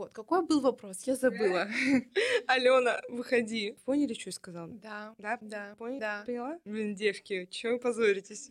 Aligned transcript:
Вот, 0.00 0.14
какой 0.14 0.46
был 0.46 0.62
вопрос? 0.62 1.02
Я 1.04 1.14
забыла. 1.14 1.68
Алена, 2.46 3.02
выходи. 3.10 3.76
Поняли, 3.84 4.14
что 4.14 4.30
я 4.30 4.32
сказала? 4.32 4.68
Да. 4.68 5.14
Да? 5.18 5.36
Да. 5.42 5.74
Поняли? 5.76 6.00
Да. 6.00 6.22
Поняла? 6.24 6.58
Блин, 6.64 6.94
девки, 6.94 7.46
чего 7.50 7.74
вы 7.74 7.78
позоритесь? 7.80 8.48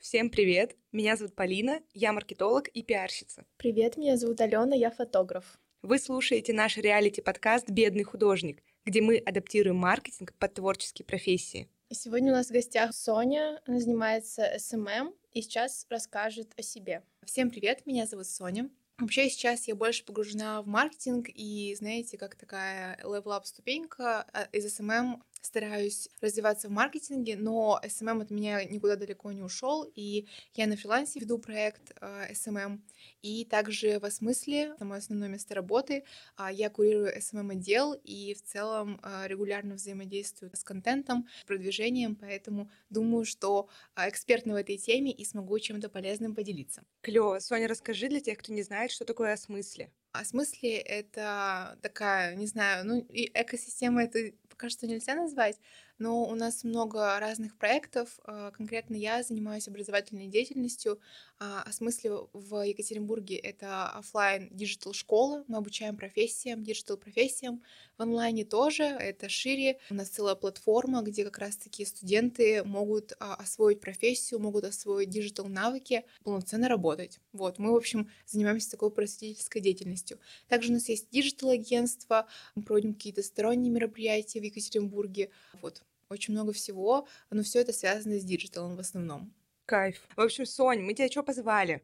Всем 0.00 0.30
привет! 0.30 0.74
Меня 0.90 1.14
зовут 1.14 1.36
Полина, 1.36 1.80
я 1.94 2.12
маркетолог 2.12 2.66
и 2.66 2.82
пиарщица. 2.82 3.44
Привет, 3.56 3.96
меня 3.96 4.16
зовут 4.16 4.40
Алена, 4.40 4.74
я 4.74 4.90
фотограф. 4.90 5.60
Вы 5.82 6.00
слушаете 6.00 6.52
наш 6.52 6.76
реалити-подкаст 6.76 7.70
«Бедный 7.70 8.02
художник», 8.02 8.64
где 8.84 9.00
мы 9.00 9.18
адаптируем 9.18 9.76
маркетинг 9.76 10.34
под 10.40 10.54
творческие 10.54 11.06
профессии. 11.06 11.68
И 11.88 11.94
сегодня 11.94 12.32
у 12.32 12.34
нас 12.34 12.48
в 12.48 12.52
гостях 12.52 12.92
Соня, 12.96 13.62
она 13.64 13.78
занимается 13.78 14.42
SMM 14.56 15.14
и 15.36 15.42
сейчас 15.42 15.86
расскажет 15.90 16.54
о 16.56 16.62
себе. 16.62 17.02
Всем 17.26 17.50
привет, 17.50 17.84
меня 17.84 18.06
зовут 18.06 18.26
Соня. 18.26 18.70
Вообще 18.98 19.28
сейчас 19.28 19.68
я 19.68 19.74
больше 19.74 20.02
погружена 20.02 20.62
в 20.62 20.66
маркетинг 20.66 21.28
и, 21.28 21.76
знаете, 21.78 22.16
как 22.16 22.36
такая 22.36 22.98
level-up 23.02 23.44
ступенька 23.44 24.22
а, 24.32 24.48
из 24.52 24.64
SMM 24.64 25.20
стараюсь 25.46 26.08
развиваться 26.20 26.68
в 26.68 26.72
маркетинге, 26.72 27.36
но 27.36 27.80
SMM 27.82 28.22
от 28.22 28.30
меня 28.30 28.64
никуда 28.64 28.96
далеко 28.96 29.32
не 29.32 29.42
ушел, 29.42 29.90
и 29.94 30.26
я 30.54 30.66
на 30.66 30.76
фрилансе 30.76 31.20
веду 31.20 31.38
проект 31.38 31.92
э, 32.00 32.32
SMM, 32.32 32.80
и 33.22 33.44
также 33.44 33.98
в 33.98 34.10
смысле, 34.10 34.74
это 34.74 34.84
мое 34.84 34.98
основное 34.98 35.28
место 35.28 35.54
работы, 35.54 36.04
э, 36.38 36.48
я 36.52 36.70
курирую 36.70 37.16
SMM 37.16 37.52
отдел 37.52 37.94
и 37.94 38.34
в 38.34 38.42
целом 38.42 39.00
э, 39.02 39.26
регулярно 39.26 39.74
взаимодействую 39.74 40.50
с 40.54 40.62
контентом, 40.64 41.26
продвижением, 41.46 42.16
поэтому 42.16 42.70
думаю, 42.90 43.24
что 43.24 43.68
э, 43.94 44.08
экспертна 44.08 44.54
в 44.54 44.56
этой 44.56 44.76
теме 44.76 45.12
и 45.12 45.24
смогу 45.24 45.58
чем-то 45.58 45.88
полезным 45.88 46.34
поделиться. 46.34 46.82
Клево. 47.00 47.38
Соня, 47.38 47.68
расскажи 47.68 48.08
для 48.08 48.20
тех, 48.20 48.38
кто 48.38 48.52
не 48.52 48.62
знает, 48.62 48.90
что 48.90 49.04
такое 49.04 49.32
о 49.32 49.36
смысле. 49.36 49.90
О 50.12 50.24
смысле 50.24 50.78
это 50.78 51.78
такая, 51.82 52.34
не 52.36 52.46
знаю, 52.46 52.86
ну 52.86 52.98
и 52.98 53.30
экосистема 53.34 54.04
это 54.04 54.32
пока 54.56 54.70
что 54.70 54.86
нельзя 54.86 55.14
назвать, 55.14 55.58
но 55.98 56.24
у 56.24 56.34
нас 56.34 56.64
много 56.64 57.18
разных 57.20 57.56
проектов. 57.58 58.18
А, 58.24 58.50
конкретно 58.52 58.94
я 58.96 59.22
занимаюсь 59.22 59.68
образовательной 59.68 60.28
деятельностью. 60.28 60.98
А, 61.38 61.62
о 61.62 61.72
смысле 61.72 62.28
в 62.32 62.66
Екатеринбурге 62.66 63.36
это 63.36 63.90
офлайн 63.90 64.48
digital 64.50 64.94
школа. 64.94 65.44
Мы 65.48 65.58
обучаем 65.58 65.94
профессиям, 65.94 66.64
digital 66.64 66.96
профессиям. 66.96 67.62
В 67.98 68.02
онлайне 68.02 68.46
тоже 68.46 68.84
это 68.84 69.28
шире. 69.28 69.78
У 69.90 69.94
нас 69.94 70.08
целая 70.08 70.34
платформа, 70.34 71.02
где 71.02 71.24
как 71.24 71.36
раз-таки 71.36 71.84
студенты 71.84 72.64
могут 72.64 73.12
а, 73.20 73.34
освоить 73.34 73.80
профессию, 73.80 74.40
могут 74.40 74.64
освоить 74.64 75.10
digital 75.10 75.46
навыки, 75.46 76.06
полноценно 76.24 76.70
работать. 76.70 77.20
Вот, 77.32 77.58
мы, 77.58 77.72
в 77.72 77.76
общем, 77.76 78.10
занимаемся 78.24 78.70
такой 78.70 78.90
просветительской 78.90 79.60
деятельностью. 79.60 80.18
Также 80.48 80.70
у 80.70 80.72
нас 80.72 80.88
есть 80.88 81.10
digital 81.10 81.50
агентство, 81.50 82.26
мы 82.54 82.62
проводим 82.62 82.94
какие-то 82.94 83.22
сторонние 83.22 83.70
мероприятия 83.70 84.40
в 84.40 84.44
Екатеринбурге. 84.44 85.28
Вот, 85.60 85.82
очень 86.08 86.32
много 86.32 86.54
всего, 86.54 87.06
но 87.30 87.42
все 87.42 87.60
это 87.60 87.74
связано 87.74 88.18
с 88.18 88.24
диджиталом 88.24 88.76
в 88.76 88.80
основном. 88.80 89.34
Кайф. 89.66 90.00
В 90.14 90.20
общем, 90.20 90.46
Сонь, 90.46 90.80
мы 90.80 90.94
тебя 90.94 91.08
что 91.08 91.24
позвали? 91.24 91.82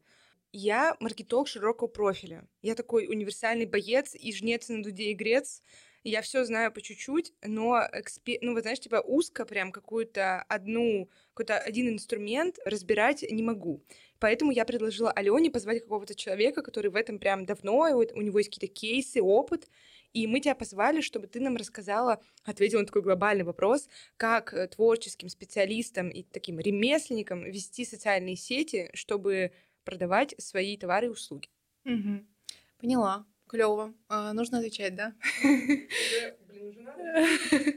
Я 0.53 0.95
маркетолог 1.01 1.49
широкого 1.49 1.89
профиля. 1.89 2.47
Я 2.61 2.75
такой 2.75 3.07
универсальный 3.07 3.65
боец 3.65 4.15
и 4.15 4.31
жнец 4.31 4.69
на 4.69 4.81
дуде 4.81 5.11
игрец. 5.11 5.61
Я 6.05 6.21
все 6.21 6.45
знаю 6.45 6.71
по 6.71 6.81
чуть-чуть, 6.81 7.33
но 7.43 7.81
экспе... 7.91 8.37
ну, 8.41 8.53
вот 8.53 8.61
знаешь, 8.61 8.79
типа 8.79 9.03
узко 9.05 9.45
прям 9.45 9.73
какую-то 9.73 10.43
одну, 10.43 11.09
какой-то 11.33 11.57
один 11.57 11.89
инструмент 11.89 12.57
разбирать 12.63 13.23
не 13.29 13.43
могу. 13.43 13.83
Поэтому 14.19 14.51
я 14.51 14.63
предложила 14.63 15.11
Алене 15.11 15.51
позвать 15.51 15.81
какого-то 15.81 16.15
человека, 16.15 16.61
который 16.61 16.89
в 16.89 16.95
этом 16.95 17.19
прям 17.19 17.45
давно, 17.45 17.89
у 17.89 18.21
него 18.21 18.39
есть 18.39 18.49
какие-то 18.49 18.73
кейсы, 18.73 19.21
опыт, 19.21 19.67
и 20.13 20.27
мы 20.27 20.39
тебя 20.39 20.55
позвали, 20.55 21.01
чтобы 21.01 21.27
ты 21.27 21.39
нам 21.39 21.55
рассказала, 21.55 22.21
ответила 22.43 22.81
на 22.81 22.85
такой 22.85 23.01
глобальный 23.01 23.43
вопрос, 23.43 23.89
как 24.17 24.53
э, 24.53 24.67
творческим 24.67 25.29
специалистам 25.29 26.09
и 26.09 26.23
таким 26.23 26.59
ремесленникам 26.59 27.43
вести 27.43 27.83
социальные 27.83 28.35
сети, 28.35 28.89
чтобы 28.93 29.51
продавать 29.83 30.35
свои 30.37 30.77
товары 30.77 31.07
и 31.07 31.09
услуги. 31.09 31.49
Угу. 31.85 32.25
Поняла. 32.79 33.25
Клево. 33.47 33.93
А, 34.07 34.33
нужно 34.33 34.59
отвечать, 34.59 34.95
да? 34.95 35.13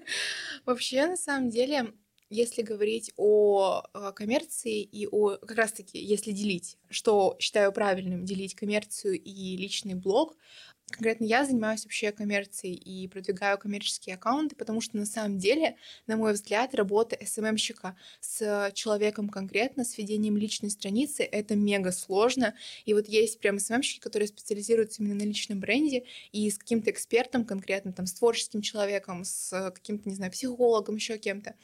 Вообще, 0.64 1.06
на 1.06 1.16
самом 1.16 1.50
деле, 1.50 1.92
если 2.30 2.62
говорить 2.62 3.12
о 3.16 3.82
коммерции 4.14 4.82
и 4.82 5.06
о 5.06 5.36
как 5.36 5.56
раз-таки, 5.56 5.98
если 5.98 6.32
делить, 6.32 6.78
что 6.88 7.36
считаю 7.38 7.72
правильным, 7.72 8.24
делить 8.24 8.54
коммерцию 8.54 9.20
и 9.20 9.56
личный 9.56 9.94
блог, 9.94 10.36
Конкретно 10.90 11.24
я 11.24 11.44
занимаюсь 11.44 11.84
вообще 11.84 12.12
коммерцией 12.12 12.74
и 12.74 13.08
продвигаю 13.08 13.58
коммерческие 13.58 14.14
аккаунты, 14.14 14.54
потому 14.54 14.80
что 14.80 14.96
на 14.96 15.04
самом 15.04 15.36
деле, 15.36 15.76
на 16.06 16.16
мой 16.16 16.32
взгляд, 16.32 16.76
работа 16.76 17.18
СММщика 17.24 17.96
с 18.20 18.70
человеком 18.72 19.28
конкретно, 19.28 19.84
с 19.84 19.98
ведением 19.98 20.36
личной 20.36 20.70
страницы, 20.70 21.24
это 21.24 21.56
мега 21.56 21.90
сложно. 21.90 22.54
И 22.84 22.94
вот 22.94 23.08
есть 23.08 23.40
прям 23.40 23.58
СММщики, 23.58 23.98
которые 23.98 24.28
специализируются 24.28 25.02
именно 25.02 25.16
на 25.16 25.26
личном 25.26 25.58
бренде, 25.58 26.04
и 26.30 26.48
с 26.48 26.56
каким-то 26.56 26.90
экспертом 26.92 27.44
конкретно, 27.44 27.92
там, 27.92 28.06
с 28.06 28.12
творческим 28.12 28.62
человеком, 28.62 29.24
с 29.24 29.72
каким-то, 29.74 30.08
не 30.08 30.14
знаю, 30.14 30.30
психологом, 30.30 30.94
еще 30.94 31.18
кем-то 31.18 31.56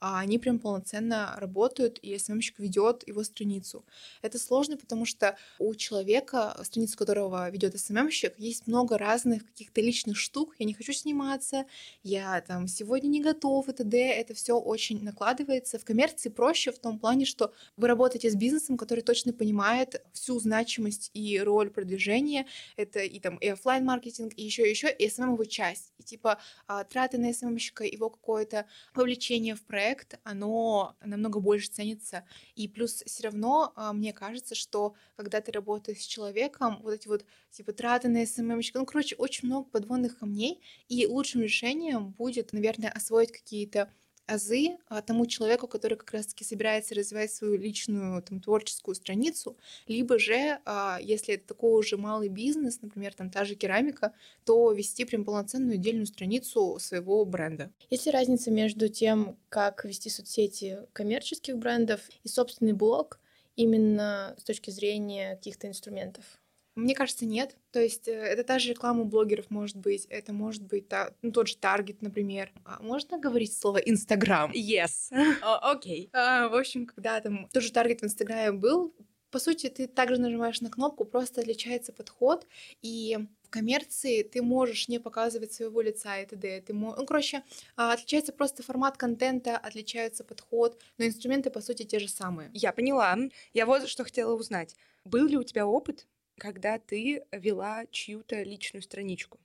а 0.00 0.18
они 0.20 0.38
прям 0.38 0.58
полноценно 0.58 1.34
работают, 1.36 1.98
и 1.98 2.16
СММщик 2.16 2.58
ведет 2.58 3.06
его 3.06 3.22
страницу. 3.22 3.84
Это 4.22 4.38
сложно, 4.38 4.76
потому 4.78 5.04
что 5.04 5.36
у 5.58 5.74
человека, 5.74 6.56
страницу 6.64 6.96
которого 6.96 7.48
ведет 7.50 7.78
СММщик, 7.78 8.38
есть 8.38 8.66
много 8.70 8.96
разных 8.96 9.44
каких-то 9.46 9.80
личных 9.80 10.16
штук. 10.16 10.54
Я 10.58 10.66
не 10.66 10.74
хочу 10.74 10.92
сниматься, 10.92 11.66
я 12.02 12.40
там 12.40 12.66
сегодня 12.66 13.08
не 13.08 13.20
готов, 13.20 13.68
и 13.68 13.72
т.д. 13.72 13.98
Это 13.98 14.32
все 14.34 14.58
очень 14.58 15.02
накладывается. 15.04 15.78
В 15.78 15.84
коммерции 15.84 16.28
проще 16.28 16.72
в 16.72 16.78
том 16.78 16.98
плане, 16.98 17.26
что 17.26 17.52
вы 17.76 17.88
работаете 17.88 18.30
с 18.30 18.34
бизнесом, 18.34 18.76
который 18.76 19.02
точно 19.02 19.32
понимает 19.32 20.02
всю 20.12 20.38
значимость 20.40 21.10
и 21.12 21.38
роль 21.40 21.70
продвижения. 21.70 22.46
Это 22.76 23.00
и 23.00 23.20
там 23.20 23.36
и 23.36 23.48
офлайн 23.48 23.84
маркетинг 23.84 24.32
и 24.36 24.42
еще 24.42 24.68
еще 24.68 24.90
и 24.90 25.08
SMM 25.10 25.34
его 25.34 25.44
часть. 25.44 25.92
И 25.98 26.02
типа 26.02 26.38
а, 26.66 26.84
траты 26.84 27.18
на 27.18 27.32
СММщика, 27.32 27.84
его 27.84 28.10
какое-то 28.10 28.66
вовлечение 28.94 29.54
в 29.54 29.62
проект, 29.64 30.18
оно 30.24 30.96
намного 31.04 31.40
больше 31.40 31.68
ценится. 31.70 32.24
И 32.54 32.68
плюс 32.68 33.02
все 33.04 33.24
равно 33.24 33.72
а, 33.74 33.92
мне 33.92 34.12
кажется, 34.12 34.54
что 34.54 34.94
когда 35.16 35.40
ты 35.40 35.52
работаешь 35.52 36.00
с 36.00 36.06
человеком, 36.06 36.80
вот 36.82 36.94
эти 36.94 37.08
вот 37.08 37.24
типа 37.50 37.72
траты 37.72 38.08
на 38.08 38.24
SMM, 38.24 38.59
ну, 38.74 38.86
короче, 38.86 39.16
очень 39.16 39.48
много 39.48 39.68
подводных 39.68 40.18
камней, 40.18 40.60
и 40.88 41.06
лучшим 41.06 41.42
решением 41.42 42.10
будет, 42.10 42.52
наверное, 42.52 42.90
освоить 42.90 43.32
какие-то 43.32 43.90
азы 44.30 44.78
а, 44.88 45.02
тому 45.02 45.26
человеку, 45.26 45.66
который 45.66 45.96
как 45.96 46.12
раз-таки 46.12 46.44
собирается 46.44 46.94
развивать 46.94 47.32
свою 47.32 47.56
личную 47.56 48.22
там, 48.22 48.40
творческую 48.40 48.94
страницу, 48.94 49.56
либо 49.86 50.18
же, 50.18 50.60
а, 50.64 50.98
если 51.02 51.34
это 51.34 51.48
такой 51.48 51.78
уже 51.78 51.96
малый 51.96 52.28
бизнес, 52.28 52.80
например, 52.80 53.14
там 53.14 53.30
та 53.30 53.44
же 53.44 53.54
керамика, 53.54 54.14
то 54.44 54.72
вести 54.72 55.04
прям 55.04 55.24
полноценную 55.24 55.74
отдельную 55.74 56.06
страницу 56.06 56.78
своего 56.80 57.24
бренда. 57.24 57.72
Есть 57.90 58.06
ли 58.06 58.12
разница 58.12 58.50
между 58.50 58.88
тем, 58.88 59.36
как 59.48 59.84
вести 59.84 60.08
соцсети 60.08 60.78
коммерческих 60.92 61.58
брендов 61.58 62.00
и 62.22 62.28
собственный 62.28 62.72
блог 62.72 63.20
именно 63.56 64.36
с 64.38 64.44
точки 64.44 64.70
зрения 64.70 65.36
каких-то 65.36 65.66
инструментов? 65.66 66.39
Мне 66.76 66.94
кажется, 66.94 67.26
нет. 67.26 67.56
То 67.72 67.80
есть 67.80 68.08
э, 68.08 68.12
это 68.12 68.44
та 68.44 68.58
же 68.58 68.70
реклама 68.70 69.04
блогеров 69.04 69.50
может 69.50 69.76
быть, 69.76 70.06
это 70.06 70.32
может 70.32 70.62
быть 70.62 70.88
та, 70.88 71.12
ну, 71.22 71.32
тот 71.32 71.48
же 71.48 71.56
Таргет, 71.56 72.02
например. 72.02 72.52
А 72.64 72.80
можно 72.82 73.18
говорить 73.18 73.52
слово 73.52 73.78
Инстаграм? 73.78 74.52
Yes. 74.52 75.10
Окей. 75.42 76.06
Okay. 76.06 76.10
А, 76.12 76.48
в 76.48 76.54
общем, 76.54 76.86
когда 76.86 77.20
там 77.20 77.48
тоже 77.52 77.72
Таргет 77.72 78.00
в 78.00 78.04
Инстаграме 78.04 78.52
был, 78.52 78.94
по 79.30 79.38
сути, 79.38 79.68
ты 79.68 79.86
также 79.86 80.20
нажимаешь 80.20 80.60
на 80.60 80.70
кнопку, 80.70 81.04
просто 81.04 81.40
отличается 81.40 81.92
подход, 81.92 82.46
и 82.82 83.18
в 83.42 83.50
коммерции 83.50 84.22
ты 84.22 84.42
можешь 84.42 84.88
не 84.88 84.98
показывать 84.98 85.52
своего 85.52 85.80
лица 85.80 86.18
и 86.18 86.26
т.д. 86.26 86.62
Ты 86.62 86.72
мо... 86.72 86.94
Ну, 86.96 87.06
короче, 87.06 87.42
а, 87.76 87.92
отличается 87.92 88.32
просто 88.32 88.62
формат 88.62 88.96
контента, 88.96 89.56
отличается 89.56 90.24
подход, 90.24 90.80
но 90.98 91.06
инструменты, 91.06 91.50
по 91.50 91.60
сути, 91.60 91.84
те 91.84 91.98
же 91.98 92.08
самые. 92.08 92.50
Я 92.54 92.72
поняла. 92.72 93.16
Я 93.54 93.66
вот 93.66 93.88
что 93.88 94.04
хотела 94.04 94.34
узнать. 94.34 94.74
Был 95.04 95.26
ли 95.26 95.36
у 95.36 95.44
тебя 95.44 95.66
опыт 95.66 96.06
когда 96.40 96.78
ты 96.80 97.24
вела 97.32 97.86
чью-то 97.92 98.42
личную 98.42 98.82
страничку? 98.82 99.38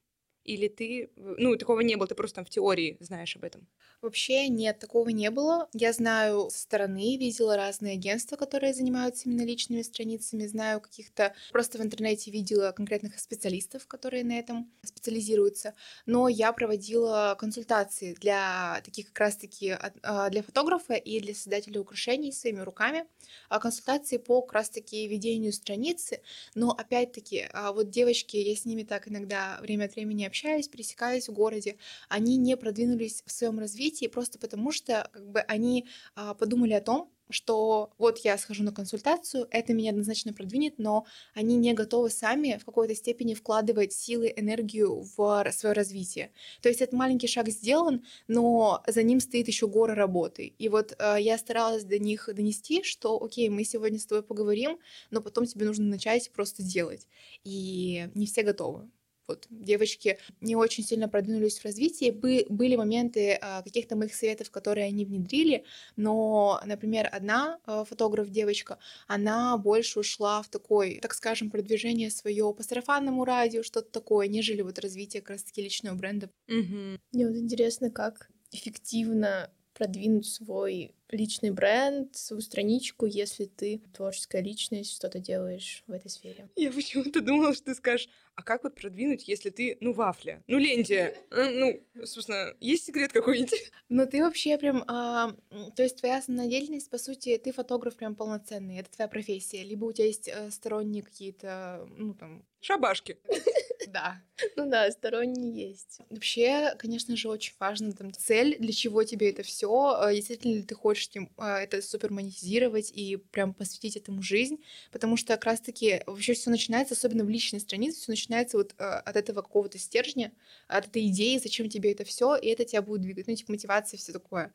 Или 0.45 0.67
ты, 0.67 1.11
ну, 1.15 1.55
такого 1.57 1.81
не 1.81 1.95
было, 1.95 2.07
ты 2.07 2.15
просто 2.15 2.35
там 2.35 2.45
в 2.45 2.49
теории 2.49 2.97
знаешь 2.99 3.35
об 3.35 3.43
этом? 3.43 3.67
Вообще 4.01 4.49
нет, 4.49 4.77
такого 4.79 5.09
не 5.09 5.31
было. 5.31 5.67
Я 5.73 5.91
знаю 5.91 6.49
со 6.51 6.59
стороны, 6.59 7.17
видела 7.17 7.55
разные 7.55 7.93
агентства, 7.93 8.35
которые 8.35 8.73
занимаются 8.73 9.27
именно 9.27 9.43
личными 9.43 9.81
страницами, 9.81 10.45
знаю 10.45 10.79
каких-то, 10.79 11.33
просто 11.51 11.79
в 11.79 11.81
интернете 11.81 12.29
видела 12.29 12.71
конкретных 12.71 13.17
специалистов, 13.19 13.87
которые 13.87 14.23
на 14.23 14.37
этом 14.37 14.71
специализируются. 14.83 15.73
Но 16.05 16.27
я 16.27 16.51
проводила 16.53 17.35
консультации 17.39 18.13
для 18.13 18.81
таких 18.83 19.07
как 19.07 19.19
раз-таки 19.19 19.71
а, 20.03 20.29
для 20.29 20.43
фотографа 20.43 20.93
и 20.93 21.19
для 21.19 21.33
создателя 21.33 21.81
украшений 21.81 22.31
своими 22.31 22.59
руками, 22.59 23.05
а 23.49 23.59
консультации 23.59 24.17
по 24.17 24.41
как 24.41 24.53
раз-таки 24.53 25.07
ведению 25.07 25.51
страницы. 25.53 26.21
Но 26.53 26.69
опять-таки, 26.71 27.47
а, 27.51 27.71
вот 27.71 27.89
девочки, 27.89 28.37
я 28.37 28.55
с 28.55 28.65
ними 28.65 28.83
так 28.83 29.07
иногда 29.07 29.57
время 29.61 29.85
от 29.85 29.95
времени 29.95 30.25
общаюсь, 30.25 30.34
пересекаюсь 30.43 31.29
в 31.29 31.33
городе, 31.33 31.77
они 32.09 32.37
не 32.37 32.57
продвинулись 32.57 33.23
в 33.25 33.31
своем 33.31 33.59
развитии 33.59 34.07
просто 34.07 34.39
потому, 34.39 34.71
что 34.71 35.09
как 35.11 35.29
бы 35.29 35.39
они 35.41 35.87
а, 36.15 36.33
подумали 36.33 36.73
о 36.73 36.81
том, 36.81 37.11
что 37.29 37.91
вот 37.97 38.19
я 38.19 38.37
схожу 38.37 38.63
на 38.63 38.71
консультацию, 38.71 39.47
это 39.51 39.73
меня 39.73 39.91
однозначно 39.91 40.33
продвинет, 40.33 40.75
но 40.77 41.05
они 41.33 41.55
не 41.57 41.73
готовы 41.73 42.09
сами 42.09 42.57
в 42.59 42.65
какой-то 42.65 42.95
степени 42.95 43.33
вкладывать 43.33 43.93
силы, 43.93 44.31
энергию 44.35 45.05
в 45.15 45.45
свое 45.51 45.73
развитие. 45.73 46.31
То 46.61 46.69
есть 46.69 46.81
этот 46.81 46.93
маленький 46.93 47.27
шаг 47.27 47.49
сделан, 47.49 48.03
но 48.27 48.83
за 48.87 49.03
ним 49.03 49.19
стоит 49.19 49.47
еще 49.47 49.67
гора 49.67 49.95
работы. 49.95 50.53
И 50.57 50.69
вот 50.69 50.95
э, 50.97 51.17
я 51.19 51.37
старалась 51.37 51.83
до 51.83 51.99
них 51.99 52.29
донести, 52.33 52.83
что 52.83 53.21
окей, 53.21 53.49
мы 53.49 53.63
сегодня 53.63 53.99
с 53.99 54.05
тобой 54.05 54.23
поговорим, 54.23 54.79
но 55.11 55.21
потом 55.21 55.45
тебе 55.45 55.65
нужно 55.65 55.85
начать 55.85 56.31
просто 56.31 56.63
делать. 56.63 57.07
И 57.43 58.09
не 58.13 58.25
все 58.27 58.43
готовы 58.43 58.89
вот 59.27 59.47
девочки 59.49 60.19
не 60.41 60.55
очень 60.55 60.83
сильно 60.83 61.07
продвинулись 61.09 61.59
в 61.59 61.65
развитии. 61.65 62.11
Бы, 62.11 62.45
были 62.49 62.75
моменты 62.75 63.37
а, 63.41 63.61
каких-то 63.61 63.95
моих 63.95 64.13
советов, 64.13 64.51
которые 64.51 64.87
они 64.87 65.05
внедрили, 65.05 65.65
но, 65.95 66.61
например, 66.65 67.09
одна 67.11 67.59
а, 67.65 67.83
фотограф-девочка, 67.85 68.77
она 69.07 69.57
больше 69.57 69.99
ушла 69.99 70.41
в 70.41 70.49
такой, 70.49 70.99
так 71.01 71.13
скажем, 71.13 71.49
продвижение 71.49 72.09
свое 72.09 72.53
по 72.53 72.63
сарафанному 72.63 73.25
радио, 73.25 73.63
что-то 73.63 73.91
такое, 73.91 74.27
нежели 74.27 74.61
вот 74.61 74.79
развитие 74.79 75.21
как 75.21 75.31
раз-таки 75.31 75.61
личного 75.61 75.95
бренда. 75.95 76.29
Угу. 76.47 76.99
Мне 77.11 77.27
вот 77.27 77.35
интересно, 77.35 77.89
как 77.89 78.29
эффективно 78.51 79.51
продвинуть 79.75 80.25
свой 80.25 80.95
личный 81.11 81.51
бренд, 81.51 82.15
свою 82.15 82.41
страничку, 82.41 83.05
если 83.05 83.45
ты 83.45 83.81
творческая 83.93 84.41
личность, 84.41 84.95
что-то 84.95 85.19
делаешь 85.19 85.83
в 85.85 85.91
этой 85.91 86.09
сфере. 86.09 86.49
Я 86.55 86.71
почему-то 86.71 87.21
думала, 87.21 87.53
что 87.53 87.65
ты 87.65 87.75
скажешь, 87.75 88.09
а 88.35 88.43
как 88.43 88.63
вот 88.63 88.75
продвинуть, 88.75 89.27
если 89.27 89.49
ты, 89.49 89.77
ну, 89.81 89.93
вафля, 89.93 90.43
ну, 90.47 90.57
ленди, 90.57 91.13
э, 91.31 91.49
ну, 91.99 92.05
собственно, 92.05 92.53
есть 92.59 92.85
секрет 92.85 93.11
какой-нибудь? 93.11 93.71
Ну, 93.89 94.07
ты 94.07 94.21
вообще 94.21 94.57
прям, 94.57 94.83
а, 94.87 95.35
то 95.75 95.83
есть 95.83 95.97
твоя 95.97 96.17
основная 96.17 96.47
деятельность, 96.47 96.89
по 96.89 96.97
сути, 96.97 97.37
ты 97.37 97.51
фотограф 97.51 97.95
прям 97.95 98.15
полноценный, 98.15 98.79
это 98.79 98.89
твоя 98.89 99.07
профессия, 99.07 99.63
либо 99.63 99.85
у 99.85 99.91
тебя 99.91 100.07
есть 100.07 100.27
э, 100.27 100.49
сторонние 100.49 101.03
какие-то, 101.03 101.87
ну, 101.95 102.13
там... 102.15 102.45
Шабашки. 102.61 103.19
Да. 103.87 104.19
Ну 104.55 104.69
да, 104.69 104.89
сторонние 104.91 105.69
есть. 105.69 105.99
Вообще, 106.09 106.73
конечно 106.77 107.15
же, 107.15 107.29
очень 107.29 107.53
важно 107.59 107.93
там 107.93 108.11
цель, 108.13 108.57
для 108.59 108.71
чего 108.73 109.03
тебе 109.03 109.29
это 109.29 109.43
все, 109.43 109.97
э, 110.01 110.15
действительно 110.15 110.55
ли 110.55 110.63
ты 110.63 110.75
хочешь 110.75 111.09
это 111.37 111.81
супер 111.81 112.11
монетизировать 112.11 112.91
и 112.93 113.17
прям 113.17 113.53
посвятить 113.53 113.95
этому 113.95 114.21
жизнь, 114.21 114.57
потому 114.91 115.17
что 115.17 115.33
как 115.33 115.45
раз-таки 115.45 116.01
вообще 116.05 116.33
все 116.33 116.49
начинается, 116.49 116.95
особенно 116.95 117.23
в 117.23 117.29
личной 117.29 117.59
странице, 117.59 118.01
все 118.01 118.11
начинается 118.11 118.57
вот 118.57 118.73
от 118.77 119.15
этого 119.15 119.41
какого-то 119.41 119.77
стержня, 119.77 120.31
от 120.67 120.87
этой 120.87 121.07
идеи, 121.07 121.37
зачем 121.37 121.69
тебе 121.69 121.91
это 121.91 122.03
все, 122.03 122.35
и 122.35 122.47
это 122.47 122.65
тебя 122.65 122.81
будет 122.81 123.01
двигать, 123.01 123.27
ну, 123.27 123.35
типа 123.35 123.51
мотивация, 123.53 123.97
все 123.97 124.11
такое. 124.11 124.53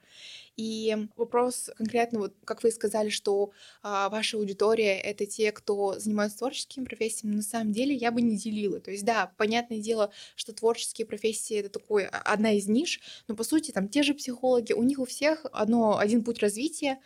И 0.56 0.94
вопрос 1.16 1.70
конкретно, 1.76 2.18
вот 2.18 2.34
как 2.44 2.62
вы 2.62 2.70
сказали, 2.70 3.08
что 3.08 3.52
а, 3.82 4.08
ваша 4.10 4.36
аудитория— 4.36 4.98
это 5.00 5.24
те, 5.24 5.52
кто 5.52 5.98
занимается 5.98 6.38
творческими 6.38 6.84
профессиями, 6.84 7.36
на 7.36 7.42
самом 7.42 7.72
деле 7.72 7.94
я 7.94 8.10
бы 8.10 8.20
не 8.20 8.36
делила. 8.36 8.80
То 8.80 8.90
есть 8.90 9.04
да, 9.04 9.32
понятное 9.70 9.84
дело, 9.84 10.10
что 10.36 10.52
творческие 10.52 11.06
профессии— 11.06 11.56
это 11.58 11.68
такой, 11.68 12.06
а, 12.06 12.18
одна 12.32 12.52
из 12.52 12.66
ниш, 12.66 13.00
но 13.28 13.36
по 13.36 13.44
сути 13.44 13.70
там 13.70 13.88
те 13.88 14.02
же 14.02 14.14
психологи, 14.14 14.72
у 14.72 14.82
них 14.82 14.98
у 14.98 15.04
всех 15.04 15.46
одно, 15.52 15.98
один 15.98 16.24
путь 16.24 16.40
развития. 16.40 16.98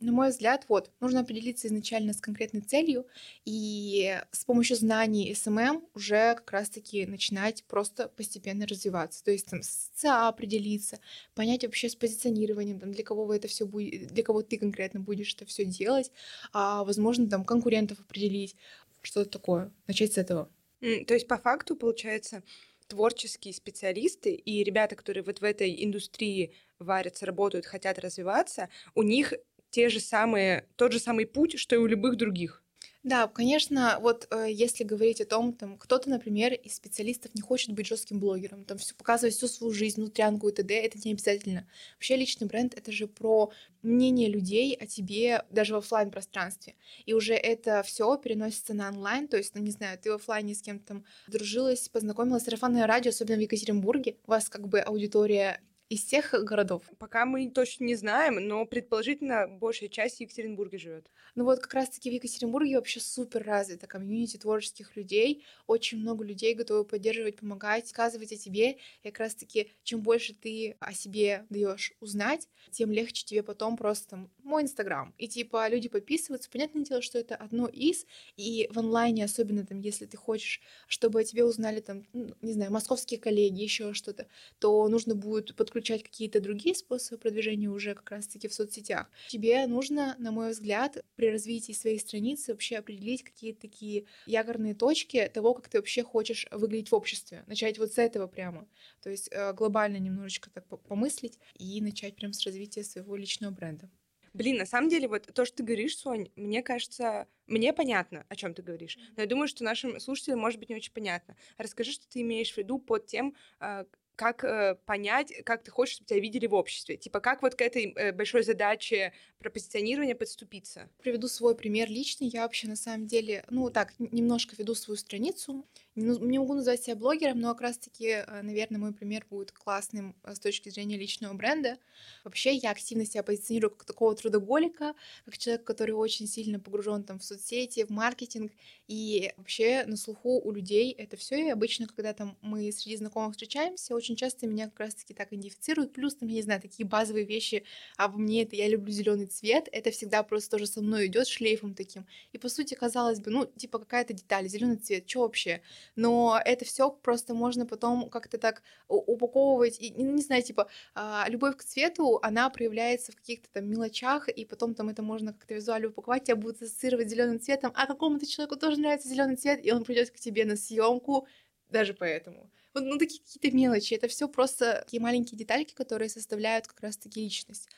На 0.00 0.12
мой 0.12 0.30
взгляд, 0.30 0.64
вот, 0.68 0.90
нужно 1.00 1.20
определиться 1.20 1.66
изначально 1.68 2.12
с 2.12 2.20
конкретной 2.20 2.60
целью 2.60 3.06
и 3.44 4.18
с 4.30 4.44
помощью 4.44 4.76
знаний 4.76 5.34
SMM 5.34 5.84
уже 5.94 6.34
как 6.36 6.52
раз-таки 6.52 7.06
начинать 7.06 7.64
просто 7.64 8.08
постепенно 8.08 8.66
развиваться. 8.66 9.24
То 9.24 9.30
есть 9.30 9.46
там 9.46 9.62
с 9.62 9.90
ЦА 9.94 10.28
определиться, 10.28 10.98
понять 11.34 11.64
вообще 11.64 11.88
с 11.88 11.96
позиционированием, 11.96 12.78
там, 12.78 12.92
для 12.92 13.04
кого 13.04 13.24
вы 13.24 13.36
это 13.36 13.48
все 13.48 13.66
будет, 13.66 14.08
для 14.08 14.22
кого 14.22 14.42
ты 14.42 14.58
конкретно 14.58 15.00
будешь 15.00 15.34
это 15.34 15.44
все 15.46 15.64
делать, 15.64 16.10
а 16.52 16.84
возможно 16.84 17.28
там 17.28 17.44
конкурентов 17.44 18.00
определить, 18.00 18.56
что-то 19.02 19.30
такое. 19.30 19.72
Начать 19.88 20.12
с 20.12 20.18
этого. 20.18 20.48
То 20.82 21.14
есть 21.14 21.28
по 21.28 21.38
факту 21.38 21.76
получается 21.76 22.42
творческие 22.88 23.54
специалисты 23.54 24.34
и 24.34 24.64
ребята, 24.64 24.96
которые 24.96 25.22
вот 25.24 25.40
в 25.40 25.44
этой 25.44 25.84
индустрии 25.84 26.54
варятся, 26.78 27.24
работают, 27.26 27.66
хотят 27.66 27.98
развиваться, 27.98 28.68
у 28.94 29.02
них 29.02 29.32
те 29.70 29.88
же 29.88 30.00
самые, 30.00 30.68
тот 30.76 30.92
же 30.92 30.98
самый 30.98 31.26
путь, 31.26 31.58
что 31.58 31.76
и 31.76 31.78
у 31.78 31.86
любых 31.86 32.16
других. 32.16 32.61
Да, 33.04 33.26
конечно, 33.26 33.98
вот 34.00 34.28
э, 34.30 34.46
если 34.48 34.84
говорить 34.84 35.20
о 35.20 35.24
том, 35.24 35.52
там 35.54 35.76
кто-то, 35.76 36.08
например, 36.08 36.52
из 36.54 36.76
специалистов 36.76 37.34
не 37.34 37.40
хочет 37.40 37.72
быть 37.74 37.86
жестким 37.88 38.20
блогером, 38.20 38.64
там 38.64 38.78
всё, 38.78 38.94
показывать 38.94 39.34
всю 39.34 39.48
свою 39.48 39.72
жизнь, 39.72 40.00
внутрянку 40.00 40.48
и 40.48 40.52
т.д., 40.52 40.72
это 40.72 40.98
не 41.04 41.10
обязательно. 41.12 41.66
Вообще 41.96 42.14
личный 42.14 42.46
бренд— 42.46 42.74
это 42.76 42.92
же 42.92 43.08
про 43.08 43.50
мнение 43.82 44.28
людей 44.28 44.74
о 44.76 44.86
тебе 44.86 45.44
даже 45.50 45.74
в 45.74 45.78
оффлайн 45.78 46.12
пространстве. 46.12 46.76
И 47.04 47.12
уже 47.12 47.34
это 47.34 47.82
все 47.82 48.16
переносится 48.18 48.72
на 48.72 48.88
онлайн, 48.88 49.26
то 49.26 49.36
есть, 49.36 49.52
ну, 49.56 49.62
не 49.62 49.72
знаю, 49.72 49.98
ты 49.98 50.12
в 50.12 50.14
офлайне 50.14 50.54
с 50.54 50.62
кем-то 50.62 50.86
там 50.86 51.04
дружилась, 51.26 51.88
познакомилась, 51.88 52.44
сарафанное 52.44 52.86
радио, 52.86 53.10
особенно 53.10 53.38
в 53.38 53.40
Екатеринбурге, 53.40 54.16
у 54.26 54.30
вас 54.30 54.48
как 54.48 54.68
бы 54.68 54.78
аудитория 54.78 55.60
из 55.92 56.04
всех 56.04 56.32
городов? 56.32 56.82
Пока 56.98 57.26
мы 57.26 57.50
точно 57.50 57.84
не 57.84 57.94
знаем, 57.96 58.36
но 58.36 58.64
предположительно 58.64 59.46
большая 59.46 59.90
часть 59.90 60.16
в 60.16 60.20
Екатеринбурге 60.20 60.78
живет. 60.78 61.10
Ну 61.34 61.44
вот 61.44 61.60
как 61.60 61.74
раз-таки 61.74 62.08
в 62.08 62.14
Екатеринбурге 62.14 62.76
вообще 62.76 62.98
супер 62.98 63.42
развита 63.44 63.86
комьюнити 63.86 64.38
творческих 64.38 64.96
людей. 64.96 65.44
Очень 65.66 65.98
много 65.98 66.24
людей 66.24 66.54
готовы 66.54 66.86
поддерживать, 66.86 67.36
помогать, 67.36 67.88
сказывать 67.88 68.32
о 68.32 68.36
тебе. 68.36 68.78
И 69.02 69.10
как 69.10 69.18
раз-таки 69.18 69.70
чем 69.82 70.00
больше 70.00 70.32
ты 70.32 70.76
о 70.80 70.94
себе 70.94 71.44
даешь 71.50 71.92
узнать, 72.00 72.48
тем 72.70 72.90
легче 72.90 73.26
тебе 73.26 73.42
потом 73.42 73.76
просто 73.76 74.08
там, 74.08 74.30
мой 74.42 74.62
Инстаграм. 74.62 75.14
И 75.18 75.28
типа 75.28 75.68
люди 75.68 75.90
подписываются. 75.90 76.48
Понятное 76.50 76.84
дело, 76.84 77.02
что 77.02 77.18
это 77.18 77.36
одно 77.36 77.66
из. 77.66 78.06
И 78.38 78.66
в 78.72 78.78
онлайне, 78.78 79.26
особенно 79.26 79.66
там, 79.66 79.80
если 79.80 80.06
ты 80.06 80.16
хочешь, 80.16 80.62
чтобы 80.86 81.20
о 81.20 81.24
тебе 81.24 81.44
узнали 81.44 81.80
там, 81.80 82.06
не 82.40 82.54
знаю, 82.54 82.72
московские 82.72 83.20
коллеги, 83.20 83.60
еще 83.60 83.92
что-то, 83.92 84.26
то 84.58 84.88
нужно 84.88 85.14
будет 85.14 85.54
подключить 85.54 85.81
включать 85.82 86.04
какие-то 86.04 86.40
другие 86.40 86.76
способы 86.76 87.18
продвижения 87.18 87.68
уже 87.68 87.94
как 87.94 88.08
раз-таки 88.12 88.46
в 88.46 88.54
соцсетях. 88.54 89.10
Тебе 89.28 89.66
нужно, 89.66 90.14
на 90.18 90.30
мой 90.30 90.52
взгляд, 90.52 91.04
при 91.16 91.28
развитии 91.28 91.72
своей 91.72 91.98
страницы 91.98 92.52
вообще 92.52 92.76
определить 92.76 93.24
какие-то 93.24 93.62
такие 93.62 94.04
якорные 94.26 94.74
точки 94.74 95.28
того, 95.34 95.54
как 95.54 95.68
ты 95.68 95.78
вообще 95.78 96.04
хочешь 96.04 96.46
выглядеть 96.52 96.90
в 96.90 96.94
обществе. 96.94 97.42
Начать 97.48 97.78
вот 97.78 97.92
с 97.92 97.98
этого 97.98 98.28
прямо. 98.28 98.68
То 99.02 99.10
есть 99.10 99.28
э, 99.32 99.52
глобально 99.54 99.96
немножечко 99.96 100.50
так 100.50 100.66
помыслить 100.66 101.40
и 101.58 101.80
начать 101.80 102.14
прям 102.14 102.32
с 102.32 102.44
развития 102.46 102.84
своего 102.84 103.16
личного 103.16 103.50
бренда. 103.50 103.90
Блин, 104.34 104.56
на 104.56 104.66
самом 104.66 104.88
деле, 104.88 105.08
вот 105.08 105.26
то, 105.34 105.44
что 105.44 105.58
ты 105.58 105.62
говоришь, 105.62 105.96
Сонь, 105.96 106.30
мне 106.36 106.62
кажется, 106.62 107.26
мне 107.46 107.72
понятно, 107.72 108.24
о 108.28 108.36
чем 108.36 108.54
ты 108.54 108.62
говоришь. 108.62 108.98
Но 109.16 109.22
я 109.22 109.28
думаю, 109.28 109.46
что 109.46 109.62
нашим 109.62 110.00
слушателям 110.00 110.38
может 110.38 110.58
быть 110.58 110.70
не 110.70 110.76
очень 110.76 110.92
понятно. 110.92 111.36
Расскажи, 111.58 111.92
что 111.92 112.08
ты 112.08 112.22
имеешь 112.22 112.52
в 112.52 112.56
виду 112.56 112.78
под 112.78 113.06
тем, 113.06 113.34
а, 113.58 113.84
как 114.16 114.44
э, 114.44 114.76
понять, 114.86 115.32
как 115.44 115.62
ты 115.62 115.70
хочешь, 115.70 115.96
чтобы 115.96 116.08
тебя 116.08 116.20
видели 116.20 116.46
в 116.46 116.54
обществе. 116.54 116.96
Типа, 116.96 117.20
как 117.20 117.42
вот 117.42 117.54
к 117.54 117.60
этой 117.60 117.92
э, 117.96 118.12
большой 118.12 118.42
задаче 118.42 119.12
про 119.38 119.50
позиционирование 119.50 120.14
подступиться. 120.14 120.88
Приведу 121.02 121.28
свой 121.28 121.54
пример 121.56 121.90
личный. 121.90 122.28
Я 122.28 122.42
вообще 122.42 122.68
на 122.68 122.76
самом 122.76 123.06
деле, 123.06 123.44
ну 123.50 123.70
так, 123.70 123.92
немножко 123.98 124.54
веду 124.56 124.74
свою 124.74 124.96
страницу. 124.96 125.66
Не, 125.94 126.16
не 126.18 126.38
могу 126.38 126.54
назвать 126.54 126.82
себя 126.82 126.96
блогером, 126.96 127.40
но 127.40 127.52
как 127.52 127.62
раз-таки, 127.62 128.06
э, 128.06 128.42
наверное, 128.42 128.78
мой 128.78 128.94
пример 128.94 129.26
будет 129.28 129.52
классным 129.52 130.16
э, 130.22 130.34
с 130.34 130.38
точки 130.38 130.68
зрения 130.68 130.96
личного 130.96 131.34
бренда. 131.34 131.78
Вообще, 132.24 132.54
я 132.54 132.70
активно 132.70 133.04
себя 133.04 133.22
позиционирую 133.22 133.70
как 133.72 133.84
такого 133.84 134.14
трудоголика, 134.14 134.94
как 135.24 135.36
человек, 135.36 135.64
который 135.64 135.92
очень 135.92 136.26
сильно 136.26 136.60
погружен 136.60 137.04
там 137.04 137.18
в 137.18 137.24
соцсети, 137.24 137.84
в 137.84 137.90
маркетинг, 137.90 138.52
и 138.86 139.32
вообще 139.36 139.84
на 139.86 139.96
слуху 139.96 140.40
у 140.40 140.50
людей 140.52 140.92
это 140.92 141.16
все. 141.16 141.46
И 141.46 141.50
обычно, 141.50 141.86
когда 141.86 142.12
там 142.12 142.38
мы 142.40 142.70
среди 142.72 142.96
знакомых 142.96 143.32
встречаемся, 143.32 143.94
очень 144.02 144.16
часто 144.16 144.48
меня 144.48 144.64
как 144.66 144.80
раз-таки 144.80 145.14
так 145.14 145.32
идентифицируют. 145.32 145.92
Плюс, 145.92 146.16
там, 146.16 146.28
я 146.28 146.34
не 146.34 146.42
знаю, 146.42 146.60
такие 146.60 146.84
базовые 146.84 147.24
вещи 147.24 147.64
об 147.96 148.16
мне, 148.16 148.42
это 148.42 148.56
я 148.56 148.68
люблю 148.68 148.92
зеленый 148.92 149.26
цвет, 149.26 149.68
это 149.70 149.92
всегда 149.92 150.22
просто 150.24 150.50
тоже 150.50 150.66
со 150.66 150.82
мной 150.82 151.06
идет 151.06 151.28
шлейфом 151.28 151.74
таким. 151.74 152.04
И 152.32 152.38
по 152.38 152.48
сути, 152.48 152.74
казалось 152.74 153.20
бы, 153.20 153.30
ну, 153.30 153.46
типа 153.46 153.78
какая-то 153.78 154.12
деталь, 154.12 154.48
зеленый 154.48 154.76
цвет, 154.76 155.08
что 155.08 155.20
вообще? 155.20 155.62
Но 155.94 156.40
это 156.44 156.64
все 156.64 156.90
просто 156.90 157.32
можно 157.32 157.64
потом 157.64 158.10
как-то 158.10 158.38
так 158.38 158.62
упаковывать. 158.88 159.80
И, 159.80 159.90
не, 159.90 160.04
не 160.04 160.22
знаю, 160.22 160.42
типа, 160.42 160.68
а, 160.94 161.26
любовь 161.28 161.56
к 161.56 161.62
цвету, 161.62 162.18
она 162.22 162.50
проявляется 162.50 163.12
в 163.12 163.16
каких-то 163.16 163.48
там 163.52 163.66
мелочах, 163.70 164.28
и 164.28 164.44
потом 164.44 164.74
там 164.74 164.88
это 164.88 165.02
можно 165.02 165.32
как-то 165.32 165.54
визуально 165.54 165.88
упаковать, 165.88 166.24
тебя 166.24 166.36
будут 166.36 166.60
ассоциировать 166.62 167.08
зеленым 167.08 167.40
цветом, 167.40 167.72
а 167.76 167.86
какому-то 167.86 168.26
человеку 168.26 168.56
тоже 168.56 168.80
нравится 168.80 169.08
зеленый 169.08 169.36
цвет, 169.36 169.64
и 169.64 169.70
он 169.72 169.84
придет 169.84 170.10
к 170.10 170.18
тебе 170.18 170.44
на 170.44 170.56
съемку 170.56 171.26
даже 171.72 171.94
поэтому. 171.94 172.50
Вот, 172.74 172.84
ну, 172.84 172.98
такие 172.98 173.20
какие-то 173.22 173.54
мелочи. 173.56 173.94
Это 173.94 174.08
все 174.08 174.28
просто 174.28 174.82
такие 174.84 175.00
маленькие 175.00 175.38
детальки, 175.38 175.74
которые 175.74 176.08
составляют 176.08 176.66
как 176.66 176.80
раз-таки 176.80 177.20
личность. 177.20 177.68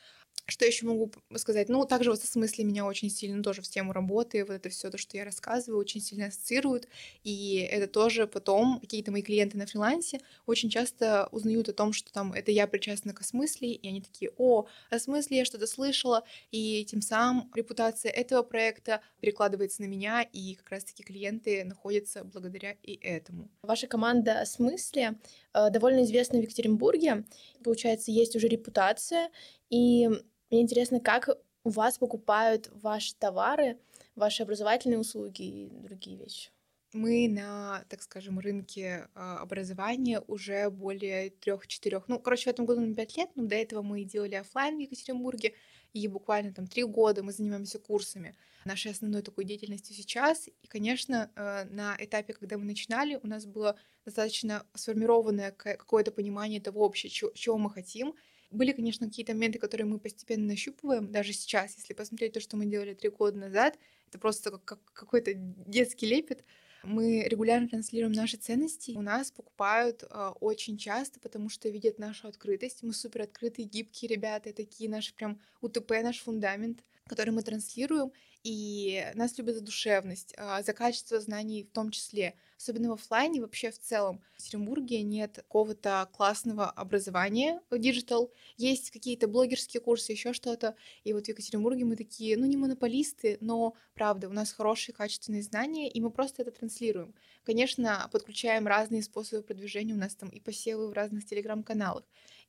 Что 0.47 0.63
еще 0.65 0.85
могу 0.85 1.11
сказать? 1.37 1.69
Ну, 1.69 1.85
также 1.85 2.11
вот 2.11 2.21
со 2.21 2.27
смысле 2.27 2.65
меня 2.65 2.85
очень 2.85 3.09
сильно 3.09 3.41
тоже 3.41 3.63
в 3.63 3.67
тему 3.67 3.93
работы, 3.93 4.45
вот 4.45 4.53
это 4.53 4.69
все 4.69 4.91
то, 4.91 4.97
что 4.97 5.17
я 5.17 5.25
рассказываю, 5.25 5.79
очень 5.79 6.01
сильно 6.01 6.27
ассоциируют. 6.27 6.87
И 7.23 7.67
это 7.71 7.87
тоже 7.87 8.27
потом 8.27 8.79
какие-то 8.79 9.11
мои 9.11 9.23
клиенты 9.23 9.57
на 9.57 9.65
фрилансе 9.65 10.19
очень 10.45 10.69
часто 10.69 11.29
узнают 11.31 11.69
о 11.69 11.73
том, 11.73 11.93
что 11.93 12.13
там 12.13 12.31
это 12.31 12.51
я 12.51 12.67
причастна 12.67 13.13
к 13.13 13.23
смысле, 13.23 13.71
и 13.71 13.87
они 13.87 14.01
такие, 14.01 14.31
о, 14.37 14.67
о 14.91 14.99
смысле 14.99 15.37
я 15.37 15.45
что-то 15.45 15.65
слышала, 15.65 16.23
и 16.51 16.85
тем 16.85 17.01
самым 17.01 17.51
репутация 17.55 18.11
этого 18.11 18.43
проекта 18.43 19.01
перекладывается 19.19 19.81
на 19.81 19.87
меня, 19.87 20.21
и 20.21 20.53
как 20.55 20.69
раз-таки 20.69 21.01
клиенты 21.03 21.63
находятся 21.63 22.23
благодаря 22.23 22.75
и 22.83 22.93
этому. 23.01 23.49
Ваша 23.63 23.87
команда 23.87 24.41
о 24.41 24.45
смысле 24.45 25.17
э, 25.53 25.69
довольно 25.71 26.03
известна 26.03 26.37
в 26.37 26.43
Екатеринбурге. 26.43 27.25
Получается, 27.63 28.11
есть 28.11 28.35
уже 28.35 28.47
репутация, 28.47 29.31
и 29.69 30.07
мне 30.49 30.61
интересно, 30.61 30.99
как 30.99 31.29
у 31.63 31.69
вас 31.69 31.97
покупают 31.97 32.69
ваши 32.73 33.15
товары, 33.15 33.77
ваши 34.15 34.43
образовательные 34.43 34.99
услуги 34.99 35.41
и 35.41 35.69
другие 35.69 36.17
вещи. 36.17 36.51
Мы 36.93 37.27
на, 37.27 37.83
так 37.89 38.01
скажем, 38.01 38.39
рынке 38.39 39.09
а, 39.15 39.39
образования 39.39 40.21
уже 40.27 40.69
более 40.69 41.31
трех-четырех, 41.31 42.07
ну, 42.07 42.19
короче, 42.19 42.45
в 42.45 42.53
этом 42.53 42.65
году 42.65 42.81
на 42.81 42.95
пять 42.95 43.17
лет, 43.17 43.29
но 43.35 43.43
до 43.43 43.55
этого 43.55 43.81
мы 43.81 44.05
делали 44.05 44.35
офлайн 44.35 44.77
в 44.77 44.79
Екатеринбурге, 44.79 45.55
и 45.91 46.07
буквально 46.07 46.53
там 46.53 46.67
три 46.67 46.83
года 46.83 47.23
мы 47.23 47.33
занимаемся 47.33 47.79
курсами. 47.79 48.35
Нашей 48.63 48.91
основной 48.91 49.23
такой 49.23 49.43
деятельностью 49.43 49.95
сейчас. 49.95 50.47
И, 50.47 50.67
конечно, 50.67 51.31
э, 51.35 51.65
на 51.69 51.95
этапе, 51.99 52.33
когда 52.33 52.57
мы 52.57 52.65
начинали, 52.65 53.19
у 53.21 53.27
нас 53.27 53.45
было 53.45 53.77
достаточно 54.05 54.65
сформированное 54.73 55.51
какое-то 55.51 56.11
понимание 56.11 56.61
того 56.61 56.81
вообще, 56.81 57.09
чего 57.09 57.57
мы 57.57 57.71
хотим, 57.71 58.15
были, 58.51 58.71
конечно, 58.71 59.07
какие-то 59.07 59.33
моменты, 59.33 59.59
которые 59.59 59.87
мы 59.87 59.99
постепенно 59.99 60.47
нащупываем, 60.47 61.11
даже 61.11 61.33
сейчас, 61.33 61.75
если 61.77 61.93
посмотреть 61.93 62.33
то, 62.33 62.39
что 62.39 62.57
мы 62.57 62.65
делали 62.65 62.93
три 62.93 63.09
года 63.09 63.37
назад, 63.37 63.77
это 64.09 64.19
просто 64.19 64.51
как, 64.51 64.63
как 64.63 64.79
какой-то 64.93 65.33
детский 65.33 66.05
лепет. 66.07 66.43
Мы 66.83 67.23
регулярно 67.27 67.67
транслируем 67.67 68.13
наши 68.13 68.37
ценности. 68.37 68.91
У 68.95 69.01
нас 69.01 69.31
покупают 69.31 70.03
э, 70.03 70.31
очень 70.39 70.77
часто, 70.77 71.19
потому 71.19 71.49
что 71.49 71.67
видят 71.67 71.97
нашу 71.97 72.27
открытость. 72.27 72.83
Мы 72.83 72.93
супер 72.93 73.23
открытые, 73.23 73.67
гибкие 73.67 74.09
ребята, 74.09 74.53
такие 74.53 74.89
наши 74.89 75.13
прям 75.15 75.41
УТП, 75.61 75.91
наш 76.03 76.19
фундамент, 76.19 76.83
который 77.07 77.31
мы 77.31 77.41
транслируем. 77.41 78.11
И 78.43 79.03
нас 79.15 79.35
любят 79.39 79.55
за 79.55 79.61
душевность, 79.61 80.35
э, 80.37 80.61
за 80.63 80.73
качество 80.73 81.19
знаний 81.19 81.63
в 81.63 81.73
том 81.73 81.89
числе 81.89 82.35
особенно 82.57 82.89
в 82.89 82.93
офлайне, 82.93 83.41
вообще 83.41 83.71
в 83.71 83.79
целом. 83.79 84.21
В 84.33 84.39
Екатеринбурге 84.39 85.01
нет 85.03 85.35
какого-то 85.35 86.09
классного 86.13 86.69
образования 86.69 87.61
digital. 87.71 88.31
Есть 88.57 88.91
какие-то 88.91 89.27
блогерские 89.27 89.81
курсы, 89.81 90.11
еще 90.11 90.33
что-то. 90.33 90.75
И 91.03 91.13
вот 91.13 91.25
в 91.25 91.29
Екатеринбурге 91.29 91.85
мы 91.85 91.95
такие, 91.95 92.37
ну, 92.37 92.45
не 92.45 92.57
монополисты, 92.57 93.37
но, 93.41 93.75
правда, 93.93 94.29
у 94.29 94.33
нас 94.33 94.51
хорошие 94.51 94.95
качественные 94.95 95.43
знания, 95.43 95.89
и 95.89 96.01
мы 96.01 96.09
просто 96.09 96.41
это 96.41 96.51
транслируем. 96.51 97.13
Конечно, 97.43 98.09
подключаем 98.11 98.67
разные 98.67 99.03
способы 99.03 99.43
продвижения. 99.43 99.93
У 99.93 99.97
нас 99.97 100.15
там 100.15 100.29
и 100.29 100.39
посевы 100.39 100.87
в 100.87 100.93
разных 100.93 101.25
телеграм-каналах, 101.25 102.03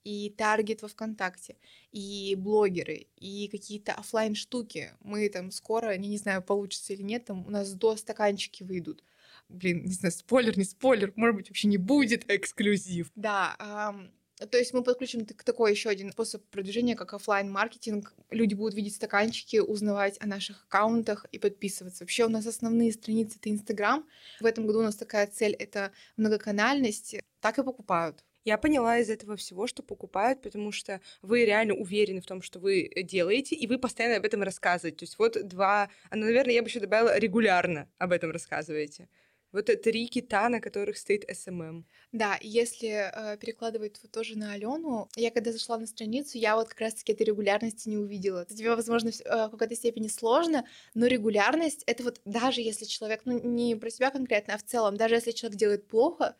и 0.04 0.30
таргет 0.30 0.82
во 0.82 0.88
ВКонтакте, 0.88 1.56
и 1.92 2.34
блогеры, 2.38 3.08
и 3.16 3.48
какие-то 3.48 3.92
офлайн 3.92 4.34
штуки. 4.34 4.92
Мы 5.00 5.28
там 5.28 5.50
скоро, 5.50 5.96
не, 5.96 6.08
не 6.08 6.18
знаю, 6.18 6.42
получится 6.42 6.92
или 6.92 7.02
нет, 7.02 7.24
там 7.24 7.46
у 7.46 7.50
нас 7.50 7.72
до 7.72 7.96
стаканчики 7.96 8.62
выйдут 8.62 9.02
блин, 9.48 9.84
не 9.84 9.92
знаю, 9.92 10.12
спойлер, 10.12 10.56
не 10.58 10.64
спойлер, 10.64 11.12
может 11.16 11.36
быть, 11.36 11.48
вообще 11.48 11.68
не 11.68 11.78
будет 11.78 12.30
эксклюзив. 12.30 13.10
Да, 13.14 13.56
эм, 13.58 14.12
то 14.50 14.58
есть 14.58 14.74
мы 14.74 14.82
подключим 14.82 15.24
к 15.24 15.44
такой 15.44 15.70
еще 15.70 15.88
один 15.88 16.12
способ 16.12 16.44
продвижения, 16.50 16.94
как 16.94 17.14
офлайн 17.14 17.50
маркетинг. 17.50 18.12
Люди 18.30 18.54
будут 18.54 18.74
видеть 18.74 18.96
стаканчики, 18.96 19.56
узнавать 19.58 20.18
о 20.20 20.26
наших 20.26 20.64
аккаунтах 20.64 21.24
и 21.32 21.38
подписываться. 21.38 22.04
Вообще 22.04 22.26
у 22.26 22.28
нас 22.28 22.46
основные 22.46 22.92
страницы 22.92 23.38
это 23.38 23.50
Инстаграм. 23.50 24.06
В 24.40 24.44
этом 24.44 24.66
году 24.66 24.80
у 24.80 24.82
нас 24.82 24.96
такая 24.96 25.26
цель 25.26 25.54
это 25.54 25.90
многоканальность. 26.18 27.16
Так 27.40 27.58
и 27.58 27.62
покупают. 27.62 28.24
Я 28.44 28.58
поняла 28.58 28.98
из 28.98 29.10
этого 29.10 29.36
всего, 29.36 29.66
что 29.66 29.82
покупают, 29.82 30.40
потому 30.42 30.70
что 30.70 31.00
вы 31.20 31.44
реально 31.44 31.74
уверены 31.74 32.20
в 32.20 32.26
том, 32.26 32.42
что 32.42 32.60
вы 32.60 32.92
делаете, 32.94 33.56
и 33.56 33.66
вы 33.66 33.78
постоянно 33.78 34.18
об 34.18 34.24
этом 34.24 34.42
рассказываете. 34.42 34.98
То 34.98 35.02
есть 35.04 35.18
вот 35.18 35.48
два, 35.48 35.88
а, 36.10 36.16
наверное, 36.16 36.54
я 36.54 36.62
бы 36.62 36.68
еще 36.68 36.78
добавила, 36.78 37.18
регулярно 37.18 37.88
об 37.98 38.12
этом 38.12 38.30
рассказываете. 38.30 39.08
Вот 39.56 39.82
три 39.82 40.06
кита, 40.06 40.48
на 40.50 40.60
которых 40.60 40.98
стоит 40.98 41.24
SMM. 41.30 41.84
Да, 42.12 42.38
если 42.42 42.88
э, 42.88 43.38
перекладывать 43.38 43.98
вот 44.02 44.12
тоже 44.12 44.36
на 44.36 44.52
Алену, 44.52 45.08
я 45.16 45.30
когда 45.30 45.50
зашла 45.50 45.78
на 45.78 45.86
страницу, 45.86 46.36
я 46.36 46.56
вот 46.56 46.68
как 46.68 46.80
раз-таки 46.80 47.12
этой 47.12 47.22
регулярности 47.22 47.88
не 47.88 47.96
увидела. 47.96 48.44
Тебе, 48.44 48.74
возможно, 48.74 49.08
э, 49.08 49.46
в 49.46 49.50
какой-то 49.50 49.74
степени 49.74 50.08
сложно, 50.08 50.66
но 50.94 51.06
регулярность— 51.06 51.84
это 51.86 52.02
вот 52.02 52.20
даже 52.26 52.60
если 52.60 52.84
человек, 52.84 53.22
ну 53.24 53.40
не 53.40 53.74
про 53.76 53.88
себя 53.88 54.10
конкретно, 54.10 54.54
а 54.54 54.58
в 54.58 54.62
целом, 54.62 54.98
даже 54.98 55.14
если 55.14 55.30
человек 55.30 55.58
делает 55.58 55.88
плохо, 55.88 56.36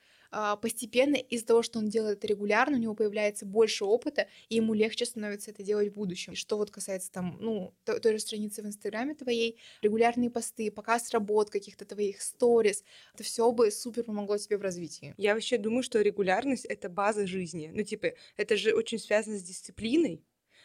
постепенно 0.61 1.17
из-за 1.17 1.47
того, 1.47 1.63
что 1.63 1.79
он 1.79 1.89
делает 1.89 2.19
это 2.19 2.27
регулярно, 2.27 2.77
у 2.77 2.81
него 2.81 2.95
появляется 2.95 3.47
больше 3.47 3.85
опыта, 3.85 4.29
и 4.49 4.57
ему 4.57 4.75
легче 4.75 5.07
становится 5.07 5.51
это 5.51 5.63
делать 5.63 5.91
в 5.91 5.95
будущем. 5.95 6.35
Что 6.35 6.57
вот 6.57 6.71
касается 6.71 7.11
там, 7.11 7.37
ну, 7.41 7.75
той, 7.85 8.01
той 8.01 8.13
же 8.15 8.19
страницы 8.21 8.63
в 8.63 8.67
Инстаграме 8.67 9.15
твоей, 9.15 9.59
регулярные 9.83 10.31
посты, 10.31 10.71
показ 10.71 11.11
работ 11.11 11.51
каких-то 11.51 11.85
твоих 11.85 12.21
сторис, 12.23 12.85
это 13.15 13.25
все 13.25 13.51
бы 13.53 13.71
супер 13.71 14.05
помогло 14.05 14.37
тебе 14.39 14.59
в 14.59 14.63
развитии. 14.63 15.15
Я 15.17 15.35
вообще 15.35 15.59
думаю, 15.59 15.83
что 15.83 16.01
регулярность— 16.01 16.65
это 16.67 16.89
база 16.89 17.27
жизни. 17.27 17.71
Ну, 17.73 17.83
типа, 17.83 18.13
это 18.37 18.57
же 18.57 18.75
очень 18.75 18.99
связано 18.99 19.39
с 19.39 19.43
дисциплиной, 19.43 20.25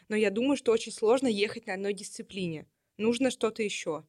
но 0.10 0.15
я 0.15 0.30
думаю, 0.30 0.58
что 0.58 0.72
очень 0.72 0.91
сложно 0.91 1.27
ехать 1.27 1.68
на 1.68 1.74
одной 1.74 1.94
дисциплине. 1.94 2.68
Нужно 2.98 3.32
что-то 3.32 3.63
еще. 3.63 4.06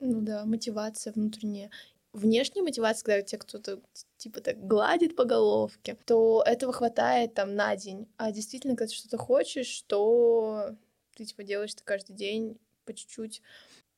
Ну 0.00 0.20
да, 0.20 0.44
мотивация 0.44 1.12
внутренняя 1.12 1.70
внешняя 2.14 2.62
мотивация, 2.62 3.04
когда 3.04 3.22
тебе 3.22 3.38
кто-то 3.40 3.80
типа 4.16 4.40
так 4.40 4.66
гладит 4.66 5.16
по 5.16 5.24
головке, 5.24 5.98
то 6.06 6.42
этого 6.46 6.72
хватает 6.72 7.34
там 7.34 7.54
на 7.54 7.76
день. 7.76 8.08
А 8.16 8.32
действительно, 8.32 8.76
когда 8.76 8.88
ты 8.88 8.94
что-то 8.94 9.18
хочешь, 9.18 9.82
то 9.82 10.74
ты 11.16 11.24
типа 11.24 11.42
делаешь 11.42 11.74
это 11.74 11.82
каждый 11.84 12.14
день 12.14 12.56
по 12.86 12.94
чуть-чуть. 12.94 13.42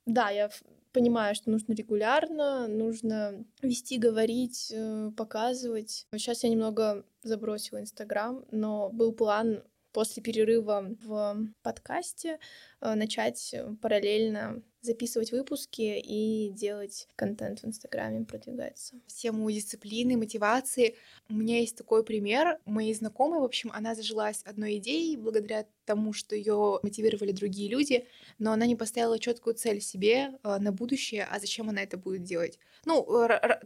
Да, 0.06 0.30
я 0.30 0.50
понимаю, 0.92 1.34
что 1.34 1.50
нужно 1.50 1.74
регулярно, 1.74 2.66
нужно 2.68 3.44
вести, 3.60 3.98
говорить, 3.98 4.72
э, 4.74 5.10
показывать. 5.16 6.06
Сейчас 6.12 6.42
я 6.42 6.48
немного 6.48 7.04
забросила 7.22 7.80
Инстаграм, 7.80 8.44
но 8.50 8.88
был 8.90 9.12
план 9.12 9.62
после 9.92 10.22
перерыва 10.22 10.94
в 11.02 11.38
подкасте 11.62 12.38
э, 12.80 12.94
начать 12.94 13.54
параллельно 13.82 14.62
записывать 14.82 15.32
выпуски 15.32 15.98
и 15.98 16.50
делать 16.50 17.08
контент 17.16 17.60
в 17.60 17.66
Инстаграме, 17.66 18.24
продвигаться. 18.24 18.94
В 19.06 19.12
тему 19.12 19.50
дисциплины, 19.50 20.16
мотивации 20.16 20.96
у 21.28 21.34
меня 21.34 21.60
есть 21.60 21.76
такой 21.76 22.04
пример. 22.04 22.58
Моей 22.64 22.94
знакомой, 22.94 23.40
в 23.40 23.44
общем, 23.44 23.70
она 23.72 23.94
зажилась 23.94 24.42
одной 24.44 24.76
идеей 24.76 25.16
благодаря 25.16 25.66
тому, 25.84 26.12
что 26.12 26.36
ее 26.36 26.80
мотивировали 26.82 27.32
другие 27.32 27.70
люди, 27.70 28.06
но 28.38 28.52
она 28.52 28.66
не 28.66 28.76
поставила 28.76 29.18
четкую 29.18 29.54
цель 29.54 29.80
себе 29.80 30.32
э, 30.42 30.58
на 30.58 30.72
будущее, 30.72 31.26
а 31.30 31.38
зачем 31.40 31.68
она 31.68 31.82
это 31.82 31.96
будет 31.96 32.24
делать. 32.24 32.58
Ну, 32.84 33.04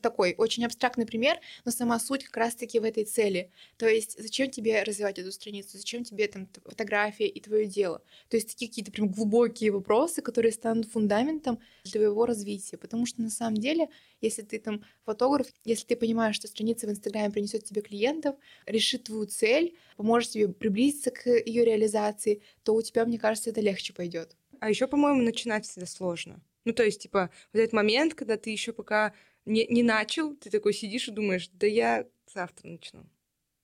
такой 0.00 0.34
очень 0.38 0.64
абстрактный 0.64 1.04
пример, 1.04 1.38
но 1.64 1.70
сама 1.70 1.98
суть 1.98 2.24
как 2.24 2.36
раз-таки 2.38 2.80
в 2.80 2.84
этой 2.84 3.04
цели. 3.04 3.50
То 3.76 3.86
есть, 3.86 4.18
зачем 4.18 4.50
тебе 4.50 4.82
развивать 4.82 5.18
эту 5.18 5.30
страницу, 5.30 5.76
зачем 5.76 6.04
тебе 6.04 6.26
там 6.26 6.48
фотография 6.64 7.26
и 7.26 7.40
твое 7.40 7.66
дело. 7.66 8.02
То 8.28 8.38
есть, 8.38 8.48
такие 8.48 8.68
какие-то 8.68 8.92
прям 8.92 9.08
глубокие 9.08 9.72
вопросы, 9.72 10.22
которые 10.22 10.52
станут 10.52 10.90
фундаментом 11.00 11.58
для 11.84 11.92
твоего 11.92 12.26
развития. 12.26 12.76
Потому 12.76 13.06
что 13.06 13.22
на 13.22 13.30
самом 13.30 13.56
деле, 13.56 13.88
если 14.20 14.42
ты 14.42 14.58
там 14.58 14.84
фотограф, 15.04 15.46
если 15.64 15.86
ты 15.86 15.96
понимаешь, 15.96 16.36
что 16.36 16.46
страница 16.46 16.86
в 16.86 16.90
Инстаграме 16.90 17.30
принесет 17.30 17.64
тебе 17.64 17.80
клиентов, 17.80 18.36
решит 18.66 19.04
твою 19.04 19.26
цель, 19.26 19.74
поможет 19.96 20.30
тебе 20.30 20.48
приблизиться 20.48 21.10
к 21.10 21.26
ее 21.26 21.64
реализации, 21.64 22.42
то 22.62 22.74
у 22.74 22.82
тебя, 22.82 23.04
мне 23.06 23.18
кажется, 23.18 23.50
это 23.50 23.60
легче 23.60 23.92
пойдет. 23.92 24.36
А 24.60 24.68
еще, 24.68 24.86
по-моему, 24.86 25.22
начинать 25.22 25.64
всегда 25.64 25.86
сложно. 25.86 26.40
Ну, 26.66 26.72
то 26.72 26.84
есть, 26.84 27.02
типа, 27.02 27.30
вот 27.52 27.60
этот 27.60 27.72
момент, 27.72 28.14
когда 28.14 28.36
ты 28.36 28.50
еще 28.50 28.72
пока 28.72 29.14
не, 29.46 29.66
не 29.66 29.82
начал, 29.82 30.34
ты 30.36 30.50
такой 30.50 30.74
сидишь 30.74 31.08
и 31.08 31.12
думаешь, 31.12 31.48
да 31.52 31.66
я 31.66 32.06
завтра 32.32 32.68
начну. 32.68 33.06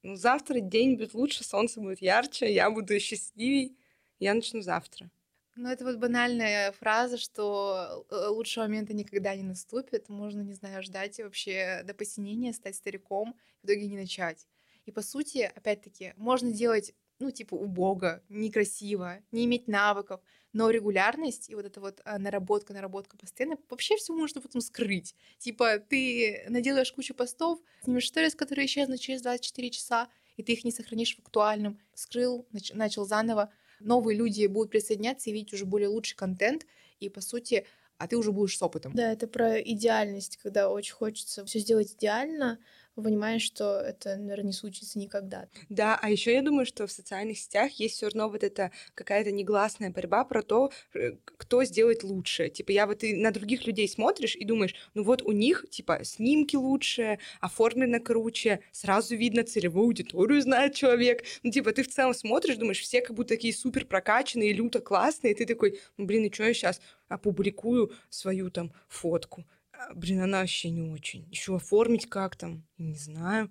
ну, 0.02 0.16
завтра 0.16 0.60
день 0.60 0.96
будет 0.96 1.14
лучше, 1.14 1.44
солнце 1.44 1.80
будет 1.80 2.00
ярче, 2.00 2.52
я 2.52 2.70
буду 2.70 2.98
счастливей, 2.98 3.76
я 4.18 4.32
начну 4.32 4.62
завтра. 4.62 5.10
Ну, 5.56 5.70
это 5.70 5.84
вот 5.84 5.96
банальная 5.96 6.70
фраза, 6.72 7.16
что 7.16 8.06
э, 8.10 8.26
лучшего 8.28 8.64
момента 8.64 8.92
никогда 8.92 9.34
не 9.34 9.42
наступит. 9.42 10.10
Можно, 10.10 10.42
не 10.42 10.52
знаю, 10.52 10.82
ждать 10.82 11.18
вообще 11.18 11.82
до 11.84 11.94
посинения, 11.94 12.52
стать 12.52 12.76
стариком, 12.76 13.34
в 13.62 13.66
итоге 13.66 13.86
не 13.86 13.96
начать. 13.96 14.46
И 14.84 14.92
по 14.92 15.00
сути, 15.00 15.50
опять-таки, 15.54 16.12
можно 16.18 16.52
делать, 16.52 16.94
ну, 17.20 17.30
типа, 17.30 17.54
убого, 17.54 18.22
некрасиво, 18.28 19.20
не 19.32 19.46
иметь 19.46 19.66
навыков, 19.66 20.20
но 20.52 20.68
регулярность 20.68 21.48
и 21.48 21.54
вот 21.54 21.64
эта 21.64 21.80
вот 21.80 22.02
а, 22.04 22.18
наработка, 22.18 22.74
наработка 22.74 23.16
постоянно, 23.16 23.56
вообще 23.70 23.96
все 23.96 24.12
можно 24.14 24.42
потом 24.42 24.60
скрыть. 24.60 25.14
Типа, 25.38 25.78
ты 25.78 26.44
наделаешь 26.50 26.92
кучу 26.92 27.14
постов, 27.14 27.58
снимешь 27.82 28.08
сторис, 28.08 28.34
которые 28.34 28.66
исчезнут 28.66 29.00
через 29.00 29.22
24 29.22 29.70
часа, 29.70 30.08
и 30.36 30.42
ты 30.42 30.52
их 30.52 30.64
не 30.64 30.70
сохранишь 30.70 31.16
в 31.16 31.20
актуальном. 31.20 31.78
Скрыл, 31.94 32.46
нач- 32.52 32.74
начал 32.74 33.06
заново, 33.06 33.50
новые 33.80 34.16
люди 34.16 34.46
будут 34.46 34.70
присоединяться 34.70 35.30
и 35.30 35.32
видеть 35.32 35.52
уже 35.54 35.66
более 35.66 35.88
лучший 35.88 36.16
контент, 36.16 36.66
и, 37.00 37.08
по 37.08 37.20
сути, 37.20 37.66
а 37.98 38.08
ты 38.08 38.16
уже 38.16 38.32
будешь 38.32 38.56
с 38.56 38.62
опытом. 38.62 38.92
Да, 38.92 39.12
это 39.12 39.26
про 39.26 39.60
идеальность, 39.60 40.36
когда 40.38 40.70
очень 40.70 40.94
хочется 40.94 41.44
все 41.44 41.58
сделать 41.58 41.92
идеально, 41.94 42.58
понимаешь, 43.02 43.42
что 43.42 43.80
это, 43.80 44.16
наверное, 44.16 44.46
не 44.46 44.52
случится 44.52 44.98
никогда. 44.98 45.48
Да, 45.68 45.98
а 46.00 46.10
еще 46.10 46.32
я 46.32 46.42
думаю, 46.42 46.66
что 46.66 46.86
в 46.86 46.92
социальных 46.92 47.38
сетях 47.38 47.72
есть 47.72 47.96
все 47.96 48.06
равно 48.06 48.28
вот 48.28 48.42
эта 48.42 48.72
какая-то 48.94 49.32
негласная 49.32 49.90
борьба 49.90 50.24
про 50.24 50.42
то, 50.42 50.70
э, 50.94 51.12
кто 51.24 51.64
сделает 51.64 52.02
лучше. 52.02 52.48
Типа, 52.48 52.72
я 52.72 52.86
вот 52.86 53.04
и 53.04 53.14
на 53.14 53.30
других 53.30 53.66
людей 53.66 53.88
смотришь 53.88 54.36
и 54.36 54.44
думаешь, 54.44 54.74
ну 54.94 55.02
вот 55.02 55.22
у 55.22 55.32
них, 55.32 55.66
типа, 55.70 56.04
снимки 56.04 56.56
лучше, 56.56 57.18
оформлено 57.40 58.00
круче, 58.00 58.60
сразу 58.72 59.14
видно 59.16 59.44
целевую 59.44 59.86
аудиторию 59.86 60.40
знает 60.40 60.74
человек. 60.74 61.24
Ну, 61.42 61.50
типа, 61.50 61.72
ты 61.72 61.82
в 61.82 61.88
целом 61.88 62.14
смотришь, 62.14 62.56
думаешь, 62.56 62.80
все 62.80 63.02
как 63.02 63.14
будто 63.14 63.34
такие 63.34 63.52
супер 63.52 63.84
прокачанные, 63.84 64.52
люто 64.52 64.80
классные, 64.80 65.32
и 65.32 65.36
ты 65.36 65.44
такой, 65.44 65.80
ну, 65.96 66.06
блин, 66.06 66.24
и 66.24 66.32
что 66.32 66.44
я 66.44 66.54
сейчас 66.54 66.80
опубликую 67.08 67.92
свою 68.08 68.50
там 68.50 68.72
фотку? 68.88 69.44
А, 69.78 69.94
блин, 69.94 70.22
она 70.22 70.40
вообще 70.40 70.70
не 70.70 70.82
очень. 70.82 71.28
Еще 71.30 71.56
оформить 71.56 72.08
как 72.08 72.36
там, 72.36 72.66
не 72.78 72.96
знаю. 72.96 73.50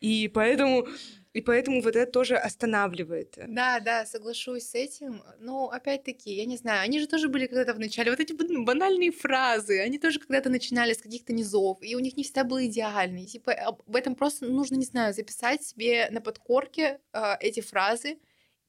И 0.00 0.28
поэтому, 0.28 0.86
и 1.32 1.40
поэтому 1.40 1.80
вот 1.80 1.96
это 1.96 2.10
тоже 2.10 2.36
останавливает. 2.36 3.38
Да, 3.48 3.80
да, 3.80 4.04
соглашусь 4.04 4.64
с 4.64 4.74
этим. 4.74 5.22
Но 5.38 5.70
опять-таки, 5.70 6.34
я 6.34 6.44
не 6.44 6.56
знаю, 6.58 6.82
они 6.82 7.00
же 7.00 7.06
тоже 7.06 7.28
были 7.28 7.46
когда-то 7.46 7.72
в 7.72 7.78
начале. 7.78 8.10
Вот 8.10 8.20
эти 8.20 8.32
банальные 8.32 9.10
фразы, 9.10 9.80
они 9.80 9.98
тоже 9.98 10.20
когда-то 10.20 10.50
начинали 10.50 10.92
с 10.92 11.00
каких-то 11.00 11.32
низов, 11.32 11.78
и 11.80 11.96
у 11.96 12.00
них 12.00 12.16
не 12.16 12.24
всегда 12.24 12.44
было 12.44 12.66
идеально. 12.66 13.20
И, 13.20 13.26
типа, 13.26 13.52
об 13.52 13.96
этом 13.96 14.14
просто 14.14 14.46
нужно, 14.46 14.76
не 14.76 14.84
знаю, 14.84 15.14
записать 15.14 15.62
себе 15.62 16.08
на 16.10 16.20
подкорке 16.20 17.00
э, 17.12 17.34
эти 17.40 17.60
фразы, 17.60 18.18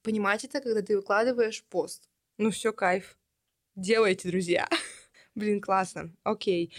понимать 0.02 0.46
это, 0.46 0.62
когда 0.62 0.82
ты 0.82 0.96
выкладываешь 0.96 1.64
пост. 1.66 2.10
Ну 2.38 2.52
все, 2.52 2.72
кайф. 2.72 3.18
Делайте, 3.76 4.30
друзья. 4.30 4.70
Блин, 5.38 5.62
классно. 5.62 6.12
Окей. 6.24 6.76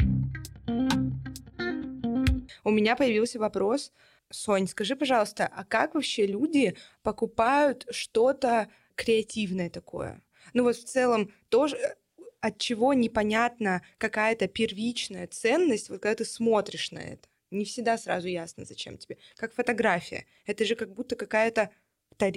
У 2.64 2.70
меня 2.70 2.96
появился 2.96 3.38
вопрос. 3.38 3.92
Сонь, 4.30 4.66
скажи, 4.66 4.96
пожалуйста, 4.96 5.46
а 5.46 5.64
как 5.64 5.94
вообще 5.94 6.26
люди 6.26 6.74
покупают 7.04 7.86
что-то 7.90 8.68
креативное 8.96 9.70
такое? 9.70 10.20
Ну 10.54 10.64
вот 10.64 10.74
в 10.74 10.84
целом 10.84 11.32
тоже 11.50 11.76
э, 11.76 11.94
от 12.40 12.58
чего 12.58 12.94
непонятна 12.94 13.82
какая-то 13.96 14.48
первичная 14.48 15.28
ценность, 15.28 15.88
вот 15.88 16.02
когда 16.02 16.16
ты 16.16 16.24
смотришь 16.24 16.90
на 16.90 16.98
это. 16.98 17.28
Не 17.52 17.64
всегда 17.64 17.96
сразу 17.96 18.26
ясно, 18.26 18.64
зачем 18.64 18.98
тебе. 18.98 19.18
Как 19.36 19.54
фотография. 19.54 20.26
Это 20.46 20.64
же 20.64 20.74
как 20.74 20.92
будто 20.92 21.14
какая-то, 21.14 21.70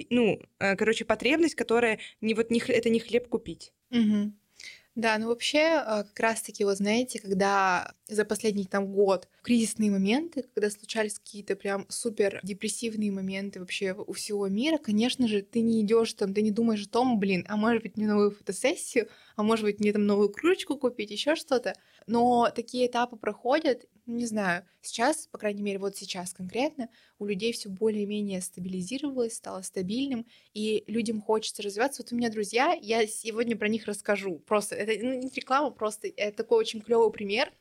ну, 0.08 0.40
э, 0.60 0.76
короче, 0.76 1.04
потребность, 1.04 1.56
которая 1.56 1.98
не 2.20 2.34
вот 2.34 2.52
не, 2.52 2.60
это 2.60 2.90
не 2.90 3.00
хлеб 3.00 3.28
купить. 3.28 3.72
Угу. 3.90 4.32
Да, 4.94 5.16
ну 5.16 5.28
вообще, 5.28 5.68
а, 5.86 6.04
как 6.04 6.20
раз-таки, 6.20 6.64
вот 6.64 6.76
знаете, 6.76 7.18
когда 7.18 7.94
за 8.08 8.26
последний 8.26 8.66
там 8.66 8.92
год 8.92 9.26
кризисные 9.42 9.90
моменты, 9.90 10.42
когда 10.54 10.68
случались 10.70 11.18
какие-то 11.18 11.56
прям 11.56 11.86
супер 11.88 12.40
депрессивные 12.42 13.10
моменты 13.10 13.58
вообще 13.60 13.94
у 13.94 14.12
всего 14.12 14.46
мира, 14.48 14.76
конечно 14.76 15.26
же, 15.28 15.40
ты 15.40 15.60
не 15.62 15.80
идешь 15.80 16.12
там, 16.12 16.34
ты 16.34 16.42
не 16.42 16.50
думаешь 16.50 16.84
о 16.84 16.90
том, 16.90 17.18
блин, 17.18 17.46
а 17.48 17.56
может 17.56 17.82
быть 17.82 17.96
мне 17.96 18.06
новую 18.06 18.32
фотосессию, 18.32 19.08
а 19.36 19.42
может 19.42 19.64
быть 19.64 19.80
мне 19.80 19.94
там 19.94 20.04
новую 20.04 20.28
кружечку 20.28 20.76
купить, 20.76 21.10
еще 21.10 21.36
что-то. 21.36 21.74
Но 22.06 22.50
такие 22.54 22.86
этапы 22.86 23.16
проходят, 23.16 23.86
не 24.06 24.26
знаю, 24.26 24.64
сейчас, 24.80 25.28
по 25.28 25.38
крайней 25.38 25.62
мере, 25.62 25.78
вот 25.78 25.96
сейчас 25.96 26.32
конкретно, 26.32 26.88
у 27.18 27.26
людей 27.26 27.52
все 27.52 27.68
более-менее 27.68 28.40
стабилизировалось, 28.40 29.36
стало 29.36 29.62
стабильным, 29.62 30.26
и 30.54 30.84
людям 30.86 31.20
хочется 31.20 31.62
развиваться. 31.62 32.02
Вот 32.02 32.12
у 32.12 32.16
меня 32.16 32.30
друзья, 32.30 32.76
я 32.80 33.06
сегодня 33.06 33.56
про 33.56 33.68
них 33.68 33.86
расскажу. 33.86 34.38
Просто 34.40 34.74
это 34.74 34.92
ну, 35.04 35.14
не 35.14 35.30
реклама, 35.34 35.70
просто 35.70 36.08
это 36.08 36.36
такой 36.36 36.58
очень 36.58 36.80
клевый 36.80 37.12
пример. 37.12 37.52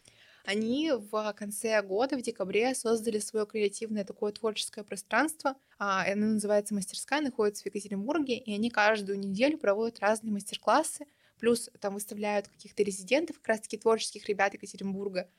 Они 0.44 0.92
в 0.92 1.34
конце 1.34 1.82
года, 1.84 2.18
в 2.18 2.22
декабре, 2.22 2.74
создали 2.74 3.20
свое 3.20 3.46
креативное 3.46 4.04
такое 4.04 4.32
творческое 4.32 4.84
пространство. 4.84 5.56
А, 5.78 6.04
оно 6.12 6.28
называется 6.28 6.74
«Мастерская», 6.74 7.22
находится 7.22 7.64
в 7.64 7.66
Екатеринбурге, 7.68 8.38
и 8.38 8.54
они 8.54 8.72
каждую 8.72 9.20
неделю 9.20 9.60
проводят 9.60 10.00
разные 10.00 10.34
мастер-классы, 10.34 11.06
плюс 11.40 11.70
там 11.80 11.94
выставляют 11.94 12.48
каких-то 12.48 12.82
резидентов, 12.82 13.38
как 13.38 13.50
раз-таки 13.50 13.77
творческих 13.77 14.27
ребят 14.27 14.54
Екатеринбурга. 14.54 15.30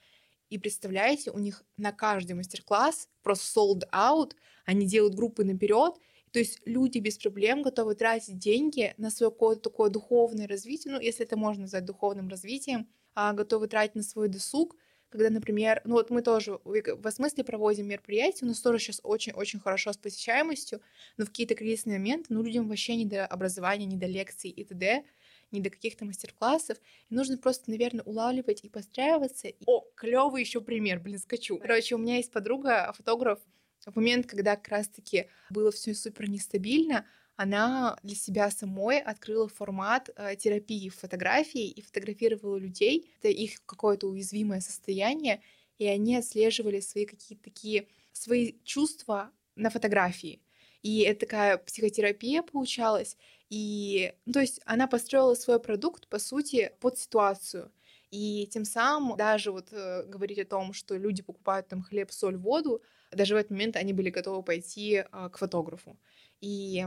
И 0.53 0.59
представляете, 0.59 1.31
у 1.31 1.39
них 1.39 1.65
на 1.79 1.93
каждый 1.93 2.35
мастер-класс 2.35 3.09
просто 3.23 3.59
sold 3.59 3.83
out, 3.91 4.33
они 4.67 4.87
делают 4.87 5.15
группы 5.15 5.45
наперед, 5.45 5.95
то 6.31 6.39
есть 6.39 6.61
люди 6.67 6.99
без 6.99 7.17
проблем 7.17 7.63
готовы 7.63 7.95
тратить 7.95 8.39
деньги 8.39 8.93
на 8.99 9.11
свое 9.11 9.33
какое-то 9.33 9.63
такое 9.63 9.89
духовное 9.89 10.47
развитие, 10.47 10.93
ну, 10.93 11.01
если 11.01 11.25
это 11.25 11.39
можно 11.39 11.63
назвать 11.63 11.87
духовным 11.87 12.29
развитием, 12.29 12.87
а, 13.15 13.33
готовы 13.33 13.67
тратить 13.67 13.95
на 13.95 14.03
свой 14.03 14.29
досуг, 14.29 14.77
когда, 15.09 15.31
например, 15.31 15.81
ну 15.87 15.95
вот 15.95 16.11
мы 16.11 16.21
тоже 16.21 16.59
в 16.65 17.11
смысле 17.11 17.45
проводим 17.45 17.89
мероприятия, 17.89 18.45
у 18.45 18.49
нас 18.49 18.61
тоже 18.61 18.79
сейчас 18.79 19.01
очень-очень 19.03 19.59
хорошо 19.59 19.95
с 19.95 19.97
посещаемостью, 19.97 20.83
но 21.17 21.25
в 21.25 21.29
какие-то 21.29 21.55
кризисные 21.55 21.99
моменты, 21.99 22.27
ну, 22.29 22.43
людям 22.43 22.69
вообще 22.69 22.97
не 22.97 23.07
до 23.07 23.27
образования, 23.27 23.87
не 23.87 23.97
до 23.97 24.07
лекций 24.07 24.51
и 24.51 24.65
т.д., 24.65 25.05
не 25.53 25.61
до 25.61 25.71
каких-то 25.71 26.05
мастер-классов. 26.05 26.79
И 27.09 27.15
нужно 27.15 27.39
просто, 27.39 27.71
наверное, 27.71 28.03
улавливать 28.05 28.65
и 28.65 28.69
подстраиваться. 28.69 29.49
О, 29.67 29.85
клевый 29.95 30.43
еще 30.43 30.61
пример, 30.61 31.01
блин, 31.01 31.19
скачу. 31.19 31.59
Короче, 31.59 31.95
у 31.95 31.99
меня 31.99 32.17
есть 32.17 32.33
подруга, 32.33 32.93
фотограф, 32.97 33.39
в 33.87 33.97
момент, 33.97 34.27
когда 34.27 34.57
как 34.57 34.69
раз-таки 34.69 35.29
было 35.51 35.73
все 35.73 35.95
супер 35.95 36.29
нестабильно, 36.29 37.05
она 37.37 37.99
для 38.03 38.15
себя 38.15 38.51
самой 38.51 39.01
открыла 39.01 39.49
формат 39.49 40.11
э, 40.15 40.37
терапии 40.37 40.89
фотографии 40.91 41.69
и 41.69 41.83
фотографировала 41.83 42.57
людей. 42.57 43.11
Это 43.19 43.29
их 43.29 43.65
какое-то 43.65 44.07
уязвимое 44.09 44.61
состояние, 44.61 45.43
и 45.79 45.87
они 45.87 46.17
отслеживали 46.17 46.81
свои 46.81 47.07
какие-то 47.07 47.45
такие 47.45 47.89
свои 48.13 48.55
чувства 48.65 49.33
на 49.57 49.71
фотографии. 49.71 50.43
И 50.83 51.01
это 51.01 51.21
такая 51.21 51.59
психотерапия 51.59 52.43
получалась. 52.43 53.17
И, 53.53 54.15
ну, 54.25 54.33
то 54.33 54.41
есть 54.41 54.63
она 54.65 54.87
построила 54.87 55.35
свой 55.35 55.61
продукт, 55.61 56.09
по 56.09 56.19
сути, 56.19 56.73
под 56.81 56.97
ситуацию. 56.97 57.71
И 58.11 58.49
тем 58.51 58.65
самым 58.65 59.15
даже 59.19 59.53
вот 59.53 59.69
э, 59.73 60.05
говорить 60.05 60.39
о 60.39 60.47
том, 60.47 60.73
что 60.73 60.97
люди 60.97 61.23
покупают 61.23 61.69
там 61.69 61.83
хлеб, 61.83 62.11
соль, 62.13 62.39
воду, 62.39 62.81
даже 63.11 63.35
в 63.35 63.37
этот 63.37 63.51
момент 63.51 63.77
они 63.77 63.93
были 63.93 64.09
готовы 64.09 64.43
пойти 64.43 65.05
э, 65.05 65.29
к 65.31 65.37
фотографу. 65.37 65.99
И, 66.41 66.87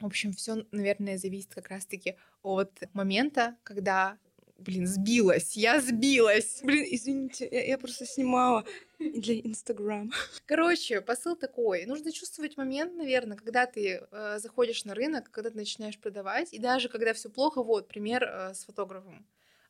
в 0.00 0.06
общем, 0.06 0.32
все, 0.32 0.66
наверное, 0.72 1.16
зависит 1.16 1.54
как 1.54 1.68
раз-таки 1.68 2.16
от 2.42 2.72
момента, 2.92 3.56
когда 3.62 4.18
Блин, 4.58 4.88
сбилась, 4.88 5.56
я 5.56 5.80
сбилась. 5.80 6.60
Блин, 6.64 6.84
извините, 6.90 7.48
я, 7.50 7.64
я 7.64 7.78
просто 7.78 8.04
снимала 8.06 8.64
для 8.98 9.38
Инстаграм. 9.38 10.12
Короче, 10.46 11.00
посыл 11.00 11.36
такой. 11.36 11.86
Нужно 11.86 12.10
чувствовать 12.10 12.56
момент, 12.56 12.96
наверное, 12.96 13.36
когда 13.36 13.66
ты 13.66 14.02
э, 14.10 14.38
заходишь 14.40 14.84
на 14.84 14.94
рынок, 14.94 15.30
когда 15.30 15.50
ты 15.50 15.56
начинаешь 15.56 15.96
продавать, 15.96 16.52
и 16.52 16.58
даже 16.58 16.88
когда 16.88 17.12
все 17.12 17.30
плохо, 17.30 17.62
вот, 17.62 17.86
пример 17.86 18.24
э, 18.24 18.52
с 18.52 18.64
фотографом. 18.64 19.24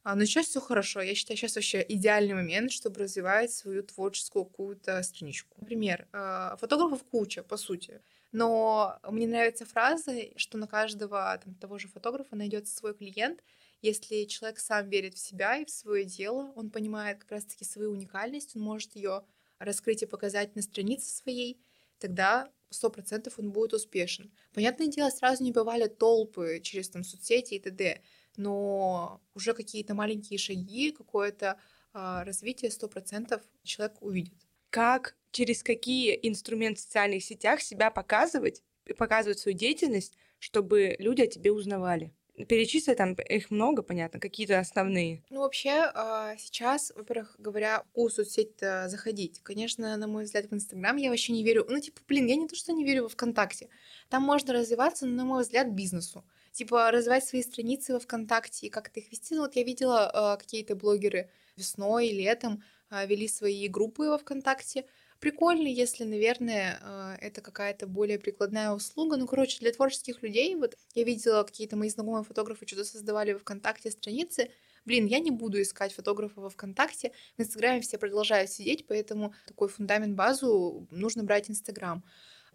А, 0.05 0.15
но 0.15 0.25
сейчас 0.25 0.47
все 0.47 0.61
хорошо. 0.61 1.03
Я 1.03 1.15
считаю, 1.15 1.37
сейчас 1.37 1.57
вообще 1.57 1.85
идеальный 1.87 2.35
момент, 2.35 2.73
чтобы 2.73 3.01
развивать 3.01 3.53
свою 3.53 3.83
творческую 3.83 4.47
какую-то 4.47 5.03
страничку. 5.03 5.55
Например, 5.61 6.09
э, 6.15 6.57
фотографов 6.59 7.05
куча, 7.05 7.43
по 7.43 7.59
сути. 7.59 8.01
Но 8.33 8.99
мне 9.07 9.27
нравится 9.27 9.67
фраза, 9.67 10.15
что 10.37 10.57
на 10.57 10.67
каждого 10.67 11.39
там, 11.45 11.55
того 11.57 11.79
же 11.79 11.89
фотографа 11.89 12.37
найдется 12.37 12.75
свой 12.75 12.95
клиент, 12.95 13.43
если 13.83 14.25
человек 14.25 14.59
сам 14.59 14.89
верит 14.89 15.15
в 15.15 15.19
себя 15.19 15.59
и 15.59 15.65
в 15.65 15.71
свое 15.71 16.05
дело, 16.05 16.53
он 16.57 16.71
понимает 16.71 17.19
как 17.21 17.33
раз-таки 17.33 17.65
свою 17.65 17.91
уникальность, 17.93 18.57
он 18.57 18.63
может 18.63 18.95
ее 18.97 19.25
раскрыть 19.59 20.03
и 20.03 20.07
показать 20.07 20.55
на 20.57 20.63
странице 20.63 21.11
своей, 21.15 21.61
тогда 21.99 22.51
сто 22.71 22.91
процентов 22.91 23.39
он 23.39 23.53
будет 23.53 23.73
успешен. 23.73 24.33
Понятное 24.53 24.89
дело, 24.89 25.11
сразу 25.11 25.43
не 25.43 25.53
бывали 25.53 25.87
толпы 25.89 26.61
через 26.63 26.91
там 26.91 27.05
соцсети 27.05 27.55
и 27.55 27.61
т.д., 27.61 28.03
но 28.37 29.21
уже 29.35 29.53
какие-то 29.55 29.95
маленькие 29.95 30.39
шаги, 30.39 30.93
какое-то 30.93 31.59
а, 31.93 32.25
развитие 32.25 32.71
сто 32.71 32.89
процентов 32.89 33.43
человек 33.65 34.01
увидит. 34.03 34.39
как, 34.71 35.17
через 35.31 35.63
какие 35.63 36.19
инструменты 36.29 36.81
в 36.81 36.83
социальных 36.85 37.25
сетях 37.25 37.61
себя 37.61 37.91
показывать, 37.91 38.63
показывать 38.97 39.39
свою 39.39 39.57
деятельность, 39.57 40.17
чтобы 40.39 40.97
люди 40.99 41.23
о 41.23 41.27
тебе 41.27 41.53
узнавали. 41.53 42.13
Перечислить 42.47 42.97
там 42.97 43.15
их 43.15 43.51
много, 43.51 43.83
понятно, 43.83 44.21
какие-то 44.21 44.59
основные. 44.59 45.23
Ну, 45.31 45.41
вообще, 45.41 45.91
а, 45.95 46.37
сейчас, 46.37 46.93
во-первых, 46.95 47.35
говоря 47.39 47.85
о 47.95 48.09
соцсеть 48.09 48.59
заходить, 48.61 49.41
конечно, 49.43 49.97
на 49.97 50.07
мой 50.07 50.25
взгляд, 50.25 50.47
в 50.47 50.55
Инстаграм 50.55 50.97
я 50.97 51.11
вообще 51.11 51.33
не 51.33 51.45
верю. 51.45 51.67
Ну, 51.69 51.81
типа, 51.81 52.01
блин, 52.09 52.27
я 52.27 52.37
не 52.37 52.49
то, 52.49 52.55
что 52.55 52.73
не 52.73 52.85
верю 52.85 53.05
во 53.05 53.09
ВКонтакте. 53.09 53.69
Там 54.09 54.23
можно 54.23 54.53
развиваться, 54.53 55.07
но, 55.07 55.15
на 55.15 55.25
мой 55.25 55.43
взгляд, 55.43 55.71
бизнесу. 55.73 56.25
Типа, 56.53 56.91
развивать 56.91 57.25
свои 57.25 57.43
страницы 57.43 57.93
во 57.93 58.01
ВКонтакте 58.01 58.67
и 58.67 58.71
как-то 58.71 59.01
их 59.01 59.11
вести. 59.13 59.35
Ну, 59.35 59.43
вот 59.43 59.55
я 59.57 59.63
видела 59.63 60.11
а, 60.13 60.37
какие-то 60.37 60.75
блогеры 60.75 61.31
весной, 61.57 62.11
летом 62.11 62.63
а, 62.91 63.05
вели 63.05 63.29
свои 63.29 63.69
группы 63.69 64.09
во 64.09 64.19
ВКонтакте, 64.19 64.87
Прикольно, 65.21 65.67
если, 65.67 66.05
наверное, 66.05 66.79
а, 66.81 67.17
это 67.21 67.41
какая-то 67.41 67.89
более 67.89 68.21
прикладная 68.21 68.71
услуга. 68.71 69.17
Ну, 69.17 69.27
короче, 69.27 69.59
для 69.59 69.73
творческих 69.73 70.23
людей, 70.23 70.55
вот 70.55 70.77
я 70.95 71.03
видела 71.03 71.43
какие-то 71.43 71.77
мои 71.77 71.89
знакомые 71.89 72.23
фотографы 72.23 72.67
что-то 72.67 72.85
создавали 72.85 73.33
в 73.33 73.41
ВКонтакте 73.41 73.91
страницы. 73.91 74.51
Блин, 74.85 75.07
я 75.07 75.19
не 75.19 75.33
буду 75.33 75.61
искать 75.61 75.93
фотографа 75.93 76.41
во 76.41 76.51
ВКонтакте. 76.51 77.13
В 77.37 77.43
Инстаграме 77.43 77.81
все 77.81 77.99
продолжают 77.99 78.51
сидеть, 78.51 78.87
поэтому 78.87 79.35
такой 79.47 79.69
фундамент, 79.69 80.15
базу 80.15 80.87
нужно 80.93 81.25
брать 81.25 81.51
Инстаграм. 81.51 82.05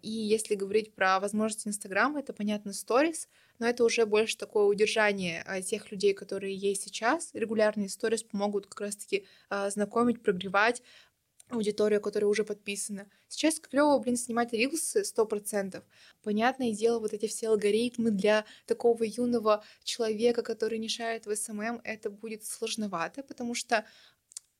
И 0.00 0.10
если 0.10 0.54
говорить 0.54 0.94
про 0.94 1.20
возможности 1.20 1.68
Инстаграма, 1.68 2.20
это, 2.20 2.32
понятно, 2.32 2.72
сторис, 2.72 3.28
но 3.58 3.66
это 3.66 3.84
уже 3.84 4.04
больше 4.04 4.36
такое 4.36 4.64
удержание 4.64 5.42
а, 5.46 5.62
тех 5.62 5.90
людей, 5.90 6.12
которые 6.12 6.54
есть 6.54 6.82
сейчас. 6.82 7.30
Регулярные 7.34 7.88
сторис 7.88 8.22
помогут 8.22 8.66
как 8.66 8.80
раз-таки 8.82 9.26
а, 9.48 9.70
знакомить, 9.70 10.22
прогревать, 10.22 10.82
аудиторию, 11.50 12.00
которая 12.00 12.28
уже 12.28 12.44
подписана. 12.44 13.06
Сейчас 13.28 13.60
клево, 13.60 13.98
блин, 13.98 14.16
снимать 14.16 14.52
рилсы 14.52 15.04
сто 15.04 15.26
процентов. 15.26 15.84
Понятное 16.22 16.72
дело, 16.72 16.98
вот 16.98 17.12
эти 17.12 17.26
все 17.26 17.48
алгоритмы 17.48 18.10
для 18.10 18.44
такого 18.66 19.04
юного 19.04 19.64
человека, 19.82 20.42
который 20.42 20.78
не 20.78 20.88
шарит 20.88 21.26
в 21.26 21.34
SMM, 21.34 21.80
это 21.84 22.10
будет 22.10 22.44
сложновато, 22.44 23.22
потому 23.22 23.54
что 23.54 23.84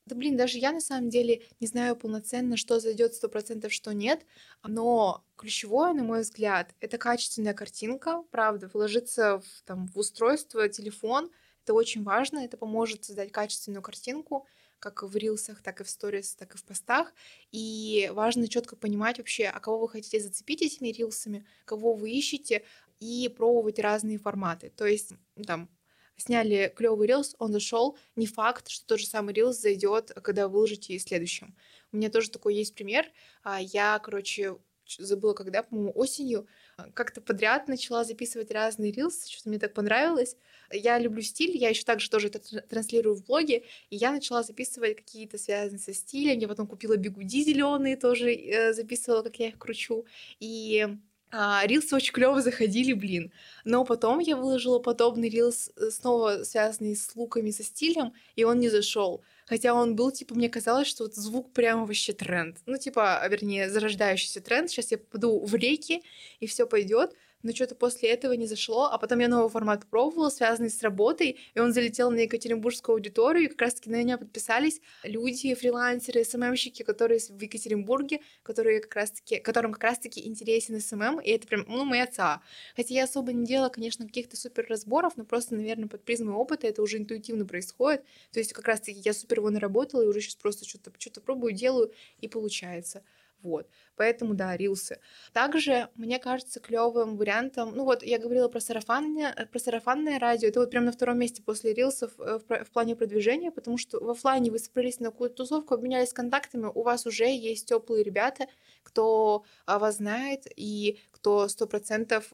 да 0.06 0.14
блин, 0.16 0.36
даже 0.36 0.58
я 0.58 0.72
на 0.72 0.80
самом 0.80 1.08
деле 1.08 1.42
не 1.60 1.66
знаю 1.66 1.96
полноценно, 1.96 2.58
что 2.58 2.78
зайдет 2.78 3.14
сто 3.14 3.28
процентов, 3.28 3.72
что 3.72 3.92
нет, 3.92 4.26
но 4.62 5.24
ключевое, 5.36 5.94
на 5.94 6.02
мой 6.02 6.20
взгляд, 6.20 6.74
это 6.80 6.98
качественная 6.98 7.54
картинка, 7.54 8.22
правда, 8.30 8.70
вложиться 8.72 9.38
в, 9.38 9.62
там, 9.64 9.86
в 9.88 9.98
устройство, 9.98 10.68
телефон, 10.68 11.30
это 11.64 11.72
очень 11.72 12.02
важно, 12.02 12.40
это 12.40 12.58
поможет 12.58 13.04
создать 13.04 13.32
качественную 13.32 13.82
картинку, 13.82 14.46
как 14.78 15.02
в 15.02 15.16
рилсах, 15.16 15.62
так 15.62 15.80
и 15.80 15.84
в 15.84 15.90
сторис, 15.90 16.34
так 16.34 16.54
и 16.54 16.58
в 16.58 16.64
постах. 16.64 17.12
И 17.52 18.10
важно 18.12 18.48
четко 18.48 18.76
понимать 18.76 19.18
вообще, 19.18 19.46
а 19.46 19.60
кого 19.60 19.80
вы 19.80 19.88
хотите 19.88 20.20
зацепить 20.20 20.62
этими 20.62 20.88
рилсами, 20.88 21.46
кого 21.64 21.94
вы 21.94 22.10
ищете, 22.10 22.64
и 23.00 23.28
пробовать 23.28 23.78
разные 23.78 24.18
форматы. 24.18 24.70
То 24.70 24.86
есть, 24.86 25.12
там, 25.46 25.68
сняли 26.16 26.72
клевый 26.74 27.08
рилс, 27.08 27.34
он 27.38 27.52
зашел, 27.52 27.98
не 28.16 28.26
факт, 28.26 28.68
что 28.68 28.86
тот 28.86 29.00
же 29.00 29.06
самый 29.06 29.34
рилс 29.34 29.58
зайдет, 29.58 30.12
когда 30.22 30.48
выложите 30.48 30.98
следующим. 30.98 31.56
У 31.92 31.96
меня 31.96 32.10
тоже 32.10 32.30
такой 32.30 32.54
есть 32.54 32.74
пример. 32.74 33.06
А, 33.42 33.60
я, 33.60 33.98
короче, 33.98 34.56
забыла 34.86 35.34
когда, 35.34 35.62
по-моему, 35.62 35.92
осенью, 35.94 36.46
как-то 36.94 37.20
подряд 37.20 37.68
начала 37.68 38.04
записывать 38.04 38.50
разные 38.50 38.92
рилсы, 38.92 39.30
что-то 39.30 39.48
мне 39.48 39.58
так 39.58 39.74
понравилось. 39.74 40.36
Я 40.72 40.98
люблю 40.98 41.22
стиль, 41.22 41.56
я 41.56 41.68
еще 41.68 41.84
также 41.84 42.10
тоже 42.10 42.28
это 42.28 42.40
транслирую 42.62 43.14
в 43.14 43.24
блоге, 43.24 43.64
и 43.90 43.96
я 43.96 44.12
начала 44.12 44.42
записывать 44.42 44.96
какие-то 44.96 45.38
связанные 45.38 45.78
со 45.78 45.94
стилем, 45.94 46.38
я 46.38 46.48
потом 46.48 46.66
купила 46.66 46.96
бигуди 46.96 47.42
зеленые, 47.42 47.96
тоже 47.96 48.32
э, 48.32 48.72
записывала, 48.72 49.22
как 49.22 49.36
я 49.36 49.48
их 49.48 49.58
кручу, 49.58 50.06
и 50.40 50.88
а, 51.36 51.66
рилсы 51.66 51.96
очень 51.96 52.12
клево 52.12 52.40
заходили, 52.40 52.92
блин. 52.92 53.32
Но 53.64 53.84
потом 53.84 54.20
я 54.20 54.36
выложила 54.36 54.78
подобный 54.78 55.28
рилс, 55.28 55.70
э, 55.76 55.90
снова 55.90 56.44
связанный 56.44 56.94
с 56.94 57.16
луками, 57.16 57.50
со 57.50 57.64
стилем, 57.64 58.12
и 58.36 58.44
он 58.44 58.60
не 58.60 58.68
зашел. 58.68 59.24
Хотя 59.46 59.74
он 59.74 59.94
был, 59.94 60.10
типа, 60.10 60.34
мне 60.34 60.48
казалось, 60.48 60.88
что 60.88 61.04
вот 61.04 61.14
звук 61.14 61.52
прямо 61.52 61.84
вообще 61.84 62.12
тренд. 62.12 62.58
Ну, 62.66 62.78
типа, 62.78 63.18
а, 63.18 63.28
вернее, 63.28 63.68
зарождающийся 63.70 64.40
тренд. 64.40 64.70
Сейчас 64.70 64.90
я 64.90 64.98
попаду 64.98 65.44
в 65.44 65.54
реки, 65.54 66.02
и 66.40 66.46
все 66.46 66.66
пойдет 66.66 67.14
но 67.44 67.52
что-то 67.52 67.76
после 67.76 68.08
этого 68.08 68.32
не 68.32 68.46
зашло, 68.46 68.86
а 68.86 68.98
потом 68.98 69.20
я 69.20 69.28
новый 69.28 69.50
формат 69.50 69.82
попробовала, 69.82 70.30
связанный 70.30 70.70
с 70.70 70.82
работой, 70.82 71.38
и 71.54 71.60
он 71.60 71.72
залетел 71.72 72.10
на 72.10 72.20
Екатеринбургскую 72.20 72.94
аудиторию, 72.94 73.44
и 73.44 73.48
как 73.48 73.60
раз-таки 73.60 73.90
на 73.90 73.96
меня 73.96 74.18
подписались 74.18 74.80
люди, 75.04 75.54
фрилансеры, 75.54 76.24
СММщики, 76.24 76.82
которые 76.82 77.20
в 77.20 77.40
Екатеринбурге, 77.40 78.20
которые 78.42 78.80
как 78.80 78.96
раз-таки, 78.96 79.38
которым 79.38 79.72
как 79.72 79.84
раз-таки 79.84 80.26
интересен 80.26 80.80
SMM, 80.80 81.20
и 81.20 81.30
это 81.30 81.46
прям, 81.46 81.64
ну, 81.68 81.84
моя 81.84 82.06
ЦА. 82.06 82.40
Хотя 82.74 82.94
я 82.94 83.04
особо 83.04 83.32
не 83.32 83.46
делала, 83.46 83.68
конечно, 83.68 84.06
каких-то 84.06 84.36
супер 84.36 84.66
разборов, 84.68 85.16
но 85.16 85.24
просто, 85.24 85.54
наверное, 85.54 85.88
под 85.88 86.02
призмой 86.04 86.34
опыта 86.34 86.66
это 86.66 86.82
уже 86.82 86.96
интуитивно 86.96 87.46
происходит, 87.46 88.04
то 88.32 88.40
есть 88.40 88.52
как 88.52 88.66
раз-таки 88.66 89.00
я 89.04 89.12
супер 89.12 89.38
его 89.38 89.50
наработала, 89.50 90.02
и 90.02 90.06
уже 90.06 90.20
сейчас 90.20 90.36
просто 90.36 90.66
что-то 90.66 90.90
что 90.98 91.20
пробую, 91.20 91.52
делаю, 91.52 91.92
и 92.20 92.28
получается. 92.28 93.02
Вот. 93.44 93.68
Поэтому, 93.96 94.32
да, 94.32 94.56
рилсы. 94.56 95.00
Также, 95.34 95.90
мне 95.96 96.18
кажется, 96.18 96.60
клевым 96.60 97.18
вариантом, 97.18 97.76
ну 97.76 97.84
вот, 97.84 98.02
я 98.02 98.18
говорила 98.18 98.48
про 98.48 98.58
сарафанное, 98.58 99.48
про 99.52 99.58
сарафанное 99.58 100.18
радио, 100.18 100.48
это 100.48 100.60
вот 100.60 100.70
прям 100.70 100.86
на 100.86 100.92
втором 100.92 101.18
месте 101.18 101.42
после 101.42 101.74
рилсов 101.74 102.12
э, 102.18 102.38
в, 102.38 102.64
в 102.64 102.70
плане 102.70 102.96
продвижения, 102.96 103.50
потому 103.50 103.76
что 103.76 104.02
в 104.02 104.08
офлайне 104.08 104.50
вы 104.50 104.58
собрались 104.58 104.98
на 104.98 105.10
какую-то 105.10 105.36
тусовку, 105.36 105.74
обменялись 105.74 106.14
контактами, 106.14 106.70
у 106.74 106.82
вас 106.82 107.04
уже 107.04 107.26
есть 107.26 107.68
теплые 107.68 108.02
ребята, 108.02 108.46
кто 108.82 109.44
а, 109.66 109.78
вас 109.78 109.96
знает 109.96 110.46
и 110.56 110.98
кто 111.10 111.46
сто 111.48 111.66
процентов 111.66 112.32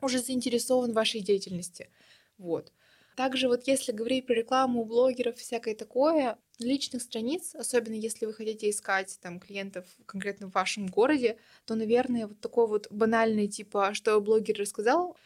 уже 0.00 0.20
заинтересован 0.20 0.92
в 0.92 0.94
вашей 0.94 1.20
деятельности. 1.20 1.90
Вот. 2.38 2.72
Также 3.14 3.48
вот 3.48 3.66
если 3.66 3.92
говорить 3.92 4.26
про 4.26 4.34
рекламу 4.34 4.84
блогеров, 4.84 5.36
всякое 5.36 5.74
такое, 5.74 6.38
личных 6.58 7.02
страниц, 7.02 7.54
особенно 7.54 7.94
если 7.94 8.26
вы 8.26 8.32
хотите 8.32 8.70
искать 8.70 9.18
там 9.20 9.38
клиентов 9.38 9.86
конкретно 10.06 10.48
в 10.48 10.54
вашем 10.54 10.86
городе, 10.86 11.38
то, 11.64 11.74
наверное, 11.74 12.26
вот 12.26 12.40
такой 12.40 12.66
вот 12.66 12.86
банальный 12.90 13.48
типа, 13.48 13.94
что 13.94 14.20
блогер 14.20 14.58
рассказал, 14.58 15.16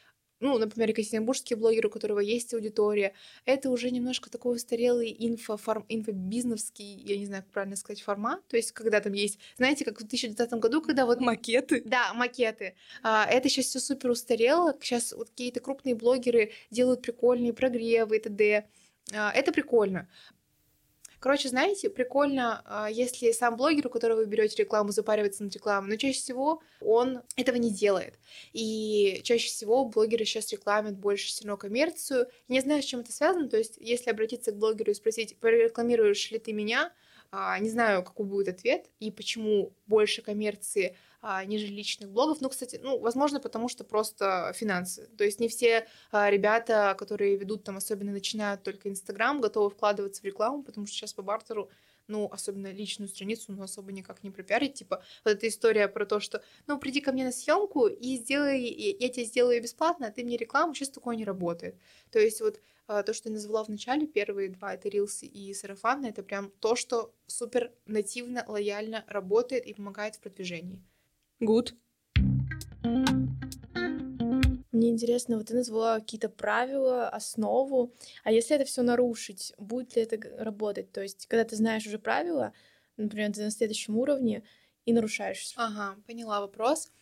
ну, 0.40 0.56
например, 0.56 0.88
екатеринбургский 0.88 1.54
блогер, 1.54 1.86
у 1.86 1.90
которого 1.90 2.18
есть 2.18 2.52
аудитория, 2.54 3.12
это 3.44 3.70
уже 3.70 3.90
немножко 3.90 4.30
такой 4.30 4.56
устарелый 4.56 5.14
инфоформ, 5.18 5.84
инфобизнесовский, 5.88 7.02
я 7.04 7.18
не 7.18 7.26
знаю, 7.26 7.42
как 7.42 7.52
правильно 7.52 7.76
сказать, 7.76 8.00
формат, 8.00 8.46
то 8.48 8.56
есть 8.56 8.72
когда 8.72 9.00
там 9.00 9.12
есть, 9.12 9.38
знаете, 9.58 9.84
как 9.84 9.96
в 9.96 9.98
2020 9.98 10.52
году, 10.54 10.80
когда 10.80 11.04
вот... 11.04 11.20
Макеты? 11.20 11.82
Да, 11.84 12.14
макеты. 12.14 12.74
А, 13.02 13.26
это 13.26 13.48
сейчас 13.48 13.66
все 13.66 13.80
супер 13.80 14.10
устарело, 14.10 14.74
сейчас 14.80 15.12
вот 15.12 15.28
какие-то 15.28 15.60
крупные 15.60 15.94
блогеры 15.94 16.52
делают 16.70 17.02
прикольные 17.02 17.52
прогревы 17.52 18.16
и 18.16 18.20
т.д. 18.20 18.66
А, 19.12 19.30
это 19.32 19.52
прикольно. 19.52 20.08
Короче, 21.20 21.50
знаете, 21.50 21.90
прикольно, 21.90 22.62
а, 22.64 22.90
если 22.90 23.30
сам 23.32 23.56
блогер, 23.56 23.86
у 23.86 23.90
которого 23.90 24.20
вы 24.20 24.26
берете 24.26 24.62
рекламу, 24.62 24.90
запаривается 24.90 25.44
над 25.44 25.54
рекламой, 25.54 25.90
но 25.90 25.96
чаще 25.96 26.18
всего 26.18 26.62
он 26.80 27.20
этого 27.36 27.56
не 27.56 27.70
делает. 27.70 28.18
И 28.54 29.20
чаще 29.22 29.48
всего 29.48 29.84
блогеры 29.84 30.24
сейчас 30.24 30.50
рекламят 30.50 30.96
больше 30.96 31.28
все 31.28 31.44
равно 31.44 31.58
коммерцию. 31.58 32.26
Не 32.48 32.60
знаю, 32.60 32.82
с 32.82 32.86
чем 32.86 33.00
это 33.00 33.12
связано, 33.12 33.50
то 33.50 33.58
есть 33.58 33.76
если 33.78 34.10
обратиться 34.10 34.52
к 34.52 34.56
блогеру 34.56 34.92
и 34.92 34.94
спросить, 34.94 35.38
прорекламируешь 35.38 36.30
ли 36.30 36.38
ты 36.38 36.54
меня, 36.54 36.90
а, 37.30 37.58
не 37.58 37.68
знаю, 37.68 38.02
какой 38.02 38.24
будет 38.24 38.48
ответ 38.48 38.86
и 38.98 39.10
почему 39.10 39.74
больше 39.86 40.22
коммерции 40.22 40.96
а, 41.20 41.44
личных 41.44 42.10
блогов. 42.10 42.40
Ну, 42.40 42.48
кстати, 42.48 42.80
ну, 42.82 42.98
возможно, 42.98 43.40
потому 43.40 43.68
что 43.68 43.84
просто 43.84 44.52
финансы. 44.54 45.06
То 45.18 45.24
есть 45.24 45.40
не 45.40 45.48
все 45.48 45.86
а, 46.10 46.30
ребята, 46.30 46.94
которые 46.98 47.36
ведут 47.36 47.64
там, 47.64 47.76
особенно 47.76 48.12
начинают 48.12 48.62
только 48.62 48.88
Инстаграм, 48.88 49.40
готовы 49.40 49.70
вкладываться 49.70 50.22
в 50.22 50.24
рекламу, 50.24 50.62
потому 50.62 50.86
что 50.86 50.96
сейчас 50.96 51.12
по 51.12 51.22
бартеру 51.22 51.70
ну, 52.10 52.28
особенно 52.30 52.72
личную 52.72 53.08
страницу, 53.08 53.52
ну, 53.52 53.62
особо 53.62 53.92
никак 53.92 54.22
не 54.22 54.30
пропиарить. 54.30 54.74
Типа, 54.74 55.02
вот 55.24 55.34
эта 55.34 55.46
история 55.46 55.88
про 55.88 56.04
то, 56.04 56.20
что, 56.20 56.42
ну, 56.66 56.78
приди 56.78 57.00
ко 57.00 57.12
мне 57.12 57.24
на 57.24 57.32
съемку 57.32 57.86
и 57.86 58.16
сделай, 58.16 58.60
я 58.60 59.08
тебе 59.08 59.24
сделаю 59.24 59.62
бесплатно, 59.62 60.08
а 60.08 60.10
ты 60.10 60.24
мне 60.24 60.36
рекламу, 60.36 60.74
сейчас 60.74 60.90
такое 60.90 61.16
не 61.16 61.24
работает. 61.24 61.76
То 62.10 62.18
есть 62.18 62.40
вот 62.40 62.60
а, 62.88 63.04
то, 63.04 63.14
что 63.14 63.28
я 63.28 63.34
назвала 63.34 63.64
в 63.64 63.68
начале, 63.68 64.06
первые 64.06 64.48
два, 64.48 64.74
это 64.74 64.88
рилсы 64.88 65.24
и 65.26 65.54
сарафаны, 65.54 66.06
это 66.06 66.24
прям 66.24 66.50
то, 66.58 66.74
что 66.74 67.14
супер 67.28 67.72
нативно, 67.86 68.44
лояльно 68.48 69.04
работает 69.06 69.64
и 69.64 69.74
помогает 69.74 70.16
в 70.16 70.20
продвижении. 70.20 70.82
Good. 71.40 71.72
Мне 74.72 74.90
интересно, 74.90 75.38
вот 75.38 75.46
ты 75.46 75.54
назвала 75.54 76.00
какие-то 76.00 76.28
правила, 76.28 77.08
основу, 77.08 77.92
а 78.24 78.30
если 78.30 78.56
это 78.56 78.66
все 78.66 78.82
нарушить, 78.82 79.54
будет 79.56 79.96
ли 79.96 80.02
это 80.02 80.18
работать? 80.42 80.92
То 80.92 81.00
есть, 81.00 81.26
когда 81.26 81.44
ты 81.44 81.56
знаешь 81.56 81.86
уже 81.86 81.98
правила, 81.98 82.52
например, 82.98 83.32
ты 83.32 83.42
на 83.42 83.50
следующем 83.50 83.96
уровне 83.96 84.42
и 84.84 84.92
нарушаешь. 84.92 85.54
Ага, 85.56 85.96
поняла 86.06 86.40
вопрос. 86.40 86.92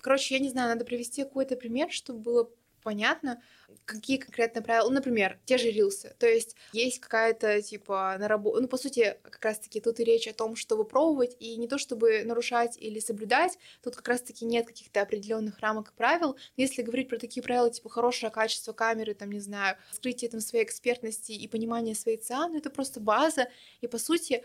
Короче, 0.00 0.34
я 0.34 0.40
не 0.40 0.50
знаю, 0.50 0.68
надо 0.68 0.84
привести 0.84 1.24
какой-то 1.24 1.56
пример, 1.56 1.90
чтобы 1.90 2.20
было 2.20 2.50
понятно, 2.86 3.42
какие 3.84 4.16
конкретные 4.16 4.62
правила. 4.62 4.88
Например, 4.90 5.40
те 5.44 5.58
же 5.58 5.72
рилсы. 5.72 6.14
То 6.20 6.28
есть 6.28 6.54
есть 6.72 7.00
какая-то, 7.00 7.60
типа, 7.60 8.14
на 8.20 8.28
работу... 8.28 8.60
Ну, 8.60 8.68
по 8.68 8.76
сути, 8.76 9.18
как 9.24 9.44
раз-таки 9.44 9.80
тут 9.80 9.98
и 9.98 10.04
речь 10.04 10.28
о 10.28 10.32
том, 10.32 10.54
чтобы 10.54 10.84
пробовать, 10.84 11.36
и 11.40 11.56
не 11.56 11.66
то, 11.66 11.78
чтобы 11.78 12.22
нарушать 12.22 12.78
или 12.78 13.00
соблюдать. 13.00 13.58
Тут 13.82 13.96
как 13.96 14.06
раз-таки 14.06 14.44
нет 14.44 14.68
каких-то 14.68 15.02
определенных 15.02 15.58
рамок 15.58 15.88
и 15.88 15.96
правил. 15.96 16.36
Но 16.56 16.62
если 16.62 16.82
говорить 16.82 17.08
про 17.08 17.18
такие 17.18 17.42
правила, 17.42 17.68
типа, 17.70 17.88
хорошее 17.88 18.30
качество 18.30 18.72
камеры, 18.72 19.14
там, 19.14 19.32
не 19.32 19.40
знаю, 19.40 19.76
скрытие 19.90 20.30
там 20.30 20.38
своей 20.40 20.64
экспертности 20.64 21.32
и 21.32 21.48
понимание 21.48 21.96
своей 21.96 22.18
ЦА, 22.18 22.46
ну, 22.46 22.56
это 22.56 22.70
просто 22.70 23.00
база. 23.00 23.48
И, 23.80 23.88
по 23.88 23.98
сути, 23.98 24.44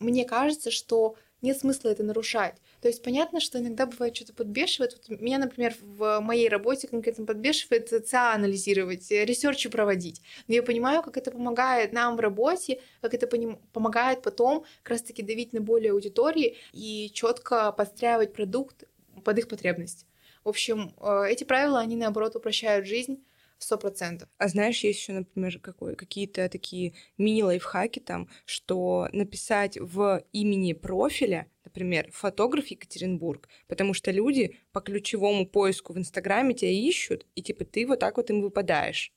мне 0.00 0.26
кажется, 0.26 0.70
что 0.70 1.16
нет 1.40 1.58
смысла 1.58 1.88
это 1.88 2.02
нарушать. 2.02 2.56
То 2.84 2.88
есть 2.88 3.02
понятно, 3.02 3.40
что 3.40 3.58
иногда 3.58 3.86
бывает 3.86 4.14
что-то 4.14 4.34
подбешивает. 4.34 4.92
Вот 5.08 5.18
меня, 5.18 5.38
например, 5.38 5.74
в 5.80 6.20
моей 6.20 6.50
работе 6.50 6.86
конкретно 6.86 7.24
подбешивает 7.24 7.88
ЦА 7.88 8.34
анализировать, 8.34 9.10
ресерчи 9.10 9.70
проводить. 9.70 10.20
Но 10.48 10.54
я 10.54 10.62
понимаю, 10.62 11.02
как 11.02 11.16
это 11.16 11.30
помогает 11.30 11.94
нам 11.94 12.14
в 12.18 12.20
работе, 12.20 12.82
как 13.00 13.14
это 13.14 13.26
помогает 13.72 14.20
потом 14.20 14.66
как 14.82 14.90
раз-таки 14.90 15.22
давить 15.22 15.54
на 15.54 15.62
более 15.62 15.92
аудитории 15.92 16.58
и 16.74 17.10
четко 17.14 17.72
подстраивать 17.72 18.34
продукт 18.34 18.84
под 19.24 19.38
их 19.38 19.48
потребность. 19.48 20.06
В 20.44 20.50
общем, 20.50 20.94
э, 21.00 21.28
эти 21.30 21.44
правила, 21.44 21.80
они 21.80 21.96
наоборот 21.96 22.36
упрощают 22.36 22.86
жизнь 22.86 23.24
сто 23.56 23.78
процентов. 23.78 24.28
А 24.36 24.48
знаешь, 24.48 24.84
есть 24.84 25.00
еще, 25.00 25.12
например, 25.14 25.58
какой, 25.58 25.96
какие-то 25.96 26.50
такие 26.50 26.92
мини-лайфхаки 27.16 28.00
там, 28.00 28.28
что 28.44 29.08
написать 29.12 29.78
в 29.80 30.22
имени 30.32 30.74
профиля, 30.74 31.46
например, 31.74 32.08
фотограф 32.12 32.68
Екатеринбург, 32.68 33.48
потому 33.66 33.94
что 33.94 34.12
люди 34.12 34.60
по 34.72 34.80
ключевому 34.80 35.44
поиску 35.44 35.92
в 35.92 35.98
Инстаграме 35.98 36.54
тебя 36.54 36.70
ищут, 36.70 37.26
и 37.34 37.42
типа 37.42 37.64
ты 37.64 37.84
вот 37.84 37.98
так 37.98 38.16
вот 38.16 38.30
им 38.30 38.42
выпадаешь. 38.42 39.12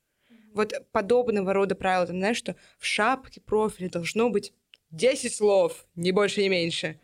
Вот 0.54 0.74
подобного 0.92 1.54
рода 1.54 1.76
правила, 1.76 2.08
там, 2.08 2.18
знаешь, 2.18 2.38
что 2.38 2.56
в 2.80 2.86
шапке 2.86 3.42
профиля 3.42 3.90
должно 3.90 4.32
быть 4.32 4.54
10 4.90 5.36
слов, 5.36 5.86
не 5.96 6.12
больше, 6.12 6.42
не 6.42 6.50
меньше. 6.50 7.00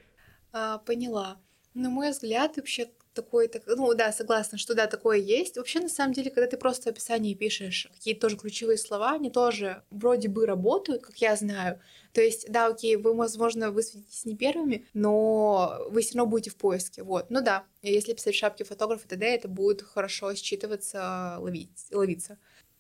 А, 0.51 0.79
поняла. 0.79 1.39
На 1.75 1.89
мой 1.91 2.09
взгляд, 2.09 2.57
вообще 2.57 2.89
такой, 3.13 3.47
так, 3.47 3.63
ну 3.65 3.93
да, 3.93 4.11
согласна, 4.11 4.57
что 4.57 4.73
да, 4.73 4.87
такое 4.87 5.17
есть. 5.17 5.57
Вообще, 5.57 5.79
на 5.79 5.89
самом 5.89 6.13
деле, 6.13 6.31
когда 6.31 6.47
ты 6.47 6.57
просто 6.57 6.83
в 6.83 6.87
описании 6.87 7.33
пишешь 7.33 7.87
какие-то 7.93 8.21
тоже 8.21 8.37
ключевые 8.37 8.77
слова, 8.77 9.13
они 9.13 9.29
тоже 9.29 9.83
вроде 9.91 10.29
бы 10.29 10.45
работают, 10.45 11.03
как 11.03 11.17
я 11.17 11.35
знаю. 11.35 11.79
То 12.13 12.21
есть, 12.21 12.51
да, 12.51 12.67
окей, 12.67 12.95
вы, 12.95 13.13
возможно, 13.13 13.71
высветитесь 13.71 14.25
не 14.25 14.35
первыми, 14.35 14.85
но 14.93 15.85
вы 15.89 16.01
все 16.01 16.17
равно 16.17 16.29
будете 16.29 16.51
в 16.51 16.55
поиске, 16.55 17.03
вот. 17.03 17.29
Ну 17.29 17.41
да, 17.41 17.65
если 17.81 18.13
писать 18.13 18.35
в 18.35 18.37
шапке 18.37 18.63
фотографа 18.63 19.07
ТД, 19.07 19.23
это 19.23 19.47
будет 19.47 19.81
хорошо 19.81 20.31
считываться, 20.33 21.37
ловить, 21.39 21.87
ловиться. 21.91 22.37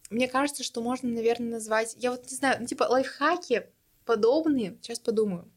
Мне 0.09 0.27
кажется, 0.27 0.63
что 0.63 0.81
можно, 0.81 1.09
наверное, 1.09 1.49
назвать, 1.49 1.95
я 1.97 2.11
вот 2.11 2.29
не 2.29 2.35
знаю, 2.35 2.57
ну 2.59 2.67
типа 2.67 2.83
лайфхаки 2.83 3.67
подобные, 4.05 4.77
сейчас 4.81 4.99
подумаю. 4.99 5.49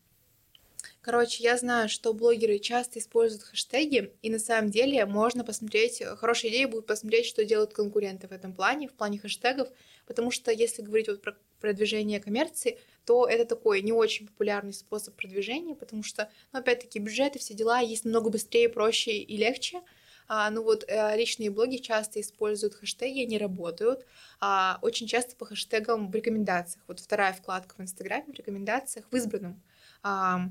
Короче, 1.07 1.45
я 1.45 1.57
знаю, 1.57 1.89
что 1.89 2.13
блогеры 2.13 2.59
часто 2.59 2.99
используют 2.99 3.45
хэштеги, 3.45 4.13
и 4.23 4.29
на 4.29 4.41
самом 4.41 4.73
деле 4.73 5.07
можно 5.07 5.45
посмотреть, 5.45 6.03
хорошая 6.03 6.51
идея 6.51 6.67
будет 6.67 6.87
посмотреть, 6.87 7.27
что 7.27 7.45
делают 7.45 7.73
конкуренты 7.73 8.27
в 8.27 8.33
этом 8.33 8.53
плане, 8.53 8.89
в 8.89 8.93
плане 8.93 9.21
хэштегов, 9.21 9.69
потому 10.05 10.33
что 10.33 10.51
если 10.51 10.83
говорить 10.83 11.07
вот 11.07 11.23
про 11.23 11.37
продвижение 11.61 12.19
коммерции, 12.19 12.81
то 13.05 13.25
это 13.25 13.45
такой 13.45 13.83
не 13.83 13.93
очень 13.93 14.27
популярный 14.27 14.73
способ 14.73 15.15
продвижения, 15.15 15.77
потому 15.77 16.03
что, 16.03 16.29
ну, 16.53 16.59
опять-таки, 16.59 16.99
бюджеты, 16.99 17.39
все 17.39 17.55
дела 17.55 17.79
есть 17.79 18.05
намного 18.05 18.31
быстрее, 18.31 18.69
проще 18.69 19.13
и 19.13 19.37
легче. 19.37 19.83
А, 20.27 20.51
ну 20.51 20.65
вот 20.65 20.85
э, 20.89 21.17
личные 21.17 21.51
блоги 21.51 21.77
часто 21.77 22.21
используют 22.21 22.75
хэштеги, 22.75 23.23
они 23.23 23.39
работают. 23.39 24.05
А, 24.41 24.81
очень 24.83 25.07
часто 25.07 25.37
по 25.37 25.45
хэштегам 25.45 26.11
в 26.11 26.15
рекомендациях. 26.17 26.83
Вот 26.89 26.99
вторая 26.99 27.33
вкладка 27.33 27.77
в 27.79 27.81
Инстаграме 27.81 28.33
в 28.33 28.35
рекомендациях 28.35 29.07
в 29.09 29.15
избранном. 29.15 29.63
А, 30.03 30.49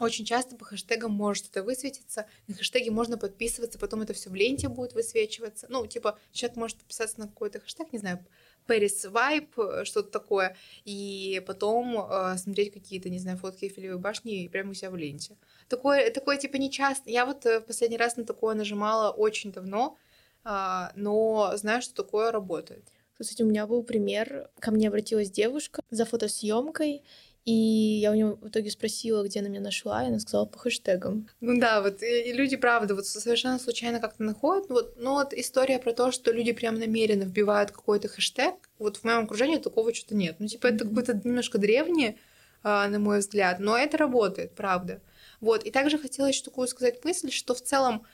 очень 0.00 0.24
часто 0.24 0.56
по 0.56 0.64
хэштегам 0.64 1.12
может 1.12 1.48
это 1.50 1.62
высветиться. 1.62 2.26
На 2.46 2.54
хэштеги 2.54 2.88
можно 2.88 3.18
подписываться, 3.18 3.78
потом 3.78 4.02
это 4.02 4.12
все 4.12 4.30
в 4.30 4.34
ленте 4.34 4.68
будет 4.68 4.92
высвечиваться. 4.94 5.66
Ну, 5.68 5.86
типа, 5.86 6.18
человек 6.32 6.56
может 6.56 6.78
подписаться 6.78 7.20
на 7.20 7.28
какой-то 7.28 7.60
хэштег, 7.60 7.92
не 7.92 7.98
знаю, 7.98 8.24
Paris 8.66 9.10
Vibe, 9.10 9.84
что-то 9.84 10.10
такое, 10.10 10.56
и 10.84 11.42
потом 11.46 11.98
э, 11.98 12.36
смотреть 12.38 12.72
какие-то, 12.72 13.10
не 13.10 13.18
знаю, 13.18 13.36
фотки 13.36 13.66
Эйфелевой 13.66 13.98
башни 13.98 14.44
и 14.44 14.48
прямо 14.48 14.70
у 14.70 14.74
себя 14.74 14.90
в 14.90 14.96
ленте. 14.96 15.36
Такое, 15.68 16.10
такое 16.10 16.38
типа 16.38 16.56
не 16.56 16.70
часто. 16.70 17.10
Я 17.10 17.26
вот 17.26 17.44
э, 17.46 17.60
в 17.60 17.64
последний 17.64 17.98
раз 17.98 18.16
на 18.16 18.24
такое 18.24 18.54
нажимала 18.54 19.10
очень 19.10 19.52
давно, 19.52 19.96
э, 20.44 20.88
но 20.96 21.52
знаю, 21.56 21.82
что 21.82 21.94
такое 21.94 22.32
работает. 22.32 22.84
Кстати, 23.18 23.42
у 23.42 23.46
меня 23.46 23.66
был 23.66 23.82
пример. 23.82 24.50
Ко 24.58 24.70
мне 24.70 24.88
обратилась 24.88 25.30
девушка 25.30 25.82
за 25.90 26.04
фотосъемкой, 26.04 27.04
и 27.44 27.52
я 27.52 28.10
у 28.10 28.14
нее 28.14 28.38
в 28.40 28.48
итоге 28.48 28.70
спросила, 28.70 29.22
где 29.22 29.40
она 29.40 29.50
меня 29.50 29.60
нашла, 29.60 30.02
и 30.02 30.08
она 30.08 30.18
сказала 30.18 30.46
по 30.46 30.58
хэштегам. 30.58 31.28
Ну 31.40 31.60
да, 31.60 31.82
вот 31.82 32.02
и, 32.02 32.30
и 32.30 32.32
люди, 32.32 32.56
правда, 32.56 32.94
вот 32.94 33.06
совершенно 33.06 33.58
случайно 33.58 34.00
как-то 34.00 34.22
находят. 34.22 34.70
Вот, 34.70 34.94
ну 34.96 35.12
вот 35.12 35.34
история 35.34 35.78
про 35.78 35.92
то, 35.92 36.10
что 36.10 36.32
люди 36.32 36.52
прям 36.52 36.76
намеренно 36.78 37.24
вбивают 37.24 37.70
какой-то 37.70 38.08
хэштег, 38.08 38.54
вот 38.78 38.96
в 38.96 39.04
моем 39.04 39.24
окружении 39.24 39.58
такого 39.58 39.92
что-то 39.92 40.14
нет. 40.14 40.36
Ну 40.38 40.46
типа 40.46 40.68
это 40.68 40.86
какое-то 40.86 41.20
немножко 41.22 41.58
древнее, 41.58 42.16
а, 42.62 42.88
на 42.88 42.98
мой 42.98 43.18
взгляд, 43.18 43.58
но 43.60 43.76
это 43.76 43.98
работает, 43.98 44.54
правда. 44.54 45.02
Вот, 45.40 45.64
и 45.64 45.70
также 45.70 45.98
хотела 45.98 46.26
еще 46.28 46.44
такую 46.44 46.66
сказать 46.66 47.04
мысль, 47.04 47.30
что 47.30 47.54
в 47.54 47.60
целом 47.60 48.06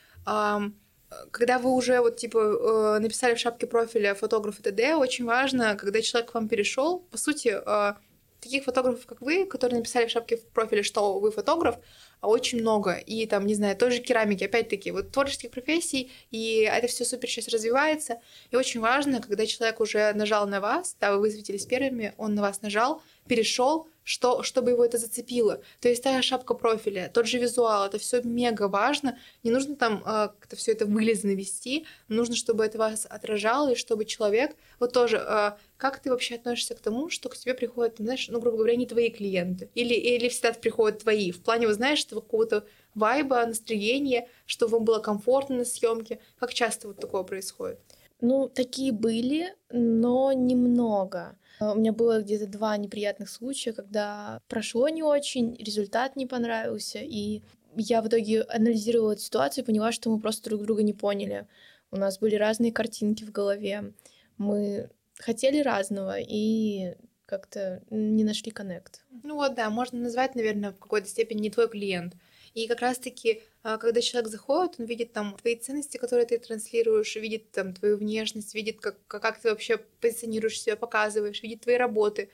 когда 1.31 1.59
вы 1.59 1.71
уже 1.71 1.99
вот 1.99 2.17
типа 2.17 2.37
э, 2.37 2.99
написали 2.99 3.35
в 3.35 3.39
шапке 3.39 3.67
профиля 3.67 4.15
фотограф 4.15 4.59
и 4.59 4.63
т.д., 4.63 4.95
очень 4.95 5.25
важно, 5.25 5.75
когда 5.75 6.01
человек 6.01 6.31
к 6.31 6.33
вам 6.33 6.47
перешел, 6.47 6.99
по 6.99 7.17
сути, 7.17 7.53
а, 7.65 7.97
таких 8.41 8.63
фотографов, 8.63 9.05
как 9.05 9.21
вы, 9.21 9.45
которые 9.45 9.77
написали 9.77 10.07
в 10.07 10.09
шапке 10.09 10.35
в 10.35 10.45
профиле, 10.47 10.83
что 10.83 11.19
вы 11.19 11.31
фотограф, 11.31 11.77
а 12.19 12.27
очень 12.27 12.59
много. 12.59 12.93
И 12.93 13.25
там, 13.27 13.45
не 13.45 13.55
знаю, 13.55 13.77
тоже 13.77 13.99
керамики, 13.99 14.43
опять-таки, 14.43 14.91
вот 14.91 15.11
творческих 15.11 15.51
профессий, 15.51 16.11
и 16.31 16.67
это 16.69 16.87
все 16.87 17.05
супер 17.05 17.29
сейчас 17.29 17.47
развивается. 17.47 18.19
И 18.49 18.55
очень 18.55 18.79
важно, 18.79 19.21
когда 19.21 19.45
человек 19.45 19.79
уже 19.79 20.11
нажал 20.13 20.47
на 20.47 20.59
вас, 20.59 20.97
да, 20.99 21.13
вы 21.13 21.19
высветились 21.19 21.65
первыми, 21.65 22.13
он 22.17 22.35
на 22.35 22.41
вас 22.41 22.61
нажал, 22.61 23.01
перешел, 23.27 23.87
что, 24.03 24.43
чтобы 24.43 24.71
его 24.71 24.83
это 24.83 24.97
зацепило. 24.97 25.61
То 25.79 25.89
есть 25.89 26.03
та 26.03 26.21
шапка 26.21 26.53
профиля, 26.53 27.11
тот 27.13 27.27
же 27.27 27.37
визуал, 27.37 27.85
это 27.85 27.97
все 27.97 28.21
мега 28.23 28.67
важно. 28.67 29.17
Не 29.43 29.51
нужно 29.51 29.75
там 29.75 30.03
э, 30.05 30.29
как-то 30.39 30.55
все 30.55 30.71
это 30.71 30.85
вылезно 30.85 31.31
вести, 31.31 31.85
нужно, 32.07 32.35
чтобы 32.35 32.65
это 32.65 32.77
вас 32.77 33.05
отражало, 33.09 33.73
и 33.73 33.75
чтобы 33.75 34.05
человек, 34.05 34.55
вот 34.79 34.93
тоже, 34.93 35.17
э, 35.17 35.51
как 35.77 35.99
ты 35.99 36.09
вообще 36.09 36.35
относишься 36.35 36.75
к 36.75 36.79
тому, 36.79 37.09
что 37.09 37.29
к 37.29 37.37
тебе 37.37 37.53
приходят, 37.53 37.95
знаешь, 37.97 38.27
ну, 38.29 38.39
грубо 38.39 38.57
говоря, 38.57 38.75
не 38.75 38.85
твои 38.85 39.09
клиенты, 39.09 39.69
или, 39.75 39.93
или 39.93 40.29
всегда 40.29 40.53
приходят 40.53 40.99
твои, 40.99 41.31
в 41.31 41.41
плане, 41.41 41.67
вы 41.67 41.73
знаешь, 41.73 42.03
этого 42.05 42.21
какого-то 42.21 42.65
вайба, 42.95 43.45
настроения, 43.45 44.27
чтобы 44.45 44.73
вам 44.73 44.85
было 44.85 44.99
комфортно 44.99 45.57
на 45.57 45.65
съемке. 45.65 46.19
Как 46.39 46.53
часто 46.53 46.87
вот 46.87 46.99
такое 46.99 47.23
происходит? 47.23 47.79
Ну, 48.19 48.49
такие 48.49 48.91
были, 48.91 49.55
но 49.71 50.31
немного. 50.31 51.35
У 51.61 51.75
меня 51.75 51.93
было 51.93 52.21
где-то 52.21 52.47
два 52.47 52.75
неприятных 52.75 53.29
случая, 53.29 53.71
когда 53.71 54.41
прошло 54.47 54.89
не 54.89 55.03
очень, 55.03 55.55
результат 55.55 56.15
не 56.15 56.25
понравился, 56.25 56.97
и 56.99 57.43
я 57.75 58.01
в 58.01 58.07
итоге 58.07 58.41
анализировала 58.41 59.11
эту 59.11 59.21
ситуацию 59.21 59.63
и 59.63 59.67
поняла, 59.67 59.91
что 59.91 60.09
мы 60.09 60.19
просто 60.19 60.49
друг 60.49 60.63
друга 60.63 60.81
не 60.81 60.93
поняли. 60.93 61.47
У 61.91 61.97
нас 61.97 62.17
были 62.17 62.35
разные 62.35 62.71
картинки 62.71 63.23
в 63.23 63.31
голове. 63.31 63.93
Мы 64.37 64.89
хотели 65.19 65.61
разного 65.61 66.17
и 66.19 66.95
как-то 67.27 67.83
не 67.91 68.23
нашли 68.23 68.51
коннект. 68.51 69.05
Ну 69.23 69.35
вот, 69.35 69.53
да, 69.53 69.69
можно 69.69 69.99
назвать, 69.99 70.33
наверное, 70.33 70.71
в 70.71 70.79
какой-то 70.79 71.07
степени 71.07 71.41
не 71.41 71.49
твой 71.51 71.69
клиент. 71.69 72.15
И 72.53 72.67
как 72.67 72.81
раз-таки, 72.81 73.41
а, 73.63 73.77
когда 73.77 74.01
человек 74.01 74.29
заходит, 74.29 74.75
он 74.77 74.85
видит 74.85 75.13
там 75.13 75.37
твои 75.39 75.55
ценности, 75.55 75.97
которые 75.97 76.25
ты 76.25 76.37
транслируешь, 76.37 77.15
видит 77.15 77.51
там 77.51 77.73
твою 77.73 77.97
внешность, 77.97 78.53
видит, 78.53 78.81
как, 78.81 78.97
как 79.07 79.39
ты 79.39 79.49
вообще 79.49 79.77
позиционируешь 80.01 80.59
себя, 80.59 80.75
показываешь, 80.75 81.41
видит 81.41 81.61
твои 81.61 81.75
работы. 81.75 82.29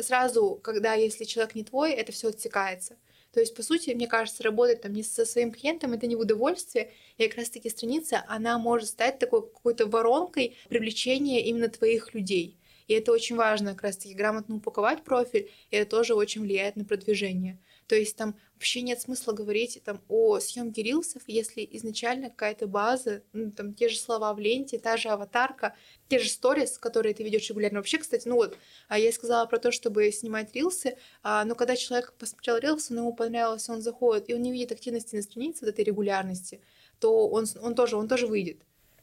Сразу, 0.00 0.60
когда 0.62 0.94
если 0.94 1.24
человек 1.24 1.54
не 1.54 1.64
твой, 1.64 1.92
это 1.92 2.12
все 2.12 2.28
отсекается. 2.28 2.96
То 3.32 3.40
есть, 3.40 3.56
по 3.56 3.64
сути, 3.64 3.90
мне 3.90 4.06
кажется, 4.06 4.44
работать 4.44 4.82
там 4.82 4.92
не 4.92 5.02
со 5.02 5.24
своим 5.24 5.50
клиентом, 5.50 5.92
это 5.92 6.06
не 6.06 6.14
удовольствие, 6.14 6.92
и 7.16 7.26
как 7.26 7.38
раз-таки 7.38 7.68
страница, 7.68 8.24
она 8.28 8.58
может 8.58 8.90
стать 8.90 9.18
такой 9.18 9.42
какой-то 9.42 9.86
воронкой 9.86 10.56
привлечения 10.68 11.44
именно 11.44 11.68
твоих 11.68 12.14
людей. 12.14 12.56
И 12.86 12.94
это 12.94 13.10
очень 13.10 13.34
важно, 13.34 13.72
как 13.72 13.82
раз-таки 13.82 14.14
грамотно 14.14 14.56
упаковать 14.56 15.02
профиль, 15.02 15.50
и 15.70 15.76
это 15.76 15.90
тоже 15.90 16.14
очень 16.14 16.42
влияет 16.42 16.76
на 16.76 16.84
продвижение. 16.84 17.58
То 17.86 17.96
есть 17.96 18.16
там 18.16 18.34
вообще 18.54 18.80
нет 18.80 19.00
смысла 19.00 19.32
говорить 19.32 19.80
там 19.84 20.00
о 20.08 20.38
съемке 20.38 20.82
рилсов, 20.82 21.22
если 21.26 21.68
изначально 21.72 22.30
какая-то 22.30 22.66
база, 22.66 23.22
ну, 23.32 23.50
там 23.50 23.74
те 23.74 23.88
же 23.88 23.98
слова 23.98 24.32
в 24.32 24.38
ленте, 24.38 24.78
та 24.78 24.96
же 24.96 25.10
аватарка, 25.10 25.74
те 26.08 26.18
же 26.18 26.28
сторис, 26.28 26.78
которые 26.78 27.14
ты 27.14 27.22
ведешь 27.22 27.48
регулярно. 27.50 27.80
Вообще, 27.80 27.98
кстати, 27.98 28.26
ну 28.26 28.36
вот, 28.36 28.56
а 28.88 28.98
я 28.98 29.12
сказала 29.12 29.46
про 29.46 29.58
то, 29.58 29.70
чтобы 29.70 30.10
снимать 30.12 30.54
рилсы, 30.54 30.96
а, 31.22 31.44
но 31.44 31.54
когда 31.54 31.76
человек 31.76 32.14
посмотрел 32.14 32.56
рилсы, 32.56 32.94
но 32.94 33.02
ему 33.02 33.12
понравилось, 33.14 33.68
он 33.68 33.82
заходит, 33.82 34.30
и 34.30 34.34
он 34.34 34.42
не 34.42 34.52
видит 34.52 34.72
активности 34.72 35.16
на 35.16 35.22
странице, 35.22 35.64
вот 35.64 35.70
этой 35.70 35.84
регулярности, 35.84 36.60
то 37.00 37.28
он, 37.28 37.44
он 37.60 37.74
тоже, 37.74 37.96
он 37.96 38.08
тоже 38.08 38.26
выйдет. 38.26 38.62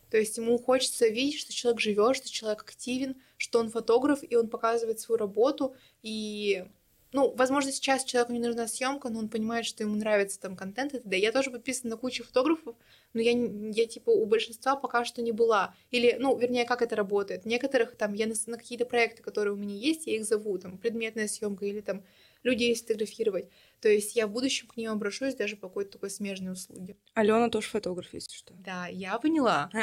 То 0.09 0.17
есть 0.17 0.37
ему 0.37 0.57
хочется 0.57 1.07
видеть, 1.07 1.39
что 1.39 1.53
человек 1.53 1.79
живет, 1.79 2.17
что 2.17 2.29
человек 2.29 2.63
активен, 2.63 3.21
что 3.37 3.59
он 3.59 3.69
фотограф, 3.69 4.19
и 4.27 4.35
он 4.35 4.49
показывает 4.49 4.99
свою 4.99 5.17
работу, 5.17 5.73
и 6.03 6.65
ну, 7.13 7.33
возможно, 7.35 7.71
сейчас 7.71 8.05
человеку 8.05 8.33
не 8.33 8.39
нужна 8.39 8.67
съемка, 8.67 9.09
но 9.09 9.19
он 9.19 9.29
понимает, 9.29 9.65
что 9.65 9.83
ему 9.83 9.95
нравится 9.95 10.39
там 10.39 10.55
контент 10.55 10.93
т.д. 10.93 11.17
Я 11.17 11.31
тоже 11.31 11.51
подписана 11.51 11.91
на 11.91 11.97
кучу 11.97 12.23
фотографов, 12.23 12.75
но 13.13 13.21
я, 13.21 13.31
я 13.31 13.85
типа 13.85 14.09
у 14.09 14.25
большинства 14.25 14.75
пока 14.75 15.03
что 15.03 15.21
не 15.21 15.31
была. 15.31 15.75
Или, 15.91 16.15
ну, 16.19 16.37
вернее, 16.37 16.65
как 16.65 16.81
это 16.81 16.95
работает. 16.95 17.45
Некоторых 17.45 17.95
там 17.95 18.13
я 18.13 18.27
на, 18.27 18.33
на 18.47 18.57
какие-то 18.57 18.85
проекты, 18.85 19.23
которые 19.23 19.53
у 19.53 19.57
меня 19.57 19.75
есть, 19.75 20.07
я 20.07 20.15
их 20.15 20.25
зову, 20.25 20.57
там, 20.57 20.77
предметная 20.77 21.27
съемка 21.27 21.65
или 21.65 21.81
там 21.81 22.03
люди 22.43 22.63
есть 22.63 22.87
фотографировать. 22.87 23.49
То 23.81 23.89
есть 23.89 24.15
я 24.15 24.27
в 24.27 24.31
будущем 24.31 24.67
к 24.67 24.77
ним 24.77 24.91
обращусь 24.91 25.35
даже 25.35 25.55
по 25.57 25.67
какой-то 25.67 25.91
такой 25.93 26.09
смежной 26.09 26.53
услуге. 26.53 26.95
Алена 27.13 27.49
тоже 27.49 27.67
фотограф, 27.67 28.13
если 28.13 28.35
что. 28.35 28.53
Да, 28.53 28.87
я 28.87 29.17
поняла. 29.19 29.69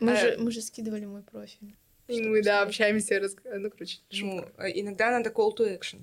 Же, 0.00 0.36
мы 0.38 0.50
же 0.50 0.62
скидывали 0.62 1.04
мой 1.04 1.22
профиль. 1.22 1.76
И 2.08 2.22
мы, 2.22 2.42
да, 2.42 2.62
общаемся, 2.62 3.20
рас... 3.20 3.36
ну, 3.44 3.70
короче, 3.70 3.98
Ну, 4.12 4.44
э, 4.58 4.70
иногда 4.74 5.10
надо 5.10 5.30
call 5.30 5.54
to 5.56 5.78
action, 5.78 6.00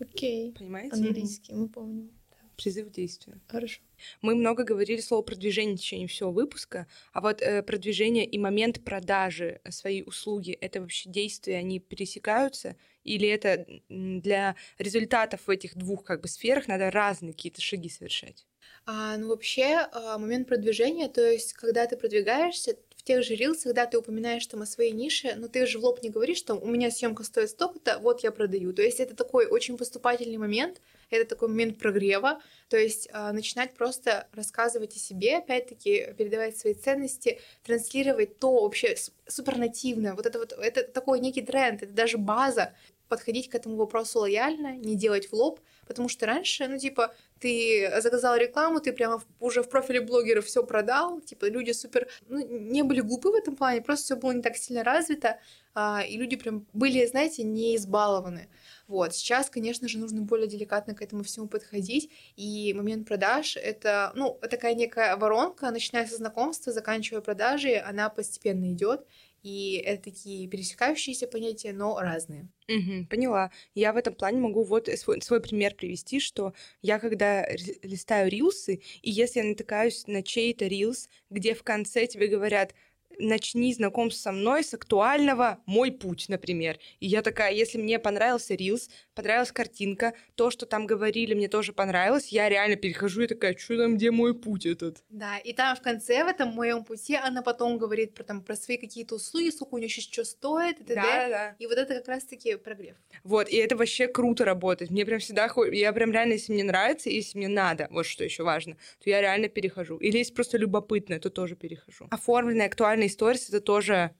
Окей. 0.00 0.52
понимаете? 0.52 0.96
Английский, 0.96 1.52
мы 1.54 1.68
помним. 1.68 2.10
Призыв 2.56 2.88
к 2.88 2.92
действию. 2.92 3.40
Хорошо. 3.48 3.80
Мы 4.20 4.34
много 4.34 4.64
говорили 4.64 5.00
слово 5.00 5.22
продвижение 5.22 5.76
в 5.76 5.80
течение 5.80 6.06
всего 6.06 6.30
выпуска, 6.30 6.86
а 7.12 7.20
вот 7.20 7.40
э, 7.40 7.62
продвижение 7.62 8.26
и 8.26 8.38
момент 8.38 8.84
продажи 8.84 9.60
своей 9.68 10.02
услуги, 10.04 10.52
это 10.52 10.80
вообще 10.80 11.08
действия, 11.08 11.56
они 11.56 11.80
пересекаются? 11.80 12.76
Или 13.04 13.28
это 13.28 13.66
для 13.88 14.54
результатов 14.78 15.40
в 15.46 15.50
этих 15.50 15.76
двух 15.76 16.04
как 16.04 16.20
бы 16.20 16.28
сферах 16.28 16.68
надо 16.68 16.90
разные 16.90 17.32
какие-то 17.32 17.60
шаги 17.60 17.88
совершать? 17.88 18.46
А, 18.84 19.16
ну, 19.16 19.28
вообще, 19.28 19.88
а, 19.92 20.18
момент 20.18 20.48
продвижения, 20.48 21.08
то 21.08 21.24
есть, 21.24 21.52
когда 21.52 21.86
ты 21.86 21.96
продвигаешься, 21.96 22.76
тех 23.04 23.24
же 23.24 23.34
рилсах, 23.34 23.64
когда 23.64 23.86
ты 23.86 23.98
упоминаешь 23.98 24.46
там 24.46 24.62
о 24.62 24.66
своей 24.66 24.92
нише, 24.92 25.34
но 25.36 25.48
ты 25.48 25.66
же 25.66 25.78
в 25.78 25.84
лоб 25.84 26.02
не 26.02 26.10
говоришь, 26.10 26.38
что 26.38 26.54
у 26.54 26.66
меня 26.66 26.90
съемка 26.90 27.24
стоит 27.24 27.50
столько-то, 27.50 27.98
вот 27.98 28.22
я 28.22 28.30
продаю. 28.30 28.72
То 28.72 28.82
есть 28.82 29.00
это 29.00 29.16
такой 29.16 29.46
очень 29.46 29.76
поступательный 29.76 30.36
момент, 30.36 30.80
это 31.10 31.28
такой 31.28 31.48
момент 31.48 31.78
прогрева, 31.78 32.40
то 32.68 32.76
есть 32.76 33.08
а, 33.12 33.32
начинать 33.32 33.74
просто 33.74 34.28
рассказывать 34.32 34.94
о 34.96 34.98
себе, 34.98 35.38
опять-таки 35.38 36.14
передавать 36.16 36.56
свои 36.56 36.74
ценности, 36.74 37.40
транслировать 37.64 38.38
то 38.38 38.62
вообще 38.62 38.96
супернативное, 39.26 40.14
вот 40.14 40.26
это 40.26 40.38
вот, 40.38 40.52
это 40.52 40.84
такой 40.84 41.20
некий 41.20 41.42
тренд, 41.42 41.82
это 41.82 41.92
даже 41.92 42.18
база, 42.18 42.72
подходить 43.08 43.50
к 43.50 43.54
этому 43.54 43.76
вопросу 43.76 44.20
лояльно, 44.20 44.76
не 44.76 44.96
делать 44.96 45.28
в 45.28 45.34
лоб, 45.34 45.60
потому 45.86 46.08
что 46.08 46.26
раньше, 46.26 46.68
ну, 46.68 46.78
типа, 46.78 47.14
ты 47.40 47.90
заказал 48.00 48.36
рекламу, 48.36 48.80
ты 48.80 48.92
прямо 48.92 49.18
в- 49.18 49.26
уже 49.40 49.62
в 49.62 49.68
профиле 49.68 50.00
блогера 50.00 50.40
все 50.40 50.62
продал, 50.64 51.20
типа, 51.20 51.46
люди 51.46 51.72
супер, 51.72 52.08
ну, 52.28 52.46
не 52.46 52.82
были 52.82 53.00
глупы 53.00 53.30
в 53.30 53.34
этом 53.34 53.56
плане, 53.56 53.82
просто 53.82 54.04
все 54.04 54.16
было 54.16 54.32
не 54.32 54.42
так 54.42 54.56
сильно 54.56 54.84
развито, 54.84 55.38
а, 55.74 56.02
и 56.06 56.16
люди 56.16 56.36
прям 56.36 56.66
были, 56.72 57.04
знаете, 57.06 57.42
не 57.42 57.76
избалованы. 57.76 58.48
Вот, 58.88 59.14
сейчас, 59.14 59.48
конечно 59.50 59.88
же, 59.88 59.98
нужно 59.98 60.22
более 60.22 60.46
деликатно 60.46 60.94
к 60.94 61.02
этому 61.02 61.24
всему 61.24 61.48
подходить, 61.48 62.10
и 62.36 62.72
момент 62.74 63.08
продаж— 63.08 63.56
это, 63.62 64.12
ну, 64.14 64.38
такая 64.50 64.74
некая 64.74 65.16
воронка, 65.16 65.70
начиная 65.70 66.06
со 66.06 66.16
знакомства, 66.16 66.72
заканчивая 66.72 67.22
продажей, 67.22 67.78
она 67.80 68.08
постепенно 68.08 68.70
идет, 68.72 69.06
и 69.42 69.74
это 69.76 70.04
такие 70.04 70.48
пересекающиеся 70.48 71.26
понятия, 71.26 71.72
но 71.72 71.98
разные. 72.00 72.48
Мгм, 72.68 73.06
поняла. 73.06 73.50
Я 73.74 73.92
в 73.92 73.96
этом 73.96 74.14
плане 74.14 74.38
могу 74.40 74.62
вот 74.62 74.86
свой, 74.96 75.20
свой 75.20 75.40
пример 75.40 75.74
привести, 75.74 76.20
что 76.20 76.54
я 76.80 76.98
когда 77.00 77.44
листаю 77.82 78.30
рилсы, 78.30 78.80
и 79.02 79.10
если 79.10 79.40
я 79.40 79.46
натыкаюсь 79.46 80.06
на 80.06 80.22
чей-то 80.22 80.66
рилс, 80.66 81.08
где 81.28 81.54
в 81.54 81.64
конце 81.64 82.06
тебе 82.06 82.28
говорят, 82.28 82.74
начни 83.18 83.74
знакомство 83.74 84.22
со 84.30 84.32
мной 84.32 84.64
с 84.64 84.72
актуального 84.72 85.58
«Мой 85.66 85.90
путь», 85.92 86.28
например. 86.28 86.78
И 87.00 87.06
я 87.08 87.20
такая, 87.22 87.52
если 87.52 87.78
мне 87.78 87.98
понравился 87.98 88.54
рилс, 88.54 88.88
понравилась 89.14 89.52
картинка, 89.52 90.14
то, 90.34 90.50
что 90.50 90.66
там 90.66 90.86
говорили, 90.86 91.34
мне 91.34 91.48
тоже 91.48 91.72
понравилось, 91.72 92.28
я 92.28 92.48
реально 92.48 92.76
перехожу 92.76 93.22
и 93.22 93.26
такая, 93.26 93.56
что 93.56 93.76
там, 93.76 93.96
где 93.96 94.10
мой 94.10 94.34
путь 94.38 94.66
этот? 94.66 95.04
Да, 95.08 95.38
и 95.38 95.52
там 95.52 95.76
в 95.76 95.80
конце, 95.80 96.24
в 96.24 96.28
этом 96.28 96.48
моем 96.50 96.84
пути, 96.84 97.14
она 97.14 97.42
потом 97.42 97.78
говорит 97.78 98.14
про, 98.14 98.24
там, 98.24 98.42
про 98.42 98.56
свои 98.56 98.76
какие-то 98.76 99.16
услуги, 99.16 99.50
сколько 99.50 99.74
у 99.74 99.78
нее 99.78 99.88
сейчас 99.88 100.04
что 100.04 100.24
стоит, 100.24 100.80
и 100.80 100.84
т.д. 100.84 100.94
Да-да. 100.94 101.56
И 101.58 101.66
вот 101.66 101.78
это 101.78 101.94
как 101.94 102.08
раз-таки 102.08 102.56
прогрев. 102.56 102.96
Вот, 103.24 103.48
и 103.48 103.56
это 103.56 103.76
вообще 103.76 104.08
круто 104.08 104.44
работает. 104.44 104.90
Мне 104.90 105.04
прям 105.04 105.20
всегда, 105.20 105.48
я 105.72 105.92
прям 105.92 106.12
реально, 106.12 106.32
если 106.34 106.52
мне 106.52 106.64
нравится, 106.64 107.10
если 107.10 107.38
мне 107.38 107.48
надо, 107.48 107.88
вот 107.90 108.06
что 108.06 108.24
еще 108.24 108.42
важно, 108.42 108.76
то 109.02 109.10
я 109.10 109.20
реально 109.20 109.48
перехожу. 109.48 109.96
Или 109.98 110.18
если 110.18 110.34
просто 110.34 110.58
любопытно, 110.58 111.18
то 111.20 111.30
тоже 111.30 111.56
перехожу. 111.56 112.08
Оформленные 112.10 112.66
актуальные 112.66 113.10
сторис— 113.10 113.48
это 113.50 113.60
тоже 113.60 114.14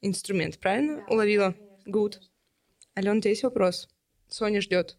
инструмент, 0.00 0.58
правильно? 0.58 1.04
Уловила? 1.08 1.54
Good. 1.86 2.20
Алена, 2.94 3.16
у 3.16 3.20
тебя 3.20 3.30
есть 3.30 3.42
вопрос? 3.42 3.88
Соня 4.28 4.60
ждет. 4.60 4.96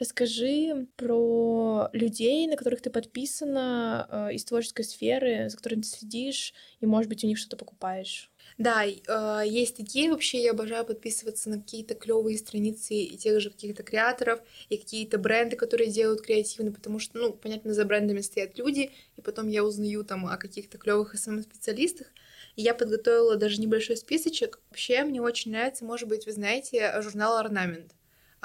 Расскажи 0.00 0.88
про 0.96 1.88
людей, 1.92 2.48
на 2.48 2.56
которых 2.56 2.82
ты 2.82 2.90
подписана 2.90 4.08
э, 4.10 4.34
из 4.34 4.44
творческой 4.44 4.82
сферы, 4.82 5.48
за 5.48 5.56
которыми 5.56 5.82
ты 5.82 5.88
следишь, 5.88 6.52
и, 6.80 6.86
может 6.86 7.08
быть, 7.08 7.22
у 7.22 7.28
них 7.28 7.38
что-то 7.38 7.56
покупаешь. 7.56 8.32
Да, 8.58 8.84
э, 8.84 9.42
есть 9.46 9.76
такие 9.76 10.10
вообще, 10.10 10.42
я 10.42 10.50
обожаю 10.50 10.84
подписываться 10.84 11.48
на 11.48 11.60
какие-то 11.60 11.94
клевые 11.94 12.38
страницы 12.38 12.94
и 12.94 13.16
тех 13.16 13.40
же 13.40 13.50
каких-то 13.50 13.84
креаторов, 13.84 14.40
и 14.68 14.78
какие-то 14.78 15.16
бренды, 15.16 15.54
которые 15.54 15.92
делают 15.92 16.22
креативно, 16.22 16.72
потому 16.72 16.98
что, 16.98 17.16
ну, 17.16 17.32
понятно, 17.32 17.72
за 17.72 17.84
брендами 17.84 18.20
стоят 18.20 18.58
люди, 18.58 18.90
и 19.16 19.20
потом 19.20 19.46
я 19.46 19.62
узнаю 19.62 20.04
там 20.04 20.26
о 20.26 20.36
каких-то 20.38 20.76
клевых 20.76 21.16
СММ-специалистах, 21.16 22.08
и 22.56 22.62
я 22.62 22.74
подготовила 22.74 23.36
даже 23.36 23.60
небольшой 23.60 23.96
списочек. 23.96 24.60
Вообще, 24.70 25.04
мне 25.04 25.22
очень 25.22 25.52
нравится, 25.52 25.84
может 25.84 26.08
быть, 26.08 26.26
вы 26.26 26.32
знаете, 26.32 27.00
журнал 27.00 27.36
«Орнамент». 27.36 27.92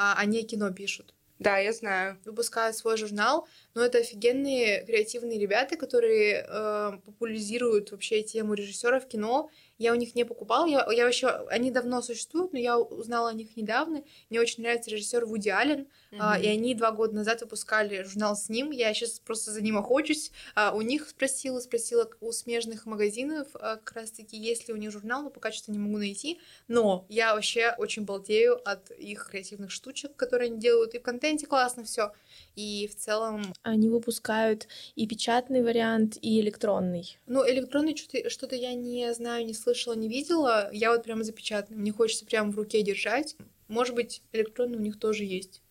А, 0.02 0.16
они 0.18 0.44
кино 0.44 0.72
пишут. 0.72 1.14
Да, 1.40 1.58
я 1.58 1.74
знаю. 1.74 2.18
выпускают 2.24 2.78
свой 2.78 2.96
журнал, 2.96 3.46
но 3.74 3.84
это 3.84 3.98
офигенные 3.98 4.86
креативные 4.86 5.38
ребята, 5.38 5.76
которые 5.76 6.46
э, 6.48 6.92
популяризируют 7.06 7.92
вообще 7.92 8.24
тему 8.24 8.54
режиссера 8.54 9.02
в 9.02 9.10
кино. 9.10 9.50
Я 9.80 9.94
у 9.94 9.96
них 9.96 10.14
не 10.14 10.26
покупала, 10.26 10.68
я, 10.68 10.86
я 10.92 11.06
вообще, 11.06 11.30
они 11.50 11.72
давно 11.72 12.02
существуют, 12.02 12.54
но 12.54 12.60
я 12.60 12.78
узнала 12.78 13.30
о 13.30 13.34
них 13.34 13.56
недавно. 13.56 14.04
Мне 14.30 14.40
очень 14.42 14.62
нравится 14.62 14.92
режиссер 14.92 15.26
Вуди 15.26 15.50
Аллен, 15.50 15.88
а, 16.20 16.38
и 16.38 16.48
они 16.48 16.76
два 16.76 16.92
года 16.92 17.16
назад 17.16 17.42
выпускали 17.42 18.04
журнал 18.04 18.36
с 18.36 18.50
ним. 18.50 18.72
Я 18.72 18.94
сейчас 18.94 19.20
просто 19.20 19.52
за 19.52 19.62
ним 19.62 19.78
охочусь. 19.78 20.32
А, 20.54 20.74
у 20.76 20.82
них 20.82 21.08
спросила, 21.08 21.60
спросила 21.62 22.10
у 22.20 22.32
смежных 22.34 22.86
магазинов, 22.86 23.48
а, 23.54 23.78
как 23.78 23.96
раз-таки, 23.96 24.36
есть 24.38 24.68
ли 24.68 24.74
у 24.74 24.78
них 24.78 24.92
журнал, 24.92 25.24
но 25.24 25.30
пока 25.30 25.52
что 25.54 25.72
не 25.72 25.80
могу 25.80 25.98
найти. 25.98 26.40
Но 26.68 27.06
я 27.08 27.34
вообще 27.34 27.74
очень 27.78 28.04
балдею 28.04 28.60
от 28.70 28.92
их 28.92 29.30
креативных 29.32 29.72
штучек, 29.72 30.14
которые 30.18 30.48
они 30.52 30.60
делают. 30.60 30.94
И 30.94 31.00
в 31.00 31.04
контенте 31.04 31.48
классно 31.48 31.86
все. 31.86 32.12
И 32.58 32.88
в 32.88 32.98
целом, 32.98 33.54
Они 33.64 33.88
выпускают 33.88 34.68
и 34.96 35.08
печатный 35.08 35.64
вариант, 35.64 36.18
и 36.22 36.42
электронный. 36.42 37.18
ну, 37.28 37.50
электронный 37.50 37.96
что-то, 37.96 38.30
что-то 38.30 38.56
я 38.58 38.74
не 38.74 39.14
знаю, 39.14 39.46
не 39.46 39.54
слышала, 39.54 39.69
не 39.94 40.08
видела. 40.08 40.70
Я 40.72 40.92
вот 40.92 41.04
прямо 41.04 41.24
запечатанный. 41.24 41.80
Мне 41.80 41.92
хочется 41.92 42.26
прямо 42.26 42.52
в 42.52 42.56
руке 42.56 42.82
держать. 42.82 43.36
Может 43.68 43.96
быть, 43.96 44.22
электронный 44.32 44.78
у 44.78 44.82
них 44.82 45.00
тоже 45.00 45.24
есть. 45.24 45.62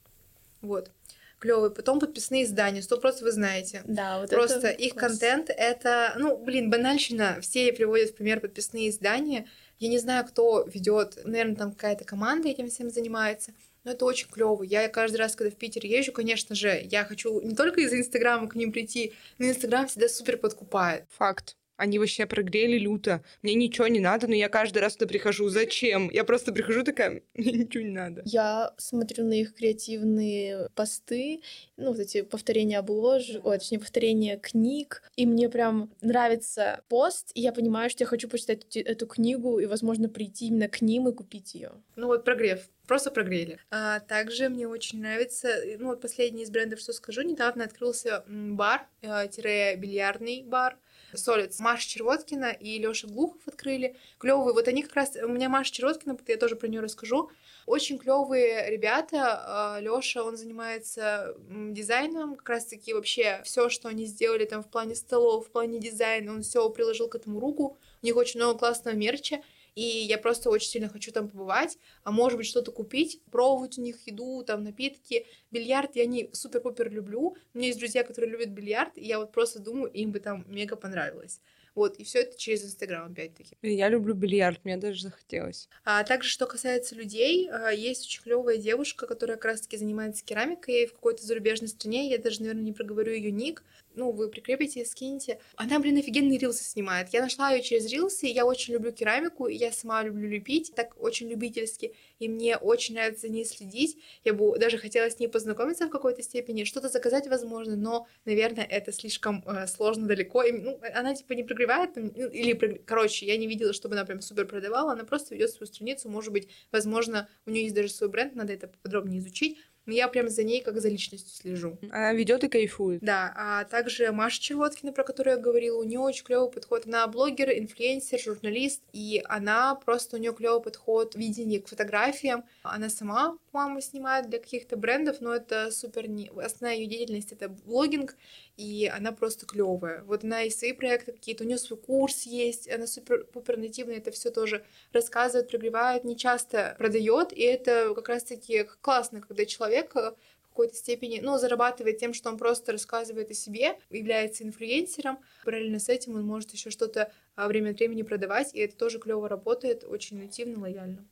Вот. 0.61 0.91
Клевый. 1.39 1.71
Потом 1.71 2.01
подписные 2.01 2.45
издания. 2.45 2.83
Сто 2.83 2.99
процентов 2.99 3.27
вы 3.27 3.33
знаете. 3.33 3.83
Да, 3.87 4.21
вот 4.21 4.31
Просто 4.31 4.59
это 4.59 4.69
их 4.71 4.95
класс. 4.95 5.13
контент 5.13 5.51
это, 5.51 6.15
ну, 6.17 6.37
блин, 6.37 6.71
банальщина. 6.71 7.39
Все 7.41 7.73
приводят 7.73 8.11
в 8.11 8.15
пример 8.17 8.41
подписные 8.41 8.91
издания. 8.91 9.47
Я 9.79 9.89
не 9.89 9.99
знаю, 9.99 10.27
кто 10.27 10.65
ведет, 10.65 11.19
наверное, 11.25 11.55
там 11.55 11.73
какая-то 11.73 12.05
команда 12.05 12.49
этим 12.49 12.69
всем 12.69 12.91
занимается. 12.91 13.53
Но 13.85 13.93
это 13.93 14.05
очень 14.05 14.29
клево. 14.29 14.65
Я 14.65 14.89
каждый 14.89 15.17
раз, 15.17 15.37
когда 15.37 15.51
в 15.51 15.57
Питер 15.57 15.85
езжу, 15.87 16.13
конечно 16.13 16.55
же, 16.55 16.81
я 16.91 17.05
хочу 17.05 17.41
не 17.41 17.55
только 17.55 17.81
из-за 17.83 17.99
Инстаграма 17.99 18.49
к 18.49 18.57
ним 18.57 18.73
прийти, 18.73 19.13
но 19.39 19.47
Инстаграм 19.49 19.87
всегда 19.87 20.09
супер 20.09 20.37
подкупает. 20.37 21.05
Факт. 21.11 21.58
Они 21.79 21.99
вообще 21.99 22.27
прогрели 22.27 22.77
люто. 22.77 23.23
Мне 23.43 23.55
ничего 23.55 23.87
не 23.89 24.01
надо, 24.01 24.27
но 24.29 24.35
я 24.35 24.49
каждый 24.51 24.83
раз 24.83 24.97
туда 24.97 25.07
прихожу. 25.09 25.49
Зачем? 25.49 26.11
Я 26.11 26.25
просто 26.25 26.53
прихожу 26.53 26.83
такая, 26.83 27.23
мне 27.35 27.53
ничего 27.53 27.85
не 27.85 27.91
надо. 27.93 28.21
Я 28.27 28.75
смотрю 28.77 29.25
на 29.25 29.33
их 29.41 29.55
креативные 29.55 30.69
посты, 30.75 31.41
ну, 31.77 31.93
вот 31.93 32.01
эти 32.01 32.21
повторения 32.23 32.79
обложек, 32.81 33.47
ой, 33.47 33.59
точнее, 33.59 33.79
повторения 33.79 34.37
книг, 34.37 35.03
и 35.17 35.25
мне 35.25 35.49
прям 35.49 35.89
нравится 36.03 36.83
пост, 36.89 37.31
и 37.35 37.41
я 37.41 37.53
понимаю, 37.53 37.89
что 37.91 38.03
я 38.03 38.09
хочу 38.09 38.29
почитать 38.29 38.65
эти- 38.69 38.81
эту 38.81 39.07
книгу 39.07 39.61
и, 39.61 39.67
возможно, 39.67 40.09
прийти 40.09 40.49
именно 40.49 40.67
к 40.69 40.81
ним 40.83 41.07
и 41.09 41.13
купить 41.15 41.55
ее. 41.55 41.71
Ну 41.97 42.07
вот 42.09 42.25
прогрев. 42.25 42.69
просто 42.89 43.11
прогрели. 43.11 43.59
А 43.71 44.01
также 44.01 44.49
мне 44.49 44.67
очень 44.67 45.01
нравится, 45.01 45.49
ну 45.79 45.87
вот 45.89 46.01
последний 46.01 46.43
из 46.43 46.51
брендов, 46.51 46.81
что 46.81 46.93
скажу, 46.95 47.21
недавно 47.23 47.65
открылся 47.65 48.25
бар-бильярдный 48.27 50.43
бар, 50.43 50.77
Солиц. 51.15 51.59
Маша 51.61 51.89
Червоткина 51.89 52.51
и 52.51 52.79
Лёша 52.79 53.07
Глухов 53.07 53.41
открыли. 53.47 53.97
Клевые. 54.19 54.53
Вот 54.55 54.69
они 54.69 54.83
как 54.83 54.95
раз... 54.95 55.17
У 55.17 55.29
меня 55.29 55.49
Маша 55.49 55.73
Червоткина, 55.73 56.17
я 56.27 56.37
тоже 56.37 56.57
про 56.57 56.69
нее 56.69 56.81
расскажу. 56.81 57.31
Очень 57.67 57.99
клевые 57.99 58.71
ребята. 58.71 59.43
А, 59.47 59.81
Лёша, 59.81 60.23
он 60.23 60.37
занимается 60.37 61.35
дизайном, 61.49 62.37
как 62.37 62.49
раз-таки 62.49 62.95
вообще 62.95 63.41
все, 63.45 63.69
что 63.69 63.89
они 63.89 64.07
сделали 64.07 64.45
там 64.45 64.63
в 64.63 64.69
плане 64.69 64.95
столов, 64.95 65.47
в 65.47 65.51
плане 65.51 65.79
дизайна, 65.79 66.33
он 66.33 66.43
все 66.43 66.69
приложил 66.71 67.09
к 67.09 67.15
этому 67.15 67.41
руку. 67.41 67.77
У 68.03 68.07
них 68.07 68.17
очень 68.17 68.41
много 68.41 68.59
классного 68.59 68.95
мерча 68.95 69.41
и 69.79 70.07
я 70.07 70.19
просто 70.19 70.51
очень 70.51 70.71
сильно 70.71 70.89
хочу 70.89 71.13
там 71.13 71.29
побывать, 71.29 71.79
а 72.03 72.11
может 72.11 72.37
быть 72.37 72.49
что-то 72.49 72.73
купить, 72.73 73.23
пробовать 73.31 73.79
у 73.79 73.81
них 73.81 74.05
еду, 74.09 74.43
там 74.45 74.65
напитки, 74.65 75.25
бильярд 75.53 75.95
я 75.95 76.05
не 76.05 76.31
супер-пупер 76.33 76.91
люблю, 76.91 77.37
у 77.55 77.59
меня 77.59 77.69
есть 77.69 77.79
друзья, 77.79 78.03
которые 78.03 78.33
любят 78.33 78.49
бильярд, 78.49 78.99
и 78.99 79.05
я 79.05 79.21
вот 79.21 79.31
просто 79.31 79.61
думаю, 79.61 79.89
им 79.93 80.11
бы 80.11 80.19
там 80.19 80.45
мега 80.49 80.75
понравилось. 80.75 81.41
Вот, 81.77 81.97
и 81.99 82.03
все 82.03 82.23
это 82.23 82.37
через 82.37 82.65
Инстаграм, 82.65 83.13
опять-таки. 83.13 83.57
Я 83.63 83.89
люблю 83.89 84.13
бильярд, 84.13 84.65
мне 84.65 84.77
даже 84.79 85.01
захотелось. 85.01 85.69
А 85.85 86.03
также, 86.03 86.29
что 86.29 86.47
касается 86.47 86.97
людей, 86.97 87.49
а, 87.49 87.71
есть 87.71 88.05
очень 88.05 88.25
клевая 88.25 88.57
девушка, 88.57 89.07
которая 89.07 89.37
как 89.37 89.45
раз-таки 89.45 89.77
занимается 89.77 90.25
керамикой 90.25 90.87
в 90.87 90.95
какой-то 90.95 91.25
зарубежной 91.25 91.69
стране. 91.69 92.11
Я 92.11 92.19
даже, 92.19 92.41
наверное, 92.41 92.65
не 92.65 92.73
проговорю 92.73 93.13
ее 93.13 93.31
ник. 93.31 93.63
Ну, 93.99 94.13
вы 94.13 94.29
прикрепите, 94.29 94.85
скиньте. 94.85 95.41
Она, 95.57 95.81
блин, 95.81 95.97
офигенные 95.99 96.39
рилсы 96.39 96.63
снимает. 96.63 97.09
Я 97.13 97.21
нашла 97.21 97.51
ее 97.51 97.65
через 97.65 97.91
рилсы, 97.91 98.27
я 98.27 98.47
очень 98.47 98.75
люблю 98.75 98.93
керамику, 98.93 99.49
и 99.49 99.57
я 99.57 99.73
сама 99.73 100.05
люблю 100.05 100.29
лепить, 100.29 100.73
так 100.77 100.95
очень 101.03 101.29
любительски, 101.29 101.97
и 102.21 102.29
мне 102.29 102.57
очень 102.57 102.95
нравится 102.95 103.23
за 103.23 103.33
ней 103.33 103.45
следить. 103.45 103.99
Я 104.23 104.35
бы 104.35 104.57
даже 104.57 104.79
хотела 104.79 105.11
с 105.11 105.19
ней 105.19 105.27
познакомиться 105.27 105.89
в 105.89 105.91
какой-то 105.91 106.23
степени, 106.23 106.63
что-то 106.63 106.89
заказать 106.89 107.27
возможно, 107.27 107.75
но, 107.75 108.07
наверное, 108.25 108.65
это 108.65 108.93
слишком 108.93 109.43
э, 109.45 109.67
сложно 109.67 110.07
далеко. 110.07 110.45
И, 110.45 110.53
ну, 110.53 110.79
она, 110.95 111.17
типа, 111.17 111.33
не 111.33 111.43
прогревает 111.43 111.97
ну, 111.97 112.07
или, 112.29 112.53
короче, 112.87 113.27
я 113.27 113.37
не 113.37 113.49
видела, 113.49 113.73
чтобы 113.73 113.97
она 113.97 114.05
прям 114.05 114.21
супер 114.21 114.47
продавала, 114.47 114.93
она 114.93 115.03
просто 115.03 115.35
ведет 115.35 115.51
свою 115.51 115.67
страницу, 115.67 116.09
может 116.09 116.33
быть, 116.33 116.49
возможно, 116.71 117.29
у 117.47 117.51
нее 117.51 117.65
есть 117.65 117.75
даже 117.75 117.89
свой 117.89 118.11
бренд, 118.11 118.37
надо 118.37 118.53
это 118.53 118.69
подробнее 118.69 119.19
изучить, 119.19 119.59
но 119.89 119.95
я 119.95 120.07
прям 120.07 120.29
за 120.29 120.45
ней 120.45 120.61
как 120.61 120.81
за 120.81 120.91
личностью 120.91 121.35
слежу. 121.35 121.79
Она 121.91 122.13
ведет 122.13 122.45
и 122.45 122.49
кайфует. 122.49 123.01
Да, 123.01 123.33
а 123.35 123.65
также 123.65 124.13
Маша 124.13 124.41
Червоткина, 124.41 124.93
про 124.93 125.03
которую 125.03 125.37
я 125.37 125.43
говорила, 125.43 125.79
у 125.79 125.83
нее 125.83 125.99
очень 125.99 126.25
клевый 126.25 126.51
подход. 126.51 126.87
Она 126.87 127.07
блогер, 127.07 127.51
инфлюенсер, 127.51 128.21
журналист, 128.21 128.83
и 128.93 129.23
она 129.25 129.75
просто 129.75 130.17
у 130.17 130.21
нее 130.21 130.35
клевый 130.35 130.61
подход 130.61 131.15
видение 131.15 131.63
к 131.63 131.69
фотографиям. 131.69 132.45
Она 132.63 132.91
сама, 132.91 133.39
по-моему, 133.51 133.81
снимает 133.81 134.29
для 134.29 134.39
каких-то 134.39 134.77
брендов, 134.77 135.23
но 135.23 135.35
это 135.35 135.71
супер 135.71 136.07
не... 136.07 136.31
Основная 136.37 136.77
ее 136.77 136.87
деятельность 136.87 137.33
это 137.33 137.49
блогинг, 137.49 138.15
и 138.59 138.91
она 138.95 139.13
просто 139.13 139.47
клевая. 139.47 140.03
Вот 140.03 140.23
она 140.25 140.43
и 140.43 140.51
свои 140.51 140.73
проекты 140.73 141.13
какие-то, 141.13 141.45
у 141.45 141.47
нее 141.47 141.57
свой 141.57 141.79
курс 141.79 142.25
есть, 142.25 142.69
она 142.69 142.87
супер-пупер 142.87 143.57
нативно 143.57 143.93
это 143.93 144.11
все 144.11 144.31
тоже 144.31 144.65
рассказывает, 144.93 145.49
прогревает, 145.49 146.05
не 146.05 146.17
часто 146.17 146.75
продает, 146.77 147.33
и 147.33 147.41
это 147.41 147.95
как 147.95 148.09
раз-таки 148.09 148.67
классно, 148.83 149.23
когда 149.23 149.47
человек 149.47 149.78
э, 149.97 150.13
в 150.43 150.49
какой-то 150.49 150.75
степени, 150.75 151.21
ну, 151.21 151.39
зарабатывает 151.39 151.99
тем, 151.99 152.13
что 152.13 152.31
он 152.31 152.39
просто 152.39 152.73
рассказывает 152.73 153.31
о 153.31 153.35
себе, 153.35 153.79
является 153.91 154.45
инфлюенсером. 154.45 155.19
Параллельно 155.45 155.79
с 155.79 155.89
этим 155.89 156.17
он 156.17 156.27
может 156.27 156.53
еще 156.53 156.71
что-то 156.71 157.13
а, 157.37 157.49
время 157.49 157.71
от 157.71 157.79
времени 157.79 158.03
продавать, 158.03 158.55
и 158.55 158.61
это 158.61 158.77
тоже 158.77 158.99
клево 158.99 159.29
работает, 159.29 159.85
очень 159.85 160.19
нативно, 160.19 160.61
лояльно. 160.61 161.07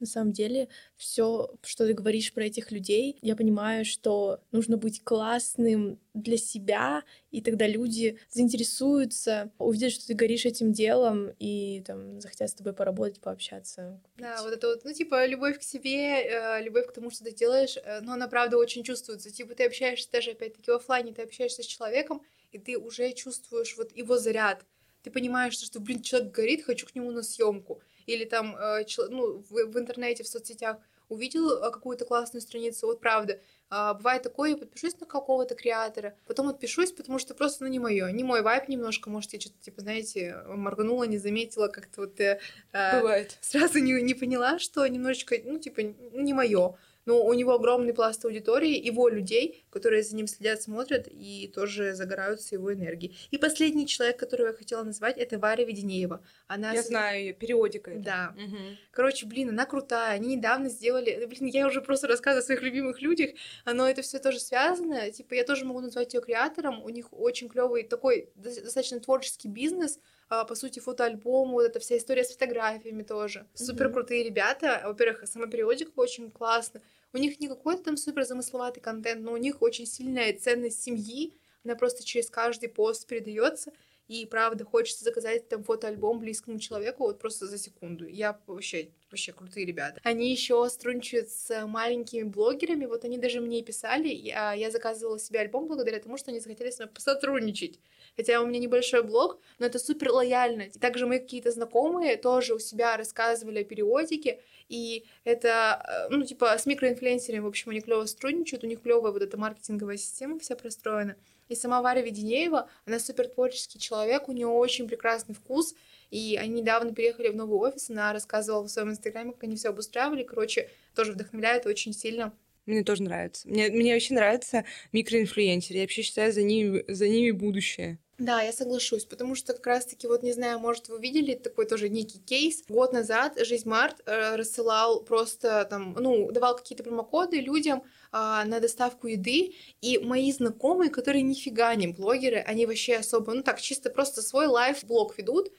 На 0.00 0.06
самом 0.06 0.32
деле, 0.32 0.68
все, 0.96 1.54
что 1.62 1.86
ты 1.86 1.92
говоришь 1.92 2.32
про 2.32 2.46
этих 2.46 2.72
людей, 2.72 3.18
я 3.20 3.36
понимаю, 3.36 3.84
что 3.84 4.40
нужно 4.50 4.78
быть 4.78 5.04
классным 5.04 6.00
для 6.14 6.38
себя, 6.38 7.04
и 7.30 7.42
тогда 7.42 7.66
люди 7.66 8.18
заинтересуются, 8.30 9.52
увидят, 9.58 9.92
что 9.92 10.06
ты 10.06 10.14
горишь 10.14 10.46
этим 10.46 10.72
делом, 10.72 11.34
и 11.38 11.82
там 11.86 12.18
захотят 12.20 12.48
с 12.48 12.54
тобой 12.54 12.72
поработать, 12.72 13.20
пообщаться. 13.20 14.00
Купить. 14.02 14.22
Да, 14.26 14.42
вот 14.42 14.52
это 14.54 14.68
вот, 14.68 14.84
ну, 14.84 14.92
типа, 14.94 15.26
любовь 15.26 15.58
к 15.58 15.62
себе, 15.62 16.22
э, 16.24 16.62
любовь 16.62 16.86
к 16.86 16.92
тому, 16.92 17.10
что 17.10 17.24
ты 17.24 17.32
делаешь, 17.32 17.76
э, 17.76 18.00
но 18.00 18.14
она, 18.14 18.26
правда, 18.26 18.56
очень 18.56 18.82
чувствуется. 18.82 19.30
Типа, 19.30 19.54
ты 19.54 19.66
общаешься 19.66 20.10
даже, 20.10 20.30
опять-таки, 20.30 20.70
в 20.70 20.74
офлайне, 20.74 21.12
ты 21.12 21.22
общаешься 21.22 21.62
с 21.62 21.66
человеком, 21.66 22.22
и 22.52 22.58
ты 22.58 22.78
уже 22.78 23.12
чувствуешь 23.12 23.76
вот 23.76 23.94
его 23.94 24.18
заряд. 24.18 24.64
Ты 25.02 25.10
понимаешь, 25.10 25.58
что, 25.58 25.80
блин, 25.80 26.02
человек 26.02 26.32
горит, 26.32 26.64
хочу 26.64 26.86
к 26.86 26.94
нему 26.94 27.10
на 27.10 27.22
съемку 27.22 27.82
или 28.10 28.24
там 28.24 28.56
э, 28.56 28.84
ну, 29.08 29.44
в, 29.48 29.78
интернете, 29.78 30.24
в 30.24 30.28
соцсетях 30.28 30.78
увидел 31.08 31.50
э, 31.50 31.70
какую-то 31.70 32.04
классную 32.04 32.42
страницу, 32.42 32.86
вот 32.86 33.00
правда, 33.00 33.40
а, 33.72 33.94
бывает 33.94 34.22
такое, 34.22 34.50
я 34.50 34.56
подпишусь 34.56 34.98
на 34.98 35.06
какого-то 35.06 35.54
креатора, 35.54 36.16
потом 36.26 36.48
отпишусь, 36.48 36.90
потому 36.90 37.20
что 37.20 37.34
просто, 37.34 37.64
ну, 37.64 37.70
не 37.70 37.78
мое, 37.78 38.10
не 38.10 38.24
мой 38.24 38.42
вайп 38.42 38.68
немножко, 38.68 39.10
может, 39.10 39.32
я 39.32 39.40
что-то, 39.40 39.60
типа, 39.60 39.80
знаете, 39.82 40.42
моргнула, 40.46 41.04
не 41.04 41.18
заметила, 41.18 41.68
как-то 41.68 42.02
вот... 42.02 42.18
Э, 42.20 42.40
Бывает. 42.72 43.38
Сразу 43.40 43.78
не, 43.78 44.02
не 44.02 44.14
поняла, 44.14 44.58
что 44.58 44.84
немножечко, 44.86 45.36
ну, 45.44 45.58
типа, 45.58 45.82
не 45.82 46.34
мое 46.34 46.76
но 47.10 47.24
у 47.24 47.34
него 47.34 47.54
огромный 47.54 47.92
пласт 47.92 48.24
аудитории, 48.24 48.86
его 48.86 49.08
людей, 49.08 49.64
которые 49.70 50.04
за 50.04 50.14
ним 50.14 50.28
следят, 50.28 50.62
смотрят 50.62 51.08
и 51.10 51.50
тоже 51.52 51.92
загораются 51.92 52.54
его 52.54 52.72
энергией. 52.72 53.16
И 53.32 53.36
последний 53.36 53.88
человек, 53.88 54.16
которого 54.16 54.46
я 54.46 54.52
хотела 54.52 54.84
назвать, 54.84 55.18
это 55.18 55.36
Варя 55.36 55.64
Веденеева. 55.64 56.22
Она... 56.46 56.72
Я 56.72 56.84
знаю 56.84 57.20
ее, 57.20 57.32
периодика. 57.32 57.90
Это. 57.90 58.00
Да. 58.00 58.34
Угу. 58.36 58.56
Короче, 58.92 59.26
блин, 59.26 59.48
она 59.48 59.66
крутая. 59.66 60.12
Они 60.12 60.36
недавно 60.36 60.68
сделали... 60.68 61.26
Блин, 61.26 61.50
я 61.52 61.66
уже 61.66 61.82
просто 61.82 62.06
рассказываю 62.06 62.42
о 62.42 62.46
своих 62.46 62.62
любимых 62.62 63.02
людях, 63.02 63.30
но 63.66 63.90
это 63.90 64.02
все 64.02 64.20
тоже 64.20 64.38
связано. 64.38 65.10
Типа, 65.10 65.34
я 65.34 65.42
тоже 65.42 65.64
могу 65.64 65.80
назвать 65.80 66.14
ее 66.14 66.20
креатором. 66.20 66.80
У 66.84 66.90
них 66.90 67.06
очень 67.10 67.48
клевый 67.48 67.82
такой 67.82 68.28
достаточно 68.36 69.00
творческий 69.00 69.48
бизнес, 69.48 69.98
а, 70.28 70.44
по 70.44 70.54
сути, 70.54 70.78
фотоальбом, 70.78 71.50
вот 71.50 71.62
эта 71.62 71.80
вся 71.80 71.96
история 71.96 72.22
с 72.22 72.30
фотографиями 72.30 73.02
тоже. 73.02 73.46
Супер 73.54 73.92
крутые 73.92 74.22
ребята. 74.22 74.80
Во-первых, 74.84 75.24
сама 75.26 75.48
периодика 75.48 75.90
очень 75.96 76.30
классно. 76.30 76.80
У 77.12 77.18
них 77.18 77.40
не 77.40 77.48
какой-то 77.48 77.82
там 77.84 77.96
супер 77.96 78.24
замысловатый 78.24 78.82
контент, 78.82 79.22
но 79.22 79.32
у 79.32 79.36
них 79.36 79.62
очень 79.62 79.86
сильная 79.86 80.32
ценность 80.38 80.82
семьи. 80.82 81.34
Она 81.64 81.74
просто 81.74 82.04
через 82.04 82.30
каждый 82.30 82.68
пост 82.68 83.06
передается. 83.06 83.72
И 84.10 84.26
правда, 84.26 84.64
хочется 84.64 85.04
заказать 85.04 85.48
там 85.48 85.62
фотоальбом 85.62 86.18
близкому 86.18 86.58
человеку 86.58 87.04
вот 87.04 87.20
просто 87.20 87.46
за 87.46 87.58
секунду. 87.58 88.08
Я 88.08 88.40
вообще, 88.48 88.88
вообще 89.08 89.32
крутые 89.32 89.64
ребята. 89.64 90.00
Они 90.02 90.32
еще 90.32 90.68
сотрудничают 90.68 91.30
с 91.30 91.64
маленькими 91.64 92.24
блогерами. 92.24 92.86
Вот 92.86 93.04
они 93.04 93.18
даже 93.18 93.40
мне 93.40 93.62
писали. 93.62 94.08
Я, 94.08 94.52
я 94.52 94.72
заказывала 94.72 95.16
себе 95.20 95.38
альбом 95.38 95.68
благодаря 95.68 96.00
тому, 96.00 96.16
что 96.16 96.32
они 96.32 96.40
захотели 96.40 96.72
с 96.72 96.80
мной 96.80 96.88
посотрудничать. 96.88 97.78
Хотя 98.16 98.40
у 98.40 98.46
меня 98.46 98.58
небольшой 98.58 99.04
блог, 99.04 99.38
но 99.60 99.66
это 99.66 99.78
супер 99.78 100.10
лояльно. 100.10 100.64
Также 100.80 101.06
мои 101.06 101.20
какие-то 101.20 101.52
знакомые 101.52 102.16
тоже 102.16 102.56
у 102.56 102.58
себя 102.58 102.96
рассказывали 102.96 103.60
о 103.60 103.64
периодике. 103.64 104.40
И 104.68 105.04
это, 105.22 106.08
э, 106.10 106.12
ну, 106.12 106.24
типа, 106.24 106.58
с 106.58 106.66
микроинфлюенсерами, 106.66 107.42
в 107.42 107.46
общем, 107.46 107.70
они 107.70 107.80
клево 107.80 108.06
сотрудничают, 108.06 108.64
у 108.64 108.66
них 108.66 108.82
клевая 108.82 109.12
вот 109.12 109.22
эта 109.22 109.36
маркетинговая 109.36 109.98
система 109.98 110.40
вся 110.40 110.56
простроена. 110.56 111.14
И 111.50 111.56
сама 111.56 111.82
Варя 111.82 112.00
Веденеева, 112.00 112.70
она 112.86 113.00
супер 113.00 113.26
творческий 113.26 113.80
человек, 113.80 114.28
у 114.28 114.32
нее 114.32 114.46
очень 114.46 114.86
прекрасный 114.86 115.34
вкус, 115.34 115.74
и 116.12 116.38
они 116.40 116.60
недавно 116.60 116.94
переехали 116.94 117.28
в 117.28 117.34
новый 117.34 117.58
офис, 117.58 117.90
она 117.90 118.12
рассказывала 118.12 118.62
в 118.62 118.68
своем 118.68 118.90
инстаграме, 118.90 119.32
как 119.32 119.42
они 119.42 119.56
все 119.56 119.70
обустраивали, 119.70 120.22
короче, 120.22 120.70
тоже 120.94 121.12
вдохновляет 121.12 121.66
очень 121.66 121.92
сильно. 121.92 122.32
Мне 122.66 122.84
тоже 122.84 123.02
нравится. 123.02 123.48
Мне, 123.48 123.68
мне 123.68 123.94
вообще 123.94 124.14
нравятся 124.14 124.64
микроинфлюенсеры. 124.92 125.78
Я 125.78 125.82
вообще 125.82 126.02
считаю, 126.02 126.32
за 126.32 126.42
ними, 126.42 126.84
за 126.86 127.08
ними 127.08 127.32
будущее. 127.32 127.98
Да, 128.20 128.42
я 128.42 128.52
соглашусь, 128.52 129.06
потому 129.06 129.34
что 129.34 129.54
как 129.54 129.66
раз-таки, 129.66 130.06
вот 130.06 130.22
не 130.22 130.32
знаю, 130.34 130.58
может, 130.58 130.90
вы 130.90 131.00
видели 131.00 131.34
такой 131.34 131.64
тоже 131.64 131.88
некий 131.88 132.18
кейс. 132.18 132.62
Год 132.68 132.92
назад 132.92 133.38
Жизнь 133.46 133.66
Март 133.66 134.02
э, 134.04 134.36
рассылал 134.36 135.00
просто 135.02 135.66
там, 135.70 135.96
ну, 135.98 136.30
давал 136.30 136.54
какие-то 136.54 136.84
промокоды 136.84 137.40
людям 137.40 137.78
э, 137.78 137.82
на 138.12 138.60
доставку 138.60 139.06
еды, 139.06 139.54
и 139.80 139.98
мои 139.98 140.30
знакомые, 140.32 140.90
которые 140.90 141.22
нифига 141.22 141.74
не 141.76 141.88
блогеры, 141.88 142.44
они 142.46 142.66
вообще 142.66 142.96
особо, 142.96 143.32
ну 143.32 143.42
так, 143.42 143.58
чисто 143.58 143.88
просто 143.88 144.20
свой 144.20 144.48
лайф-блог 144.48 145.16
ведут, 145.16 145.50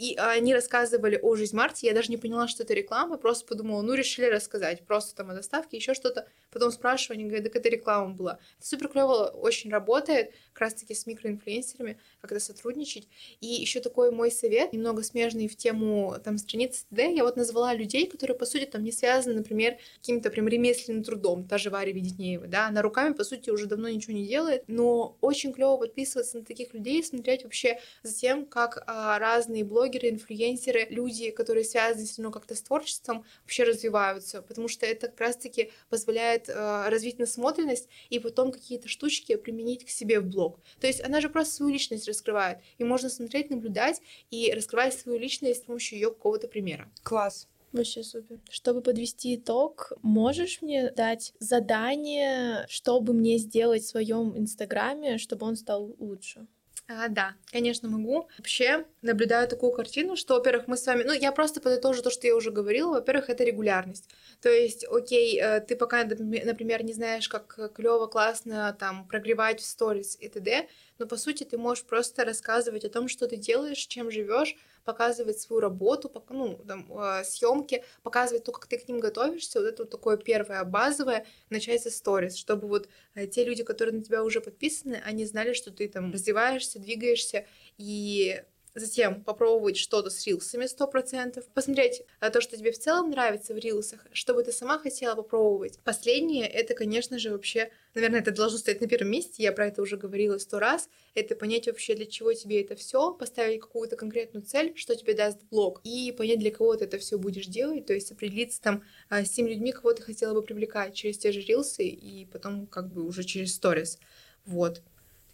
и 0.00 0.16
они 0.16 0.54
рассказывали 0.54 1.18
о 1.20 1.36
Жизнь 1.36 1.54
Марте, 1.54 1.86
я 1.86 1.92
даже 1.92 2.08
не 2.08 2.16
поняла, 2.16 2.48
что 2.48 2.62
это 2.62 2.72
реклама, 2.72 3.18
просто 3.18 3.44
подумала, 3.44 3.82
ну, 3.82 3.92
решили 3.92 4.24
рассказать, 4.24 4.80
просто 4.86 5.14
там 5.14 5.30
о 5.30 5.34
доставке, 5.34 5.76
еще 5.76 5.92
что-то. 5.92 6.26
потом 6.50 6.70
спрашиваю, 6.70 7.16
они 7.16 7.24
говорят, 7.24 7.44
так 7.44 7.56
это 7.56 7.68
реклама 7.68 8.14
была. 8.14 8.38
Это 8.58 8.66
супер 8.66 8.88
клево 8.88 9.26
очень 9.26 9.70
работает, 9.70 10.30
как 10.54 10.62
раз-таки 10.62 10.94
с 10.94 11.06
микроинфлюенсерами, 11.06 11.98
как-то 12.22 12.40
сотрудничать. 12.40 13.08
И 13.42 13.46
еще 13.46 13.80
такой 13.80 14.10
мой 14.10 14.30
совет, 14.30 14.72
немного 14.72 15.02
смежный 15.02 15.48
в 15.48 15.56
тему 15.56 16.16
там 16.24 16.38
страницы 16.38 16.86
ТД, 16.90 17.00
я 17.14 17.22
вот 17.22 17.36
назвала 17.36 17.74
людей, 17.74 18.06
которые, 18.06 18.38
по 18.38 18.46
сути, 18.46 18.64
там 18.64 18.82
не 18.82 18.92
связаны, 18.92 19.34
например, 19.34 19.76
каким-то 19.96 20.30
прям 20.30 20.48
ремесленным 20.48 21.04
трудом, 21.04 21.44
та 21.46 21.58
же 21.58 21.68
Варя 21.68 21.92
Веденеева, 21.92 22.46
да, 22.46 22.68
она 22.68 22.80
руками, 22.80 23.12
по 23.12 23.24
сути, 23.24 23.50
уже 23.50 23.66
давно 23.66 23.90
ничего 23.90 24.14
не 24.14 24.26
делает, 24.26 24.64
но 24.66 25.18
очень 25.20 25.52
клево 25.52 25.76
подписываться 25.76 26.38
на 26.38 26.44
таких 26.46 26.72
людей, 26.72 27.04
смотреть 27.04 27.44
вообще 27.44 27.80
за 28.02 28.14
тем, 28.14 28.46
как 28.46 28.82
а, 28.86 29.18
разные 29.18 29.62
блогеры, 29.90 30.10
инфлюенсеры, 30.10 30.86
люди, 30.90 31.30
которые 31.30 31.64
связаны 31.64 32.06
все 32.06 32.22
равно 32.22 32.32
как-то 32.32 32.54
с 32.54 32.62
творчеством, 32.62 33.24
вообще 33.42 33.64
развиваются, 33.64 34.42
потому 34.42 34.68
что 34.68 34.86
это 34.86 35.08
как 35.08 35.20
раз-таки 35.20 35.72
позволяет 35.88 36.48
а, 36.48 36.88
развить 36.90 37.18
насмотренность 37.18 37.88
и 38.08 38.18
потом 38.18 38.52
какие-то 38.52 38.88
штучки 38.88 39.36
применить 39.36 39.84
к 39.84 39.88
себе 39.88 40.20
в 40.20 40.26
блог. 40.26 40.60
То 40.80 40.86
есть 40.86 41.02
она 41.02 41.20
же 41.20 41.28
просто 41.28 41.54
свою 41.54 41.72
личность 41.72 42.06
раскрывает, 42.08 42.58
и 42.78 42.84
можно 42.84 43.08
смотреть, 43.08 43.50
наблюдать 43.50 44.00
и 44.30 44.52
раскрывать 44.52 44.94
свою 44.94 45.18
личность 45.18 45.62
с 45.62 45.64
помощью 45.64 45.98
ее 45.98 46.10
какого-то 46.10 46.48
примера. 46.48 46.90
Класс. 47.02 47.48
Вообще 47.72 48.02
супер. 48.02 48.40
Чтобы 48.50 48.82
подвести 48.82 49.36
итог, 49.36 49.92
можешь 50.02 50.60
мне 50.60 50.90
дать 50.90 51.34
задание, 51.38 52.66
чтобы 52.68 53.12
мне 53.12 53.38
сделать 53.38 53.82
в 53.82 53.88
своем 53.88 54.36
инстаграме, 54.36 55.18
чтобы 55.18 55.46
он 55.46 55.54
стал 55.54 55.94
лучше? 56.00 56.48
А, 56.92 57.06
да, 57.08 57.34
конечно, 57.52 57.88
могу. 57.88 58.28
Вообще, 58.36 58.84
наблюдаю 59.00 59.46
такую 59.46 59.70
картину, 59.70 60.16
что, 60.16 60.34
во-первых, 60.34 60.66
мы 60.66 60.76
с 60.76 60.84
вами... 60.86 61.04
Ну, 61.04 61.12
я 61.12 61.30
просто 61.30 61.60
подытожу 61.60 62.02
то, 62.02 62.10
что 62.10 62.26
я 62.26 62.34
уже 62.34 62.50
говорила. 62.50 62.94
Во-первых, 62.94 63.30
это 63.30 63.44
регулярность. 63.44 64.10
То 64.42 64.48
есть, 64.48 64.84
окей, 64.90 65.40
э, 65.40 65.60
ты 65.60 65.76
пока, 65.76 66.02
например, 66.02 66.82
не 66.82 66.92
знаешь, 66.92 67.28
как 67.28 67.72
клево, 67.74 68.08
классно 68.08 68.76
там 68.76 69.06
прогревать 69.06 69.60
в 69.60 69.66
сторис 69.66 70.16
и 70.18 70.28
т.д., 70.28 70.66
но, 71.00 71.06
по 71.06 71.16
сути, 71.16 71.44
ты 71.44 71.56
можешь 71.56 71.84
просто 71.84 72.24
рассказывать 72.26 72.84
о 72.84 72.90
том, 72.90 73.08
что 73.08 73.26
ты 73.26 73.36
делаешь, 73.36 73.78
чем 73.78 74.10
живешь, 74.10 74.54
показывать 74.84 75.40
свою 75.40 75.60
работу, 75.60 76.12
ну, 76.28 76.62
там, 76.68 76.92
э, 76.92 77.24
съемки, 77.24 77.82
показывать 78.02 78.44
то, 78.44 78.52
как 78.52 78.66
ты 78.66 78.78
к 78.78 78.86
ним 78.86 79.00
готовишься, 79.00 79.60
вот 79.60 79.66
это 79.66 79.82
вот 79.84 79.90
такое 79.90 80.18
первое 80.18 80.62
базовое, 80.64 81.26
начать 81.48 81.82
со 81.82 81.90
сторис, 81.90 82.36
чтобы 82.36 82.68
вот 82.68 82.88
э, 83.14 83.26
те 83.26 83.44
люди, 83.44 83.64
которые 83.64 83.96
на 83.96 84.04
тебя 84.04 84.22
уже 84.22 84.42
подписаны, 84.42 85.00
они 85.02 85.24
знали, 85.24 85.54
что 85.54 85.70
ты 85.70 85.88
там 85.88 86.12
развиваешься, 86.12 86.78
двигаешься, 86.78 87.46
и 87.78 88.42
затем 88.74 89.22
попробовать 89.24 89.76
что-то 89.76 90.10
с 90.10 90.26
рилсами 90.26 90.64
100%, 90.64 91.44
посмотреть 91.54 92.02
а, 92.20 92.30
то, 92.30 92.40
что 92.40 92.56
тебе 92.56 92.72
в 92.72 92.78
целом 92.78 93.10
нравится 93.10 93.54
в 93.54 93.58
рилсах, 93.58 94.06
что 94.12 94.34
бы 94.34 94.42
ты 94.42 94.52
сама 94.52 94.78
хотела 94.78 95.14
попробовать. 95.14 95.78
Последнее, 95.84 96.46
это, 96.46 96.74
конечно 96.74 97.18
же, 97.18 97.30
вообще, 97.30 97.70
наверное, 97.94 98.20
это 98.20 98.30
должно 98.30 98.58
стоять 98.58 98.80
на 98.80 98.88
первом 98.88 99.10
месте, 99.10 99.42
я 99.42 99.52
про 99.52 99.66
это 99.66 99.82
уже 99.82 99.96
говорила 99.96 100.38
сто 100.38 100.58
раз, 100.58 100.88
это 101.14 101.34
понять 101.34 101.66
вообще, 101.66 101.94
для 101.94 102.06
чего 102.06 102.32
тебе 102.32 102.62
это 102.62 102.76
все, 102.76 103.12
поставить 103.12 103.60
какую-то 103.60 103.96
конкретную 103.96 104.44
цель, 104.44 104.72
что 104.76 104.94
тебе 104.94 105.14
даст 105.14 105.38
блог, 105.50 105.80
и 105.84 106.12
понять, 106.12 106.38
для 106.38 106.50
кого 106.50 106.76
ты 106.76 106.84
это 106.84 106.98
все 106.98 107.18
будешь 107.18 107.46
делать, 107.46 107.86
то 107.86 107.92
есть 107.92 108.12
определиться 108.12 108.60
там 108.62 108.84
а, 109.08 109.24
с 109.24 109.30
теми 109.30 109.50
людьми, 109.50 109.72
кого 109.72 109.92
ты 109.92 110.02
хотела 110.02 110.34
бы 110.34 110.42
привлекать 110.42 110.94
через 110.94 111.18
те 111.18 111.32
же 111.32 111.40
рилсы, 111.40 111.84
и 111.84 112.26
потом 112.26 112.66
как 112.66 112.92
бы 112.92 113.04
уже 113.04 113.24
через 113.24 113.54
сторис. 113.54 113.98
Вот 114.46 114.82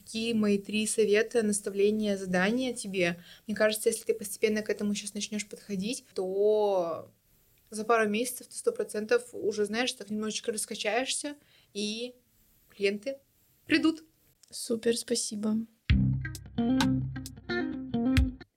такие 0.06 0.34
мои 0.36 0.56
три 0.56 0.86
совета, 0.86 1.42
наставления, 1.42 2.16
задания 2.16 2.72
тебе. 2.72 3.20
Мне 3.48 3.56
кажется, 3.56 3.88
если 3.88 4.04
ты 4.04 4.14
постепенно 4.14 4.62
к 4.62 4.70
этому 4.70 4.94
сейчас 4.94 5.14
начнешь 5.14 5.48
подходить, 5.48 6.04
то 6.14 7.10
за 7.70 7.84
пару 7.84 8.08
месяцев 8.08 8.46
ты 8.46 8.54
сто 8.54 8.70
процентов 8.70 9.24
уже 9.32 9.64
знаешь, 9.64 9.92
так 9.92 10.08
немножечко 10.08 10.52
раскачаешься, 10.52 11.34
и 11.74 12.14
клиенты 12.70 13.18
придут. 13.66 14.04
Супер, 14.48 14.96
спасибо. 14.96 15.56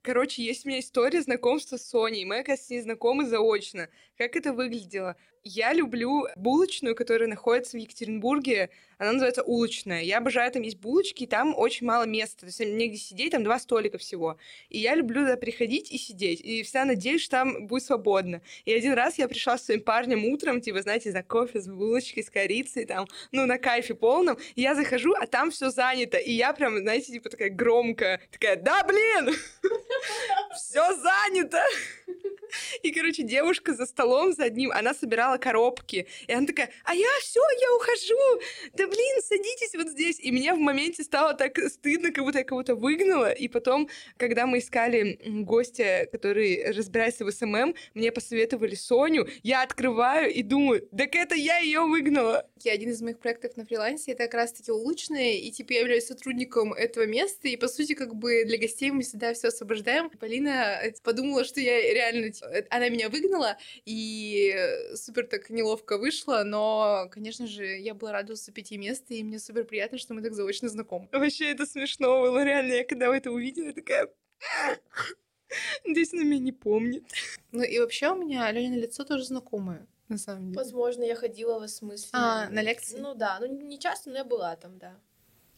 Короче, 0.02 0.44
есть 0.44 0.64
у 0.64 0.68
меня 0.68 0.78
история 0.78 1.20
знакомства 1.20 1.78
с 1.78 1.88
Соней. 1.88 2.24
Мы, 2.24 2.38
оказывается, 2.38 2.66
с 2.66 2.70
ней 2.70 2.80
знакомы 2.80 3.26
заочно. 3.26 3.88
Как 4.20 4.36
это 4.36 4.52
выглядело? 4.52 5.16
Я 5.44 5.72
люблю 5.72 6.26
булочную, 6.36 6.94
которая 6.94 7.26
находится 7.26 7.78
в 7.78 7.80
Екатеринбурге. 7.80 8.68
Она 8.98 9.12
называется 9.12 9.42
улочная. 9.42 10.02
Я 10.02 10.18
обожаю 10.18 10.52
там 10.52 10.60
есть 10.60 10.76
булочки, 10.76 11.22
и 11.24 11.26
там 11.26 11.54
очень 11.56 11.86
мало 11.86 12.04
места. 12.04 12.40
То 12.40 12.46
есть 12.48 12.60
негде 12.60 12.98
сидеть, 12.98 13.30
там 13.30 13.44
два 13.44 13.58
столика 13.58 13.96
всего. 13.96 14.36
И 14.68 14.78
я 14.78 14.94
люблю 14.94 15.22
туда 15.22 15.38
приходить 15.38 15.90
и 15.90 15.96
сидеть. 15.96 16.42
И 16.42 16.62
вся 16.64 16.84
надеюсь, 16.84 17.22
что 17.22 17.38
там 17.38 17.66
будет 17.66 17.82
свободно. 17.82 18.42
И 18.66 18.74
один 18.74 18.92
раз 18.92 19.16
я 19.16 19.26
пришла 19.26 19.56
с 19.56 19.64
своим 19.64 19.80
парнем 19.80 20.26
утром, 20.26 20.60
типа, 20.60 20.82
знаете, 20.82 21.12
за 21.12 21.22
кофе 21.22 21.58
с 21.58 21.66
булочкой, 21.66 22.22
с 22.22 22.28
корицей, 22.28 22.84
там, 22.84 23.06
ну, 23.32 23.46
на 23.46 23.56
кайфе 23.56 23.94
полном. 23.94 24.36
И 24.54 24.60
я 24.60 24.74
захожу, 24.74 25.14
а 25.14 25.26
там 25.26 25.50
все 25.50 25.70
занято. 25.70 26.18
И 26.18 26.32
я 26.32 26.52
прям, 26.52 26.76
знаете, 26.76 27.10
типа 27.10 27.30
такая 27.30 27.48
громкая, 27.48 28.20
такая, 28.30 28.56
да, 28.56 28.84
блин! 28.84 29.34
Все 30.54 30.94
занято! 30.96 31.62
И, 32.82 32.90
короче, 32.90 33.22
девушка 33.22 33.74
за 33.74 33.86
столом 33.86 34.32
за 34.32 34.44
одним, 34.44 34.70
она 34.72 34.94
собирала 34.94 35.36
коробки. 35.38 36.06
И 36.26 36.32
она 36.32 36.46
такая, 36.46 36.70
а 36.84 36.94
я 36.94 37.08
все, 37.20 37.40
я 37.60 37.74
ухожу. 37.74 38.40
Да 38.74 38.86
блин, 38.86 39.22
садитесь 39.22 39.74
вот 39.74 39.88
здесь. 39.88 40.18
И 40.20 40.32
мне 40.32 40.54
в 40.54 40.58
моменте 40.58 41.02
стало 41.02 41.34
так 41.34 41.58
стыдно, 41.68 42.12
как 42.12 42.24
будто 42.24 42.38
я 42.38 42.44
кого-то 42.44 42.74
выгнала. 42.74 43.30
И 43.30 43.48
потом, 43.48 43.88
когда 44.16 44.46
мы 44.46 44.58
искали 44.58 45.18
гостя, 45.42 46.08
который 46.10 46.72
разбирается 46.72 47.24
в 47.24 47.30
SMM, 47.30 47.74
мне 47.94 48.12
посоветовали 48.12 48.74
Соню. 48.74 49.28
Я 49.42 49.62
открываю 49.62 50.32
и 50.32 50.42
думаю, 50.42 50.82
так 50.96 51.14
это 51.14 51.34
я 51.34 51.58
ее 51.58 51.80
выгнала. 51.80 52.46
Один 52.64 52.90
из 52.90 53.00
моих 53.00 53.18
проектов 53.18 53.56
на 53.56 53.64
фрилансе 53.64 54.12
это 54.12 54.24
как 54.24 54.34
раз-таки 54.34 54.70
улучшенные, 54.70 55.40
и 55.40 55.50
теперь 55.50 55.78
я 55.78 55.80
являюсь 55.82 56.06
сотрудником 56.06 56.72
этого 56.72 57.06
места, 57.06 57.48
и 57.48 57.56
по 57.56 57.68
сути 57.68 57.94
как 57.94 58.14
бы 58.14 58.44
для 58.44 58.58
гостей 58.58 58.90
мы 58.90 59.02
всегда 59.02 59.32
все 59.32 59.48
освобождаем. 59.48 60.10
Полина 60.10 60.80
э, 60.82 60.92
подумала, 61.02 61.44
что 61.44 61.60
я 61.60 61.80
реально 61.92 62.32
она 62.70 62.88
меня 62.88 63.08
выгнала, 63.08 63.56
и 63.84 64.54
супер 64.94 65.26
так 65.26 65.50
неловко 65.50 65.98
вышло, 65.98 66.42
но, 66.44 67.08
конечно 67.10 67.46
же, 67.46 67.64
я 67.64 67.94
была 67.94 68.12
рада 68.12 68.32
уступить 68.32 68.70
ей 68.70 68.78
место, 68.78 69.14
и 69.14 69.22
мне 69.22 69.38
супер 69.38 69.64
приятно, 69.64 69.98
что 69.98 70.14
мы 70.14 70.22
так 70.22 70.34
заочно 70.34 70.68
знакомы. 70.68 71.08
Вообще 71.12 71.50
это 71.50 71.66
смешно 71.66 72.20
было, 72.20 72.44
реально, 72.44 72.72
я 72.74 72.84
когда 72.84 73.14
это 73.14 73.30
увидела, 73.30 73.72
такая... 73.72 74.08
Здесь 75.86 76.12
она 76.12 76.22
меня 76.22 76.38
не 76.38 76.52
помнит. 76.52 77.04
Ну 77.50 77.62
и 77.62 77.78
вообще 77.80 78.10
у 78.10 78.16
меня 78.16 78.50
Ленина 78.52 78.76
лицо 78.76 79.04
тоже 79.04 79.24
знакомое, 79.24 79.86
на 80.08 80.18
самом 80.18 80.46
деле. 80.46 80.56
Возможно, 80.56 81.02
я 81.02 81.16
ходила 81.16 81.58
в 81.58 81.68
смысле. 81.68 82.10
А, 82.12 82.48
на 82.50 82.62
лекции? 82.62 82.98
Ну 82.98 83.14
да, 83.14 83.38
ну 83.40 83.46
не 83.46 83.78
часто, 83.78 84.10
но 84.10 84.18
я 84.18 84.24
была 84.24 84.54
там, 84.56 84.78
да. 84.78 84.96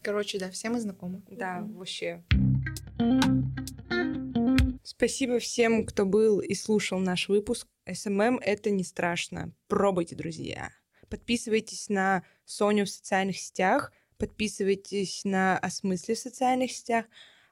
Короче, 0.01 0.37
да, 0.37 0.49
все 0.49 0.69
мы 0.69 0.79
знакомы. 0.79 1.21
Да, 1.29 1.59
mm-hmm. 1.59 1.73
вообще. 1.75 2.23
Спасибо 4.85 5.39
всем, 5.39 5.85
кто 5.85 6.05
был 6.05 6.41
и 6.41 6.53
слушал 6.55 6.99
наш 6.99 7.29
выпуск. 7.29 7.67
SMM— 7.89 8.39
это 8.43 8.69
не 8.69 8.83
страшно. 8.83 9.53
Пробуйте, 9.67 10.13
друзья. 10.13 10.71
Подписывайтесь 11.09 11.87
на 11.87 12.23
Соню 12.43 12.85
в 12.85 12.89
социальных 12.89 13.39
сетях, 13.39 13.93
подписывайтесь 14.17 15.21
на 15.23 15.57
Осмысли 15.59 16.15
в 16.15 16.19
социальных 16.19 16.73
сетях, 16.73 17.05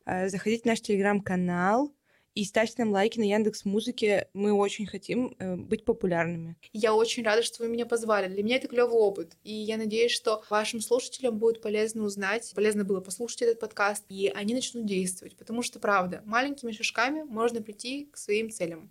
э, 0.06 0.28
заходите 0.28 0.64
в 0.64 0.66
наш 0.66 0.82
телеграм-канал, 0.82 1.96
и 2.34 2.44
ставьте 2.46 2.76
нам 2.80 2.92
лайки 2.92 3.20
на 3.20 3.24
Яндекс 3.24 3.66
Музыке. 3.66 4.30
Мы 4.34 4.54
очень 4.54 4.86
хотим 4.86 5.36
э, 5.38 5.56
быть 5.56 5.86
популярными. 5.86 6.56
Я 6.74 6.94
очень 6.94 7.24
рада, 7.24 7.44
что 7.44 7.64
вы 7.64 7.70
меня 7.70 7.86
позвали. 7.86 8.28
Для 8.28 8.44
меня 8.44 8.56
это 8.58 8.68
клевый 8.68 8.96
опыт. 8.96 9.38
И 9.44 9.54
я 9.54 9.78
надеюсь, 9.78 10.12
что 10.12 10.44
вашим 10.50 10.82
слушателям 10.82 11.38
будет 11.38 11.62
полезно 11.62 12.04
узнать, 12.04 12.52
полезно 12.56 12.84
было 12.84 13.02
послушать 13.02 13.42
этот 13.44 13.60
подкаст, 13.60 14.06
и 14.10 14.32
они 14.34 14.54
начнут 14.54 14.86
действовать. 14.86 15.36
Потому 15.36 15.62
что, 15.62 15.80
правда, 15.80 16.22
маленькими 16.26 16.72
шажками 16.72 17.24
можно 17.24 17.62
прийти 17.62 18.10
к 18.12 18.18
своим 18.18 18.50
целям. 18.50 18.90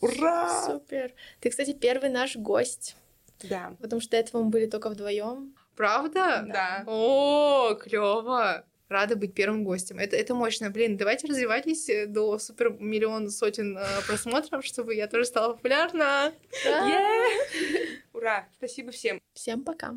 Ура! 0.00 0.66
Супер! 0.66 1.12
Ты, 1.40 1.50
кстати, 1.50 1.72
первый 1.72 2.10
наш 2.10 2.36
гость. 2.36 2.96
Да. 3.42 3.76
Потому 3.80 4.00
что 4.00 4.12
до 4.12 4.16
этого 4.18 4.42
мы 4.42 4.50
были 4.50 4.66
только 4.66 4.90
вдвоем. 4.90 5.54
Правда? 5.76 6.44
Да. 6.46 6.84
О, 6.86 7.74
клево! 7.74 8.64
Рада 8.90 9.16
быть 9.16 9.34
первым 9.34 9.64
гостем. 9.64 9.98
Это, 9.98 10.16
это 10.16 10.34
мощно. 10.34 10.70
Блин, 10.70 10.96
давайте 10.96 11.26
развивайтесь 11.26 11.88
э, 11.88 12.06
до 12.06 12.38
супер 12.38 12.76
миллион 12.78 13.30
сотен 13.30 13.78
э, 13.78 13.84
просмотров, 14.06 14.64
чтобы 14.64 14.94
я 14.94 15.06
тоже 15.06 15.24
стала 15.24 15.54
популярна. 15.54 16.32
Yeah! 16.66 17.26
Ура! 18.12 18.48
Спасибо 18.56 18.90
всем. 18.90 19.20
Всем 19.34 19.62
пока. 19.62 19.94